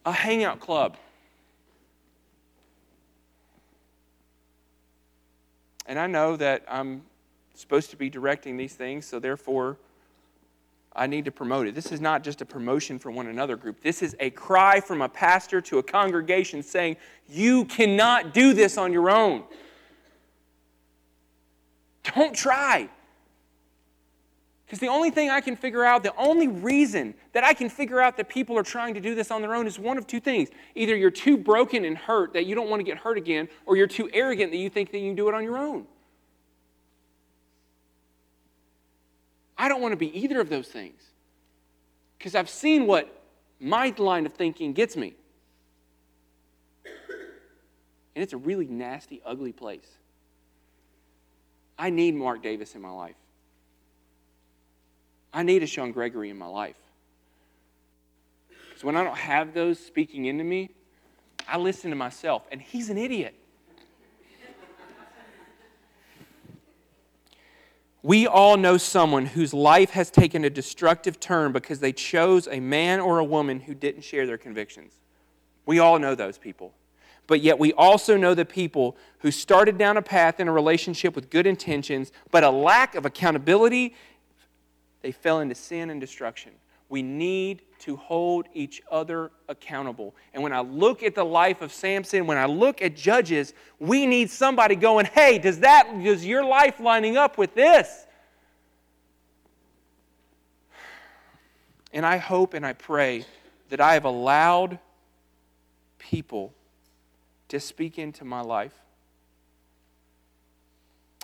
a 0.04 0.12
hangout 0.12 0.60
club. 0.60 0.96
And 5.86 5.98
I 5.98 6.06
know 6.06 6.36
that 6.36 6.64
I'm 6.68 7.02
supposed 7.54 7.90
to 7.90 7.96
be 7.96 8.08
directing 8.08 8.56
these 8.56 8.72
things, 8.72 9.04
so 9.04 9.18
therefore 9.18 9.76
I 10.94 11.06
need 11.06 11.24
to 11.24 11.30
promote 11.30 11.66
it. 11.66 11.74
This 11.74 11.90
is 11.90 12.00
not 12.00 12.22
just 12.22 12.42
a 12.42 12.44
promotion 12.44 12.98
for 12.98 13.10
one 13.10 13.26
another 13.26 13.56
group. 13.56 13.82
This 13.82 14.02
is 14.02 14.14
a 14.20 14.30
cry 14.30 14.80
from 14.80 15.00
a 15.00 15.08
pastor 15.08 15.60
to 15.62 15.78
a 15.78 15.82
congregation 15.82 16.62
saying, 16.62 16.96
You 17.28 17.64
cannot 17.64 18.34
do 18.34 18.52
this 18.52 18.76
on 18.76 18.92
your 18.92 19.10
own. 19.10 19.44
Don't 22.14 22.34
try. 22.34 22.90
Because 24.66 24.80
the 24.80 24.88
only 24.88 25.10
thing 25.10 25.28
I 25.28 25.40
can 25.42 25.54
figure 25.54 25.84
out, 25.84 26.02
the 26.02 26.16
only 26.16 26.48
reason 26.48 27.14
that 27.32 27.44
I 27.44 27.52
can 27.52 27.68
figure 27.68 28.00
out 28.00 28.16
that 28.16 28.28
people 28.28 28.58
are 28.58 28.62
trying 28.62 28.94
to 28.94 29.00
do 29.00 29.14
this 29.14 29.30
on 29.30 29.42
their 29.42 29.54
own 29.54 29.66
is 29.66 29.78
one 29.78 29.98
of 29.98 30.06
two 30.06 30.20
things. 30.20 30.48
Either 30.74 30.96
you're 30.96 31.10
too 31.10 31.36
broken 31.36 31.84
and 31.84 31.96
hurt 31.96 32.32
that 32.32 32.46
you 32.46 32.54
don't 32.54 32.70
want 32.70 32.80
to 32.80 32.84
get 32.84 32.96
hurt 32.96 33.18
again, 33.18 33.48
or 33.66 33.76
you're 33.76 33.86
too 33.86 34.08
arrogant 34.14 34.50
that 34.50 34.56
you 34.56 34.70
think 34.70 34.90
that 34.92 34.98
you 34.98 35.08
can 35.08 35.14
do 35.14 35.28
it 35.28 35.34
on 35.34 35.44
your 35.44 35.58
own. 35.58 35.86
I 39.62 39.68
don't 39.68 39.80
want 39.80 39.92
to 39.92 39.96
be 39.96 40.18
either 40.18 40.40
of 40.40 40.48
those 40.48 40.66
things. 40.66 41.00
Because 42.18 42.34
I've 42.34 42.50
seen 42.50 42.88
what 42.88 43.22
my 43.60 43.94
line 43.96 44.26
of 44.26 44.32
thinking 44.32 44.72
gets 44.72 44.96
me. 44.96 45.14
And 46.84 48.24
it's 48.24 48.32
a 48.32 48.38
really 48.38 48.66
nasty, 48.66 49.22
ugly 49.24 49.52
place. 49.52 49.86
I 51.78 51.90
need 51.90 52.16
Mark 52.16 52.42
Davis 52.42 52.74
in 52.74 52.82
my 52.82 52.90
life. 52.90 53.14
I 55.32 55.44
need 55.44 55.62
a 55.62 55.66
Sean 55.68 55.92
Gregory 55.92 56.28
in 56.28 56.36
my 56.36 56.46
life. 56.46 56.74
So 58.78 58.88
when 58.88 58.96
I 58.96 59.04
don't 59.04 59.16
have 59.16 59.54
those 59.54 59.78
speaking 59.78 60.24
into 60.24 60.42
me, 60.42 60.70
I 61.46 61.56
listen 61.56 61.90
to 61.90 61.96
myself, 61.96 62.42
and 62.50 62.60
he's 62.60 62.90
an 62.90 62.98
idiot. 62.98 63.36
We 68.02 68.26
all 68.26 68.56
know 68.56 68.78
someone 68.78 69.26
whose 69.26 69.54
life 69.54 69.90
has 69.90 70.10
taken 70.10 70.44
a 70.44 70.50
destructive 70.50 71.20
turn 71.20 71.52
because 71.52 71.78
they 71.78 71.92
chose 71.92 72.48
a 72.48 72.58
man 72.58 72.98
or 72.98 73.18
a 73.18 73.24
woman 73.24 73.60
who 73.60 73.74
didn't 73.74 74.02
share 74.02 74.26
their 74.26 74.38
convictions. 74.38 74.94
We 75.66 75.78
all 75.78 75.98
know 76.00 76.14
those 76.14 76.36
people. 76.36 76.74
But 77.28 77.40
yet, 77.40 77.58
we 77.60 77.72
also 77.72 78.16
know 78.16 78.34
the 78.34 78.44
people 78.44 78.96
who 79.18 79.30
started 79.30 79.78
down 79.78 79.96
a 79.96 80.02
path 80.02 80.40
in 80.40 80.48
a 80.48 80.52
relationship 80.52 81.14
with 81.14 81.30
good 81.30 81.46
intentions, 81.46 82.10
but 82.32 82.42
a 82.42 82.50
lack 82.50 82.96
of 82.96 83.06
accountability 83.06 83.94
they 85.02 85.12
fell 85.12 85.40
into 85.40 85.54
sin 85.54 85.90
and 85.90 86.00
destruction. 86.00 86.52
We 86.92 87.00
need 87.00 87.62
to 87.78 87.96
hold 87.96 88.48
each 88.52 88.82
other 88.90 89.30
accountable. 89.48 90.14
And 90.34 90.42
when 90.42 90.52
I 90.52 90.60
look 90.60 91.02
at 91.02 91.14
the 91.14 91.24
life 91.24 91.62
of 91.62 91.72
Samson, 91.72 92.26
when 92.26 92.36
I 92.36 92.44
look 92.44 92.82
at 92.82 92.94
Judges, 92.94 93.54
we 93.78 94.04
need 94.04 94.28
somebody 94.28 94.76
going, 94.76 95.06
hey, 95.06 95.38
does 95.38 95.60
that, 95.60 95.90
does 96.04 96.26
your 96.26 96.44
life 96.44 96.80
lining 96.80 97.16
up 97.16 97.38
with 97.38 97.54
this? 97.54 98.04
And 101.94 102.04
I 102.04 102.18
hope 102.18 102.52
and 102.52 102.66
I 102.66 102.74
pray 102.74 103.24
that 103.70 103.80
I 103.80 103.94
have 103.94 104.04
allowed 104.04 104.78
people 105.98 106.52
to 107.48 107.58
speak 107.58 107.98
into 107.98 108.26
my 108.26 108.42
life. 108.42 108.74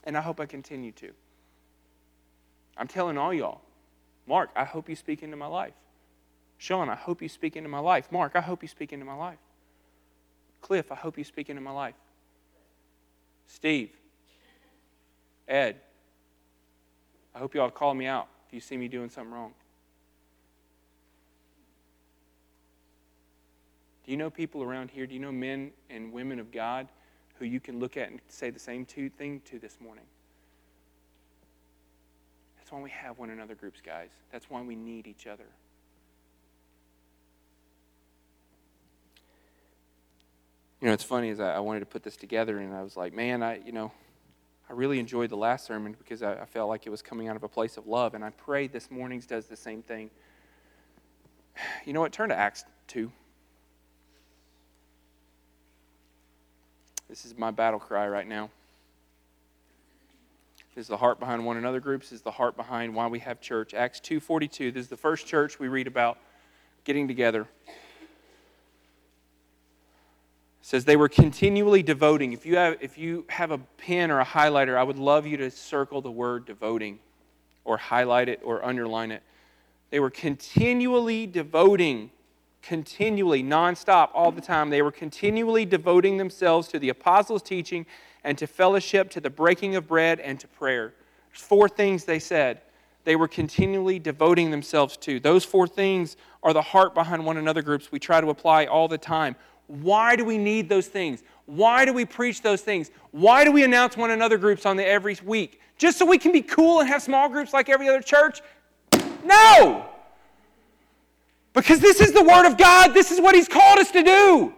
And 0.05 0.17
I 0.17 0.23
hope 0.23 0.41
I 0.41 0.47
continue 0.47 0.93
to. 0.93 1.11
I'm 2.79 2.89
telling 2.89 3.19
all 3.19 3.35
y'all, 3.35 3.61
Mark, 4.29 4.51
I 4.55 4.65
hope 4.65 4.91
you 4.91 4.95
speak 4.95 5.23
into 5.23 5.37
my 5.37 5.47
life. 5.47 5.73
Sean, 6.59 6.91
I 6.91 6.97
hope 6.97 7.23
you 7.23 7.29
speak 7.29 7.57
into 7.57 7.71
my 7.71 7.79
life. 7.79 8.13
Mark, 8.13 8.33
I 8.35 8.43
hope 8.43 8.63
you 8.63 8.69
speak 8.69 8.93
into 8.93 9.07
my 9.07 9.15
life. 9.15 9.39
Cliff, 10.61 10.93
I 10.93 10.97
hope 10.97 11.17
you 11.17 11.25
speak 11.25 11.49
into 11.49 11.63
my 11.63 11.71
life. 11.71 11.95
Steve, 13.47 13.91
Ed, 15.47 15.77
I 17.35 17.39
hope 17.39 17.55
you 17.55 17.63
all 17.63 17.71
call 17.71 17.95
me 17.95 18.07
out 18.07 18.29
if 18.47 18.53
you 18.53 18.61
see 18.61 18.77
me 18.77 18.87
doing 18.89 19.09
something 19.09 19.33
wrong. 19.33 19.55
Do 24.05 24.11
you 24.11 24.19
know 24.19 24.29
people 24.29 24.63
around 24.63 24.91
here? 24.91 25.07
Do 25.07 25.15
you 25.15 25.21
know 25.21 25.33
men 25.33 25.71
and 25.89 26.13
women 26.13 26.39
of 26.39 26.53
God 26.53 26.89
who 27.39 27.47
you 27.47 27.61
can 27.61 27.79
look 27.79 27.97
at 27.97 28.11
and 28.11 28.21
say 28.29 28.51
the 28.51 28.59
same 28.59 28.85
two 28.85 29.09
thing 29.09 29.41
to 29.47 29.59
this 29.59 29.79
morning? 29.81 30.05
That's 32.69 32.75
why 32.75 32.83
we 32.83 32.91
have 32.91 33.19
one 33.19 33.31
another 33.31 33.55
groups, 33.55 33.81
guys. 33.81 34.11
That's 34.31 34.51
why 34.51 34.61
we 34.61 34.77
need 34.77 35.07
each 35.07 35.27
other. 35.27 35.47
You 40.83 40.89
know, 40.89 40.93
it's 40.93 41.03
funny 41.03 41.31
is 41.31 41.41
I, 41.41 41.55
I 41.55 41.61
wanted 41.61 41.81
to 41.81 41.87
put 41.87 42.03
this 42.03 42.15
together, 42.15 42.59
and 42.59 42.75
I 42.75 42.83
was 42.83 42.95
like, 42.95 43.15
man, 43.15 43.43
I 43.43 43.63
you 43.65 43.73
know, 43.73 43.91
I 44.69 44.75
really 44.75 44.99
enjoyed 44.99 45.31
the 45.31 45.37
last 45.37 45.65
sermon 45.65 45.97
because 45.99 46.23
I, 46.23 46.43
I 46.43 46.45
felt 46.45 46.69
like 46.69 46.87
it 46.87 46.91
was 46.91 47.01
coming 47.01 47.27
out 47.29 47.37
of 47.37 47.43
a 47.43 47.49
place 47.49 47.79
of 47.79 47.87
love, 47.87 48.13
and 48.13 48.23
I 48.23 48.29
prayed 48.29 48.71
this 48.71 48.91
morning's 48.91 49.25
does 49.25 49.47
the 49.47 49.57
same 49.57 49.81
thing. 49.81 50.11
You 51.87 51.95
know 51.95 52.01
what? 52.01 52.13
Turn 52.13 52.29
to 52.29 52.37
Acts 52.37 52.67
two. 52.87 53.11
This 57.09 57.25
is 57.25 57.35
my 57.39 57.51
battle 57.51 57.81
cry 57.81 58.07
right 58.07 58.29
now 58.29 58.51
is 60.79 60.87
the 60.87 60.97
heart 60.97 61.19
behind 61.19 61.45
one 61.45 61.57
another 61.57 61.81
groups, 61.81 62.13
is 62.13 62.23
the 62.23 62.31
heart 62.31 62.57
behind 62.57 62.95
why 62.95 63.09
we 63.09 63.19
have 63.19 63.41
church. 63.41 63.75
Acts 63.75 64.01
2.42, 64.01 64.73
this 64.73 64.85
is 64.85 64.89
the 64.89 64.97
first 64.97 65.27
church 65.27 65.59
we 65.59 65.67
read 65.67 65.89
about 65.89 66.19
getting 66.85 67.09
together. 67.09 67.49
It 67.67 67.75
says 70.63 70.85
they 70.85 70.97
were 70.97 71.09
continually 71.09 71.83
devoting. 71.83 72.33
If 72.33 72.47
you, 72.47 72.57
have, 72.57 72.79
if 72.81 72.97
you 72.97 73.25
have 73.29 73.51
a 73.51 73.59
pen 73.59 74.13
or 74.13 74.21
a 74.21 74.25
highlighter, 74.25 74.77
I 74.77 74.85
would 74.85 74.99
love 74.99 75.27
you 75.27 75.37
to 75.39 75.51
circle 75.51 76.01
the 76.01 76.11
word 76.13 76.47
devoting 76.47 77.01
or 77.65 77.77
highlight 77.77 78.29
it 78.29 78.41
or 78.45 78.65
underline 78.65 79.11
it. 79.11 79.23
They 79.91 79.99
were 79.99 80.11
continually 80.11 81.27
devoting, 81.27 82.11
continually, 82.69 83.43
nonstop, 83.43 84.11
all 84.13 84.31
the 84.31 84.43
time. 84.43 84.69
They 84.69 84.83
were 84.83 84.93
continually 84.93 85.65
devoting 85.65 86.19
themselves 86.19 86.69
to 86.69 86.79
the 86.79 86.91
apostles' 86.91 87.43
teaching 87.43 87.87
and 88.25 88.37
to 88.37 88.47
fellowship, 88.47 89.09
to 89.13 89.23
the 89.23 89.31
breaking 89.31 89.75
of 89.75 89.89
bread, 89.89 90.21
and 90.21 90.39
to 90.39 90.47
prayer. 90.47 90.93
There's 91.31 91.41
four 91.41 91.71
things 91.71 92.05
they 92.05 92.19
said 92.19 92.61
they 93.05 93.17
were 93.17 93.29
continually 93.29 93.99
devoting 93.99 94.51
themselves 94.51 94.99
to. 94.99 95.19
Those 95.19 95.47
four 95.47 95.67
things 95.67 96.19
are 96.43 96.53
the 96.53 96.61
heart 96.61 96.93
behind 96.93 97.25
one 97.25 97.39
another 97.39 97.63
groups 97.63 97.91
we 97.91 97.99
try 97.99 98.21
to 98.21 98.29
apply 98.29 98.67
all 98.67 98.87
the 98.87 98.99
time. 98.99 99.35
Why 99.69 100.15
do 100.15 100.27
we 100.27 100.37
need 100.37 100.69
those 100.69 100.89
things? 100.89 101.23
Why 101.47 101.87
do 101.87 101.95
we 101.95 102.05
preach 102.05 102.43
those 102.43 102.61
things? 102.61 102.91
Why 103.13 103.45
do 103.45 103.53
we 103.53 103.65
announce 103.65 103.97
one 103.97 104.11
another 104.11 104.37
groups 104.37 104.67
on 104.67 104.77
the 104.77 104.87
every 104.87 105.17
week? 105.25 105.63
Just 105.79 105.97
so 105.97 106.05
we 106.05 106.19
can 106.19 106.33
be 106.33 106.43
cool 106.43 106.81
and 106.81 106.89
have 106.91 107.01
small 107.01 107.31
groups 107.31 107.55
like 107.55 107.71
every 107.71 107.89
other 107.89 108.03
church? 108.03 108.43
No! 109.25 109.89
Because 111.59 111.81
this 111.81 112.01
is 112.01 112.13
the 112.13 112.23
Word 112.23 112.47
of 112.47 112.57
God. 112.57 112.95
This 112.95 113.11
is 113.11 113.21
what 113.21 113.35
He's 113.35 113.49
called 113.49 113.79
us 113.79 113.91
to 113.91 114.03
do. 114.03 114.55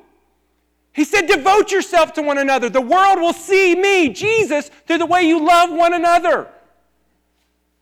He 0.93 1.05
said, 1.05 1.27
Devote 1.27 1.73
yourself 1.73 2.13
to 2.15 2.23
one 2.23 2.39
another. 2.39 2.69
The 2.69 2.81
world 2.81 3.21
will 3.21 3.33
see 3.33 3.75
me, 3.75 4.11
Jesus, 4.11 4.71
through 4.87 4.99
the 4.99 5.07
way 5.07 5.23
you 5.23 5.45
love 5.45 5.71
one 5.71 5.95
another. 5.95 6.49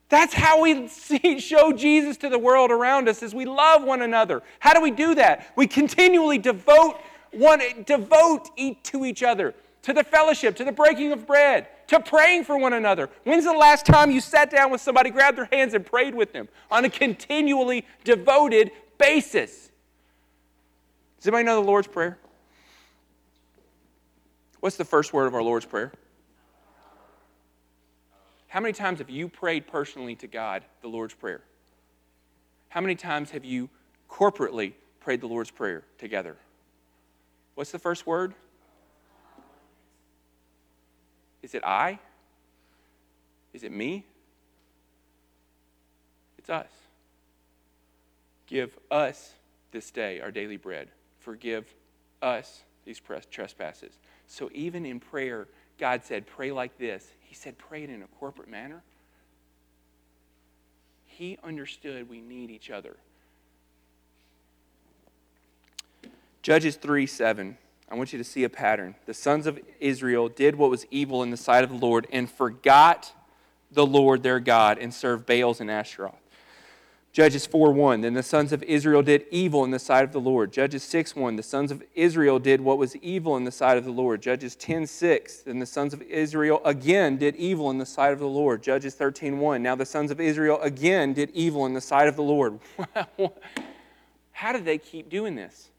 That's 0.08 0.32
how 0.32 0.62
we 0.62 0.88
see, 0.88 1.38
show 1.40 1.72
Jesus 1.72 2.16
to 2.18 2.28
the 2.28 2.38
world 2.38 2.70
around 2.70 3.08
us 3.08 3.22
is 3.22 3.34
we 3.34 3.44
love 3.44 3.82
one 3.82 4.02
another. 4.02 4.42
How 4.60 4.72
do 4.72 4.80
we 4.80 4.90
do 4.90 5.14
that? 5.16 5.52
We 5.56 5.66
continually 5.66 6.38
devote 6.38 6.98
one 7.32 7.60
devote 7.84 8.56
to 8.56 9.04
each 9.04 9.22
other, 9.22 9.54
to 9.82 9.92
the 9.92 10.04
fellowship, 10.04 10.56
to 10.56 10.64
the 10.64 10.72
breaking 10.72 11.12
of 11.12 11.26
bread, 11.26 11.66
to 11.88 12.00
praying 12.00 12.44
for 12.44 12.56
one 12.56 12.72
another. 12.72 13.10
When's 13.24 13.44
the 13.44 13.52
last 13.52 13.84
time 13.84 14.10
you 14.10 14.20
sat 14.20 14.50
down 14.50 14.70
with 14.70 14.80
somebody, 14.80 15.10
grabbed 15.10 15.36
their 15.36 15.48
hands 15.52 15.74
and 15.74 15.84
prayed 15.84 16.14
with 16.14 16.32
them 16.32 16.48
on 16.70 16.84
a 16.84 16.90
continually 16.90 17.84
devoted 18.04 18.70
basis? 18.98 19.70
Does 21.18 21.26
anybody 21.26 21.44
know 21.44 21.60
the 21.60 21.66
Lord's 21.66 21.88
Prayer? 21.88 22.18
What's 24.60 24.76
the 24.76 24.84
first 24.84 25.12
word 25.12 25.26
of 25.26 25.34
our 25.34 25.42
Lord's 25.42 25.66
Prayer? 25.66 25.92
How 28.48 28.60
many 28.60 28.72
times 28.72 28.98
have 28.98 29.10
you 29.10 29.28
prayed 29.28 29.66
personally 29.66 30.16
to 30.16 30.26
God 30.26 30.64
the 30.82 30.88
Lord's 30.88 31.14
Prayer? 31.14 31.42
How 32.68 32.80
many 32.80 32.94
times 32.94 33.30
have 33.30 33.44
you 33.44 33.68
corporately 34.10 34.72
prayed 35.00 35.20
the 35.20 35.26
Lord's 35.26 35.50
Prayer 35.50 35.84
together? 35.98 36.36
What's 37.54 37.70
the 37.70 37.78
first 37.78 38.06
word? 38.06 38.34
Is 41.42 41.54
it 41.54 41.62
I? 41.64 41.98
Is 43.52 43.62
it 43.62 43.72
me? 43.72 44.04
It's 46.38 46.50
us. 46.50 46.68
Give 48.48 48.76
us 48.90 49.34
this 49.70 49.90
day 49.90 50.20
our 50.20 50.30
daily 50.30 50.56
bread. 50.56 50.88
Forgive 51.20 51.66
us 52.22 52.62
these 52.84 53.00
trespasses. 53.30 53.92
So 54.26 54.50
even 54.54 54.86
in 54.86 54.98
prayer, 54.98 55.46
God 55.78 56.02
said, 56.04 56.26
pray 56.26 56.50
like 56.50 56.78
this. 56.78 57.06
He 57.20 57.34
said, 57.34 57.58
pray 57.58 57.84
it 57.84 57.90
in 57.90 58.02
a 58.02 58.06
corporate 58.18 58.48
manner. 58.48 58.82
He 61.04 61.38
understood 61.44 62.08
we 62.08 62.20
need 62.20 62.50
each 62.50 62.70
other. 62.70 62.96
Judges 66.42 66.76
3 66.76 67.06
7. 67.06 67.58
I 67.90 67.94
want 67.94 68.12
you 68.12 68.18
to 68.18 68.24
see 68.24 68.44
a 68.44 68.48
pattern. 68.48 68.94
The 69.06 69.14
sons 69.14 69.46
of 69.46 69.58
Israel 69.80 70.28
did 70.28 70.56
what 70.56 70.70
was 70.70 70.86
evil 70.90 71.22
in 71.22 71.30
the 71.30 71.36
sight 71.36 71.64
of 71.64 71.70
the 71.70 71.76
Lord 71.76 72.06
and 72.12 72.30
forgot 72.30 73.12
the 73.70 73.86
Lord 73.86 74.22
their 74.22 74.40
God 74.40 74.78
and 74.78 74.92
served 74.92 75.26
Baals 75.26 75.60
and 75.60 75.68
Asheroth. 75.68 76.14
Judges 77.18 77.46
4 77.46 77.72
1. 77.72 78.02
Then 78.02 78.14
the 78.14 78.22
sons 78.22 78.52
of 78.52 78.62
Israel 78.62 79.02
did 79.02 79.26
evil 79.32 79.64
in 79.64 79.72
the 79.72 79.80
sight 79.80 80.04
of 80.04 80.12
the 80.12 80.20
Lord. 80.20 80.52
Judges 80.52 80.84
6 80.84 81.16
1. 81.16 81.34
The 81.34 81.42
sons 81.42 81.72
of 81.72 81.82
Israel 81.96 82.38
did 82.38 82.60
what 82.60 82.78
was 82.78 82.94
evil 82.98 83.36
in 83.36 83.42
the 83.42 83.50
sight 83.50 83.76
of 83.76 83.84
the 83.84 83.90
Lord. 83.90 84.22
Judges 84.22 84.54
10 84.54 84.86
6. 84.86 85.38
Then 85.38 85.58
the 85.58 85.66
sons 85.66 85.92
of 85.92 86.00
Israel 86.02 86.60
again 86.64 87.16
did 87.16 87.34
evil 87.34 87.70
in 87.70 87.78
the 87.78 87.86
sight 87.86 88.12
of 88.12 88.20
the 88.20 88.28
Lord. 88.28 88.62
Judges 88.62 88.94
13 88.94 89.40
1. 89.40 89.60
Now 89.60 89.74
the 89.74 89.84
sons 89.84 90.12
of 90.12 90.20
Israel 90.20 90.60
again 90.62 91.12
did 91.12 91.30
evil 91.30 91.66
in 91.66 91.74
the 91.74 91.80
sight 91.80 92.06
of 92.06 92.14
the 92.14 92.22
Lord. 92.22 92.60
How 94.30 94.52
did 94.52 94.64
they 94.64 94.78
keep 94.78 95.10
doing 95.10 95.34
this? 95.34 95.70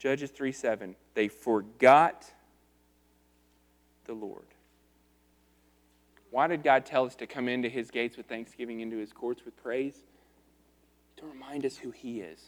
Judges 0.00 0.32
3 0.32 0.50
7. 0.50 0.96
They 1.14 1.28
forgot 1.28 2.28
the 4.06 4.14
Lord. 4.14 4.46
Why 6.30 6.46
did 6.46 6.62
God 6.62 6.86
tell 6.86 7.04
us 7.06 7.14
to 7.16 7.26
come 7.26 7.48
into 7.48 7.68
his 7.68 7.90
gates 7.90 8.16
with 8.16 8.26
thanksgiving, 8.26 8.80
into 8.80 8.96
his 8.96 9.12
courts 9.12 9.44
with 9.44 9.60
praise? 9.62 9.96
To 11.16 11.26
remind 11.26 11.66
us 11.66 11.76
who 11.76 11.90
he 11.90 12.20
is. 12.20 12.40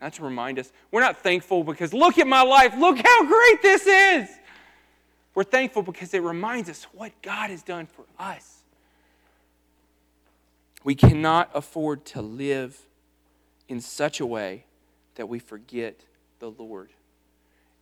Not 0.00 0.14
to 0.14 0.24
remind 0.24 0.58
us, 0.58 0.72
we're 0.90 1.00
not 1.00 1.22
thankful 1.22 1.64
because 1.64 1.94
look 1.94 2.18
at 2.18 2.26
my 2.26 2.42
life, 2.42 2.74
look 2.76 2.98
how 2.98 3.24
great 3.24 3.62
this 3.62 3.86
is. 3.86 4.28
We're 5.34 5.44
thankful 5.44 5.82
because 5.82 6.12
it 6.14 6.22
reminds 6.22 6.68
us 6.68 6.84
what 6.92 7.12
God 7.22 7.50
has 7.50 7.62
done 7.62 7.86
for 7.86 8.04
us. 8.18 8.62
We 10.84 10.94
cannot 10.94 11.50
afford 11.54 12.04
to 12.06 12.22
live 12.22 12.78
in 13.68 13.80
such 13.80 14.20
a 14.20 14.26
way 14.26 14.66
that 15.14 15.28
we 15.28 15.38
forget 15.38 16.00
the 16.38 16.50
Lord. 16.50 16.90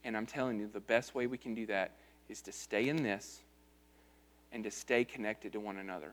And 0.05 0.17
I'm 0.17 0.27
telling 0.27 0.61
you, 0.61 0.69
the 0.73 0.81
best 0.81 1.15
way 1.15 1.27
we 1.27 1.39
can 1.39 1.55
do 1.55 1.67
that 1.67 1.93
is 2.29 2.41
to 2.43 2.53
stay 2.53 2.89
in 2.89 3.03
this 3.03 3.42
and 4.53 4.63
to 4.65 4.71
stay 4.71 5.05
connected 5.05 5.53
to 5.53 5.61
one 5.61 5.79
another. 5.79 6.13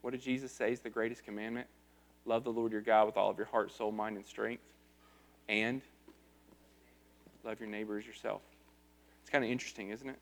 What 0.00 0.12
did 0.12 0.22
Jesus 0.22 0.52
say 0.52 0.70
is 0.70 0.80
the 0.80 0.90
greatest 0.90 1.24
commandment? 1.24 1.66
Love 2.26 2.44
the 2.44 2.50
Lord 2.50 2.72
your 2.72 2.80
God 2.80 3.06
with 3.06 3.16
all 3.16 3.30
of 3.30 3.36
your 3.36 3.46
heart, 3.46 3.72
soul, 3.72 3.90
mind, 3.90 4.16
and 4.16 4.24
strength. 4.24 4.62
And 5.48 5.82
love 7.44 7.60
your 7.60 7.68
neighbor 7.68 7.98
as 7.98 8.06
yourself. 8.06 8.42
It's 9.22 9.30
kind 9.30 9.44
of 9.44 9.50
interesting, 9.50 9.90
isn't 9.90 10.08
it? 10.08 10.18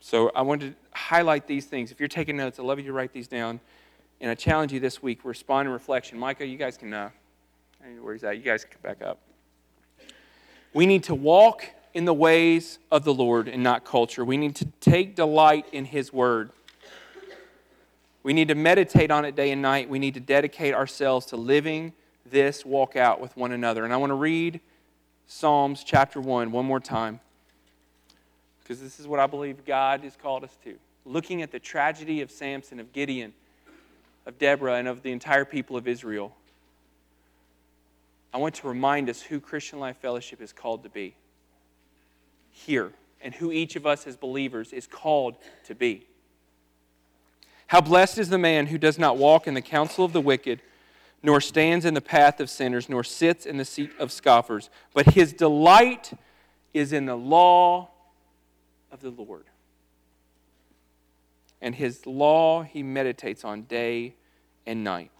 So 0.00 0.30
I 0.34 0.42
wanted 0.42 0.70
to 0.70 0.98
highlight 0.98 1.46
these 1.46 1.66
things. 1.66 1.90
If 1.90 2.00
you're 2.00 2.08
taking 2.08 2.36
notes, 2.36 2.58
I'd 2.58 2.64
love 2.64 2.78
you 2.78 2.86
to 2.86 2.92
write 2.92 3.12
these 3.12 3.28
down. 3.28 3.60
And 4.20 4.30
I 4.30 4.34
challenge 4.34 4.72
you 4.72 4.80
this 4.80 5.02
week, 5.02 5.24
respond 5.24 5.66
and 5.66 5.72
reflection. 5.72 6.18
Micah, 6.18 6.46
you 6.46 6.56
guys 6.56 6.76
can, 6.76 6.92
uh, 6.92 7.10
where 8.00 8.14
he's 8.14 8.24
at, 8.24 8.36
you 8.36 8.42
guys 8.42 8.64
can 8.64 8.78
back 8.82 9.02
up. 9.02 9.18
We 10.72 10.86
need 10.86 11.04
to 11.04 11.14
walk 11.14 11.66
in 11.96 12.04
the 12.04 12.12
ways 12.12 12.78
of 12.92 13.04
the 13.04 13.14
Lord 13.14 13.48
and 13.48 13.62
not 13.62 13.86
culture. 13.86 14.22
We 14.22 14.36
need 14.36 14.54
to 14.56 14.66
take 14.82 15.16
delight 15.16 15.64
in 15.72 15.86
His 15.86 16.12
Word. 16.12 16.50
We 18.22 18.34
need 18.34 18.48
to 18.48 18.54
meditate 18.54 19.10
on 19.10 19.24
it 19.24 19.34
day 19.34 19.50
and 19.50 19.62
night. 19.62 19.88
We 19.88 19.98
need 19.98 20.12
to 20.12 20.20
dedicate 20.20 20.74
ourselves 20.74 21.24
to 21.26 21.36
living 21.36 21.94
this 22.30 22.66
walk 22.66 22.96
out 22.96 23.18
with 23.18 23.34
one 23.34 23.50
another. 23.50 23.82
And 23.82 23.94
I 23.94 23.96
want 23.96 24.10
to 24.10 24.14
read 24.14 24.60
Psalms 25.26 25.84
chapter 25.84 26.20
1 26.20 26.52
one 26.52 26.66
more 26.66 26.80
time 26.80 27.18
because 28.62 28.78
this 28.78 29.00
is 29.00 29.08
what 29.08 29.18
I 29.18 29.26
believe 29.26 29.64
God 29.64 30.02
has 30.02 30.16
called 30.16 30.44
us 30.44 30.54
to. 30.64 30.74
Looking 31.06 31.40
at 31.40 31.50
the 31.50 31.58
tragedy 31.58 32.20
of 32.20 32.30
Samson, 32.30 32.78
of 32.78 32.92
Gideon, 32.92 33.32
of 34.26 34.38
Deborah, 34.38 34.74
and 34.74 34.86
of 34.86 35.02
the 35.02 35.12
entire 35.12 35.46
people 35.46 35.78
of 35.78 35.88
Israel, 35.88 36.36
I 38.34 38.36
want 38.36 38.54
to 38.56 38.68
remind 38.68 39.08
us 39.08 39.22
who 39.22 39.40
Christian 39.40 39.78
Life 39.78 39.96
Fellowship 39.96 40.42
is 40.42 40.52
called 40.52 40.82
to 40.82 40.90
be 40.90 41.14
here 42.56 42.92
and 43.20 43.34
who 43.34 43.52
each 43.52 43.76
of 43.76 43.86
us 43.86 44.06
as 44.06 44.16
believers 44.16 44.72
is 44.72 44.86
called 44.86 45.36
to 45.64 45.74
be. 45.74 46.06
How 47.68 47.80
blessed 47.80 48.18
is 48.18 48.28
the 48.28 48.38
man 48.38 48.66
who 48.66 48.78
does 48.78 48.98
not 48.98 49.18
walk 49.18 49.46
in 49.46 49.54
the 49.54 49.60
counsel 49.60 50.04
of 50.04 50.12
the 50.12 50.20
wicked, 50.20 50.62
nor 51.22 51.40
stands 51.40 51.84
in 51.84 51.94
the 51.94 52.00
path 52.00 52.40
of 52.40 52.48
sinners, 52.48 52.88
nor 52.88 53.02
sits 53.02 53.44
in 53.44 53.56
the 53.56 53.64
seat 53.64 53.90
of 53.98 54.12
scoffers, 54.12 54.70
but 54.94 55.14
his 55.14 55.32
delight 55.32 56.12
is 56.72 56.92
in 56.92 57.06
the 57.06 57.16
law 57.16 57.90
of 58.92 59.00
the 59.00 59.10
Lord. 59.10 59.46
And 61.60 61.74
his 61.74 62.06
law 62.06 62.62
he 62.62 62.82
meditates 62.82 63.44
on 63.44 63.62
day 63.62 64.14
and 64.66 64.84
night. 64.84 65.10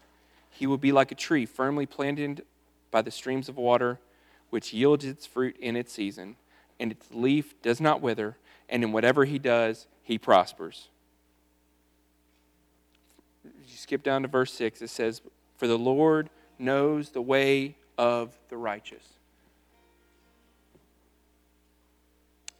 He 0.49 0.65
will 0.65 0.77
be 0.77 0.91
like 0.91 1.11
a 1.11 1.15
tree 1.15 1.45
firmly 1.45 1.85
planted 1.85 2.45
by 2.89 3.01
the 3.01 3.11
streams 3.11 3.49
of 3.49 3.57
water, 3.57 3.99
which 4.49 4.73
yields 4.73 5.03
its 5.03 5.25
fruit 5.25 5.57
in 5.59 5.75
its 5.75 5.91
season 5.91 6.37
and 6.79 6.91
its 6.91 7.07
leaf 7.11 7.59
does 7.61 7.81
not 7.81 8.01
wither, 8.01 8.37
and 8.69 8.83
in 8.83 8.91
whatever 8.91 9.25
he 9.25 9.39
does, 9.39 9.87
he 10.03 10.17
prospers. 10.17 10.89
You 13.43 13.75
skip 13.75 14.03
down 14.03 14.21
to 14.21 14.27
verse 14.27 14.53
6, 14.53 14.81
it 14.81 14.89
says, 14.89 15.21
For 15.57 15.67
the 15.67 15.77
Lord 15.77 16.29
knows 16.59 17.09
the 17.09 17.21
way 17.21 17.75
of 17.97 18.37
the 18.49 18.57
righteous. 18.57 19.03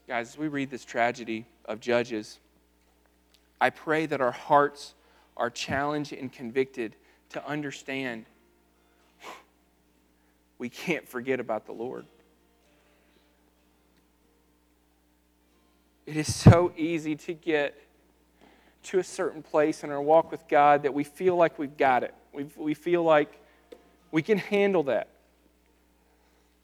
Guys, 0.07 0.29
as 0.29 0.37
we 0.37 0.47
read 0.47 0.69
this 0.69 0.85
tragedy 0.85 1.45
of 1.65 1.79
Judges, 1.79 2.39
I 3.59 3.69
pray 3.69 4.05
that 4.05 4.21
our 4.21 4.31
hearts 4.31 4.93
are 5.35 5.49
challenged 5.49 6.13
and 6.13 6.31
convicted 6.31 6.95
to 7.29 7.45
understand 7.45 8.25
we 10.57 10.69
can't 10.69 11.07
forget 11.07 11.39
about 11.39 11.65
the 11.65 11.71
Lord. 11.71 12.05
It 16.07 16.15
is 16.15 16.33
so 16.33 16.71
easy 16.77 17.17
to 17.17 17.33
get 17.33 17.75
to 18.83 18.99
a 18.99 19.03
certain 19.03 19.43
place 19.43 19.83
in 19.83 19.91
our 19.91 20.01
walk 20.01 20.31
with 20.31 20.47
God 20.47 20.83
that 20.83 20.93
we 20.93 21.03
feel 21.03 21.35
like 21.35 21.59
we've 21.59 21.75
got 21.75 22.03
it. 22.03 22.15
we 22.33 22.45
we 22.55 22.73
feel 22.73 23.03
like 23.03 23.37
we 24.09 24.21
can 24.21 24.37
handle 24.37 24.83
that. 24.83 25.09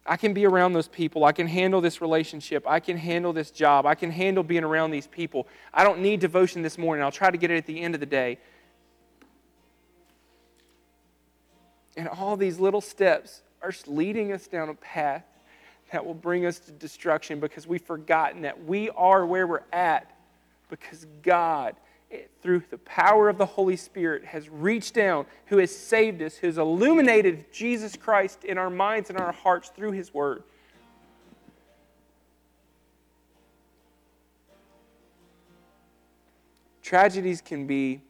I 0.05 0.15
can 0.15 0.33
be 0.33 0.45
around 0.45 0.71
those 0.71 0.87
people. 0.87 1.25
I 1.25 1.33
can 1.33 1.47
handle 1.47 1.81
this 1.81 1.99
relationship. 1.99 2.63
I 2.65 2.79
can 2.79 2.95
handle 2.95 3.33
this 3.33 3.51
job. 3.51 3.85
I 3.85 3.95
can 3.95 4.11
handle 4.11 4.43
being 4.43 4.63
around 4.63 4.91
these 4.91 5.07
people. 5.07 5.47
I 5.73 5.83
don't 5.83 5.99
need 5.99 6.21
devotion 6.21 6.61
this 6.61 6.77
morning. 6.77 7.03
I'll 7.03 7.11
try 7.11 7.29
to 7.29 7.37
get 7.37 7.51
it 7.51 7.57
at 7.57 7.65
the 7.65 7.81
end 7.81 7.95
of 7.95 7.99
the 7.99 8.05
day. 8.05 8.37
And 11.97 12.07
all 12.07 12.37
these 12.37 12.59
little 12.59 12.81
steps 12.81 13.41
are 13.61 13.73
leading 13.87 14.31
us 14.31 14.47
down 14.47 14.69
a 14.69 14.73
path 14.73 15.25
that 15.93 16.03
will 16.03 16.15
bring 16.15 16.47
us 16.47 16.57
to 16.57 16.71
destruction 16.71 17.39
because 17.39 17.67
we've 17.67 17.83
forgotten 17.83 18.41
that 18.41 18.65
we 18.65 18.89
are 18.89 19.27
where 19.27 19.45
we're 19.45 19.61
at 19.71 20.17
because 20.67 21.05
God, 21.21 21.75
through 22.41 22.63
the 22.71 22.79
power 22.79 23.29
of 23.29 23.37
the 23.37 23.45
Holy 23.45 23.75
Spirit, 23.75 24.25
has 24.25 24.49
reached 24.49 24.95
down, 24.95 25.27
who 25.45 25.59
has 25.59 25.75
saved 25.75 26.19
us, 26.23 26.35
who 26.35 26.47
has 26.47 26.57
illuminated 26.57 27.45
Jesus 27.53 27.95
Christ 27.95 28.43
in 28.43 28.57
our 28.57 28.71
minds 28.71 29.11
and 29.11 29.19
our 29.19 29.31
hearts 29.31 29.69
through 29.75 29.91
His 29.91 30.11
Word. 30.11 30.41
Tragedies 36.81 37.39
can 37.39 37.67
be 37.67 38.01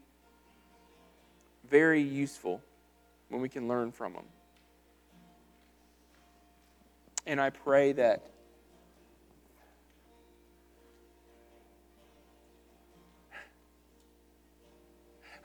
very 1.69 2.01
useful 2.01 2.61
when 3.27 3.41
we 3.41 3.49
can 3.49 3.67
learn 3.67 3.91
from 3.91 4.13
them. 4.13 4.23
And 7.25 7.41
I 7.41 7.51
pray 7.51 7.93
that 7.93 8.23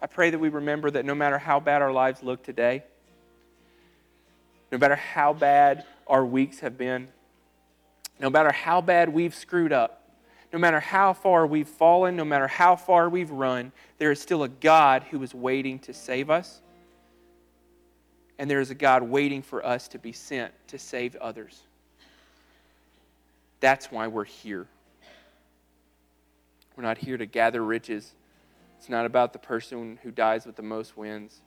I 0.03 0.07
pray 0.07 0.31
that 0.31 0.39
we 0.39 0.49
remember 0.49 0.91
that 0.93 1.05
no 1.05 1.15
matter 1.15 1.39
how 1.39 1.61
bad 1.61 1.83
our 1.83 1.93
lives 1.93 2.23
look 2.23 2.43
today, 2.45 2.85
no 4.73 4.79
matter 4.79 4.97
how 4.97 5.33
bad 5.33 5.85
our 6.07 6.25
weeks 6.25 6.61
have 6.61 6.79
been, 6.79 7.09
no 8.21 8.31
matter 8.31 8.53
how 8.53 8.81
bad 8.81 9.09
we've 9.13 9.35
screwed 9.35 9.73
up, 9.73 10.09
no 10.53 10.59
matter 10.59 10.81
how 10.81 11.13
far 11.15 11.47
we've 11.47 11.69
fallen, 11.69 12.17
no 12.17 12.25
matter 12.25 12.49
how 12.49 12.77
far 12.77 13.09
we've 13.09 13.31
run, 13.31 13.73
there 13.99 14.13
is 14.13 14.21
still 14.21 14.43
a 14.45 14.49
God 14.49 15.05
who 15.11 15.23
is 15.23 15.35
waiting 15.35 15.79
to 15.81 15.95
save 15.95 16.31
us 16.31 16.61
And 18.39 18.51
there 18.51 18.61
is 18.61 18.71
a 18.71 18.75
God 18.75 19.03
waiting 19.03 19.43
for 19.43 19.65
us 19.65 19.89
to 19.89 19.99
be 19.99 20.13
sent 20.13 20.53
to 20.69 20.79
save 20.79 21.17
others. 21.17 21.63
That's 23.61 23.91
why 23.91 24.07
we're 24.07 24.25
here. 24.25 24.67
We're 26.77 26.85
not 26.85 26.99
here 26.99 27.17
to 27.17 27.27
gather 27.27 27.65
riches. 27.65 28.15
It's 28.79 28.89
not 28.89 29.05
about 29.05 29.33
the 29.33 29.39
person 29.41 29.99
who 30.03 30.13
dies 30.13 30.47
with 30.47 30.57
the 30.57 30.63
most 30.63 30.97
wins. 30.97 31.41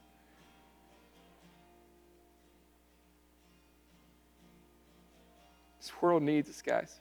This 5.80 5.91
world 6.01 6.22
needs 6.22 6.49
us, 6.49 6.62
guys. 6.62 6.99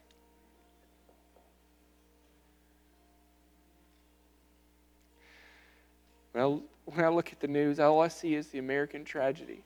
Well, 6.32 6.62
when 6.84 7.04
I 7.04 7.08
look 7.08 7.32
at 7.32 7.40
the 7.40 7.48
news, 7.48 7.80
all 7.80 8.00
I 8.00 8.08
see 8.08 8.34
is 8.34 8.46
the 8.48 8.58
American 8.58 9.04
tragedy. 9.04 9.64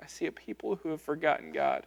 I 0.00 0.06
see 0.06 0.26
a 0.26 0.32
people 0.32 0.76
who 0.76 0.90
have 0.90 1.02
forgotten 1.02 1.52
God. 1.52 1.86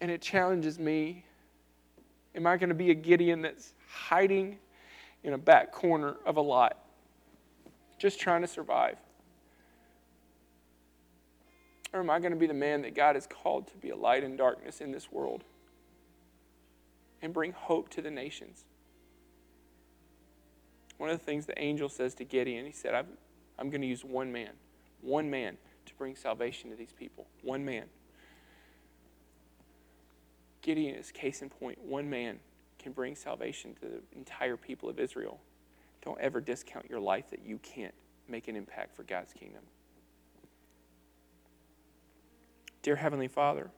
And 0.00 0.10
it 0.10 0.22
challenges 0.22 0.78
me. 0.78 1.24
Am 2.34 2.46
I 2.46 2.56
going 2.56 2.68
to 2.68 2.74
be 2.74 2.90
a 2.90 2.94
Gideon 2.94 3.42
that's 3.42 3.72
hiding 3.88 4.58
in 5.24 5.32
a 5.32 5.38
back 5.38 5.72
corner 5.72 6.16
of 6.24 6.36
a 6.36 6.40
lot, 6.40 6.78
just 7.98 8.20
trying 8.20 8.42
to 8.42 8.46
survive? 8.46 8.96
Or 11.92 12.00
am 12.00 12.10
I 12.10 12.20
going 12.20 12.32
to 12.32 12.38
be 12.38 12.46
the 12.46 12.54
man 12.54 12.82
that 12.82 12.94
God 12.94 13.16
has 13.16 13.26
called 13.26 13.66
to 13.68 13.76
be 13.78 13.90
a 13.90 13.96
light 13.96 14.22
in 14.22 14.36
darkness 14.36 14.80
in 14.80 14.92
this 14.92 15.10
world 15.10 15.42
and 17.22 17.32
bring 17.32 17.52
hope 17.52 17.88
to 17.90 18.02
the 18.02 18.10
nations? 18.10 18.64
One 20.98 21.10
of 21.10 21.18
the 21.18 21.24
things 21.24 21.46
the 21.46 21.60
angel 21.60 21.88
says 21.88 22.14
to 22.16 22.24
Gideon, 22.24 22.66
he 22.66 22.72
said, 22.72 22.94
I'm 23.58 23.70
going 23.70 23.80
to 23.80 23.86
use 23.86 24.04
one 24.04 24.30
man, 24.30 24.50
one 25.00 25.30
man 25.30 25.56
to 25.86 25.94
bring 25.94 26.14
salvation 26.14 26.70
to 26.70 26.76
these 26.76 26.92
people. 26.92 27.26
One 27.42 27.64
man. 27.64 27.84
Gideon 30.68 30.96
is 30.96 31.10
case 31.10 31.40
in 31.40 31.48
point. 31.48 31.82
One 31.82 32.10
man 32.10 32.40
can 32.78 32.92
bring 32.92 33.16
salvation 33.16 33.74
to 33.76 33.80
the 33.80 34.02
entire 34.14 34.58
people 34.58 34.90
of 34.90 35.00
Israel. 35.00 35.40
Don't 36.04 36.20
ever 36.20 36.42
discount 36.42 36.90
your 36.90 37.00
life 37.00 37.30
that 37.30 37.40
you 37.42 37.56
can't 37.62 37.94
make 38.28 38.48
an 38.48 38.54
impact 38.54 38.94
for 38.94 39.02
God's 39.02 39.32
kingdom. 39.32 39.62
Dear 42.82 42.96
Heavenly 42.96 43.28
Father, 43.28 43.70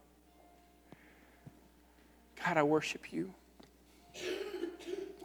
God, 2.45 2.57
I 2.57 2.65
worship 2.65 3.13
you. 3.13 3.33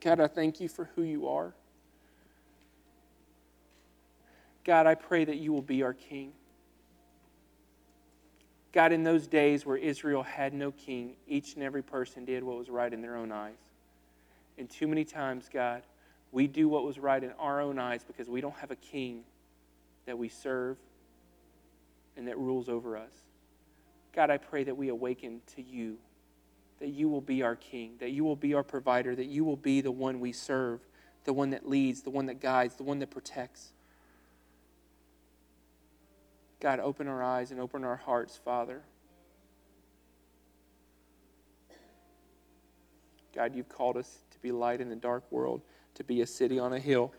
God, 0.02 0.20
I 0.20 0.28
thank 0.28 0.60
you 0.60 0.70
for 0.70 0.92
who 0.96 1.02
you 1.02 1.28
are. 1.28 1.56
God, 4.64 4.86
I 4.86 4.94
pray 4.94 5.26
that 5.26 5.38
you 5.38 5.52
will 5.52 5.64
be 5.64 5.82
our 5.82 5.96
king. 5.96 6.34
God, 8.76 8.92
in 8.92 9.04
those 9.04 9.26
days 9.26 9.66
where 9.66 9.78
Israel 9.78 10.22
had 10.22 10.54
no 10.54 10.72
king, 10.72 11.16
each 11.30 11.54
and 11.54 11.64
every 11.64 11.82
person 11.82 12.26
did 12.26 12.44
what 12.44 12.58
was 12.58 12.70
right 12.70 12.92
in 12.92 13.02
their 13.02 13.16
own 13.16 13.32
eyes. 13.32 13.54
And 14.58 14.70
too 14.70 14.86
many 14.86 15.06
times, 15.06 15.50
God, 15.52 15.82
we 16.34 16.46
do 16.46 16.68
what 16.68 16.84
was 16.84 17.00
right 17.00 17.24
in 17.24 17.32
our 17.40 17.62
own 17.62 17.80
eyes 17.80 18.04
because 18.04 18.28
we 18.28 18.42
don't 18.42 18.56
have 18.58 18.72
a 18.72 18.76
king 18.76 19.24
that 20.06 20.18
we 20.18 20.28
serve 20.28 20.76
and 22.18 22.28
that 22.28 22.38
rules 22.38 22.68
over 22.68 22.98
us. 22.98 23.14
God, 24.14 24.30
I 24.30 24.38
pray 24.38 24.66
that 24.66 24.76
we 24.76 24.90
awaken 24.90 25.40
to 25.56 25.62
you, 25.62 25.96
that 26.82 26.90
you 26.90 27.08
will 27.08 27.22
be 27.22 27.44
our 27.44 27.56
king, 27.56 27.94
that 28.00 28.12
you 28.12 28.26
will 28.26 28.36
be 28.36 28.56
our 28.56 28.64
provider, 28.64 29.16
that 29.16 29.28
you 29.28 29.46
will 29.46 29.56
be 29.56 29.80
the 29.80 29.92
one 29.92 30.20
we 30.20 30.34
serve, 30.34 30.82
the 31.24 31.32
one 31.32 31.52
that 31.52 31.68
leads, 31.68 32.02
the 32.02 32.10
one 32.10 32.26
that 32.26 32.42
guides, 32.42 32.76
the 32.76 32.84
one 32.84 33.00
that 33.00 33.10
protects. 33.10 33.72
God, 36.60 36.80
open 36.80 37.08
our 37.08 37.22
eyes 37.22 37.52
and 37.52 37.60
open 37.60 37.84
our 37.84 37.98
hearts, 37.98 38.40
Father. 38.44 38.82
God, 43.36 43.54
you've 43.56 43.70
called 43.70 43.98
us 43.98 44.20
to 44.32 44.40
be 44.40 44.52
light 44.52 44.80
in 44.80 44.90
the 44.90 44.96
dark 44.96 45.30
world, 45.30 45.62
to 45.96 46.04
be 46.04 46.22
a 46.22 46.26
city 46.26 46.58
on 46.58 46.72
a 46.74 46.80
hill. 46.80 47.14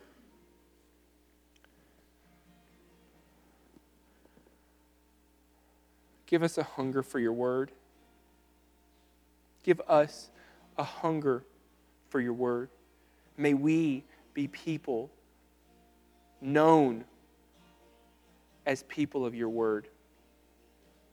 Give 6.27 6.43
us 6.43 6.59
a 6.59 6.63
hunger 6.63 7.03
for 7.03 7.19
your 7.19 7.33
word. 7.33 7.71
Give 9.63 9.81
us 9.89 10.31
a 10.77 10.83
hunger 10.83 11.45
for 12.09 12.21
your 12.21 12.33
word. 12.33 12.71
May 13.37 13.55
we 13.55 14.05
be 14.35 14.49
people 14.49 15.11
known 16.41 17.05
as 18.67 18.83
people 18.85 19.25
of 19.25 19.35
your 19.35 19.49
word. 19.49 19.89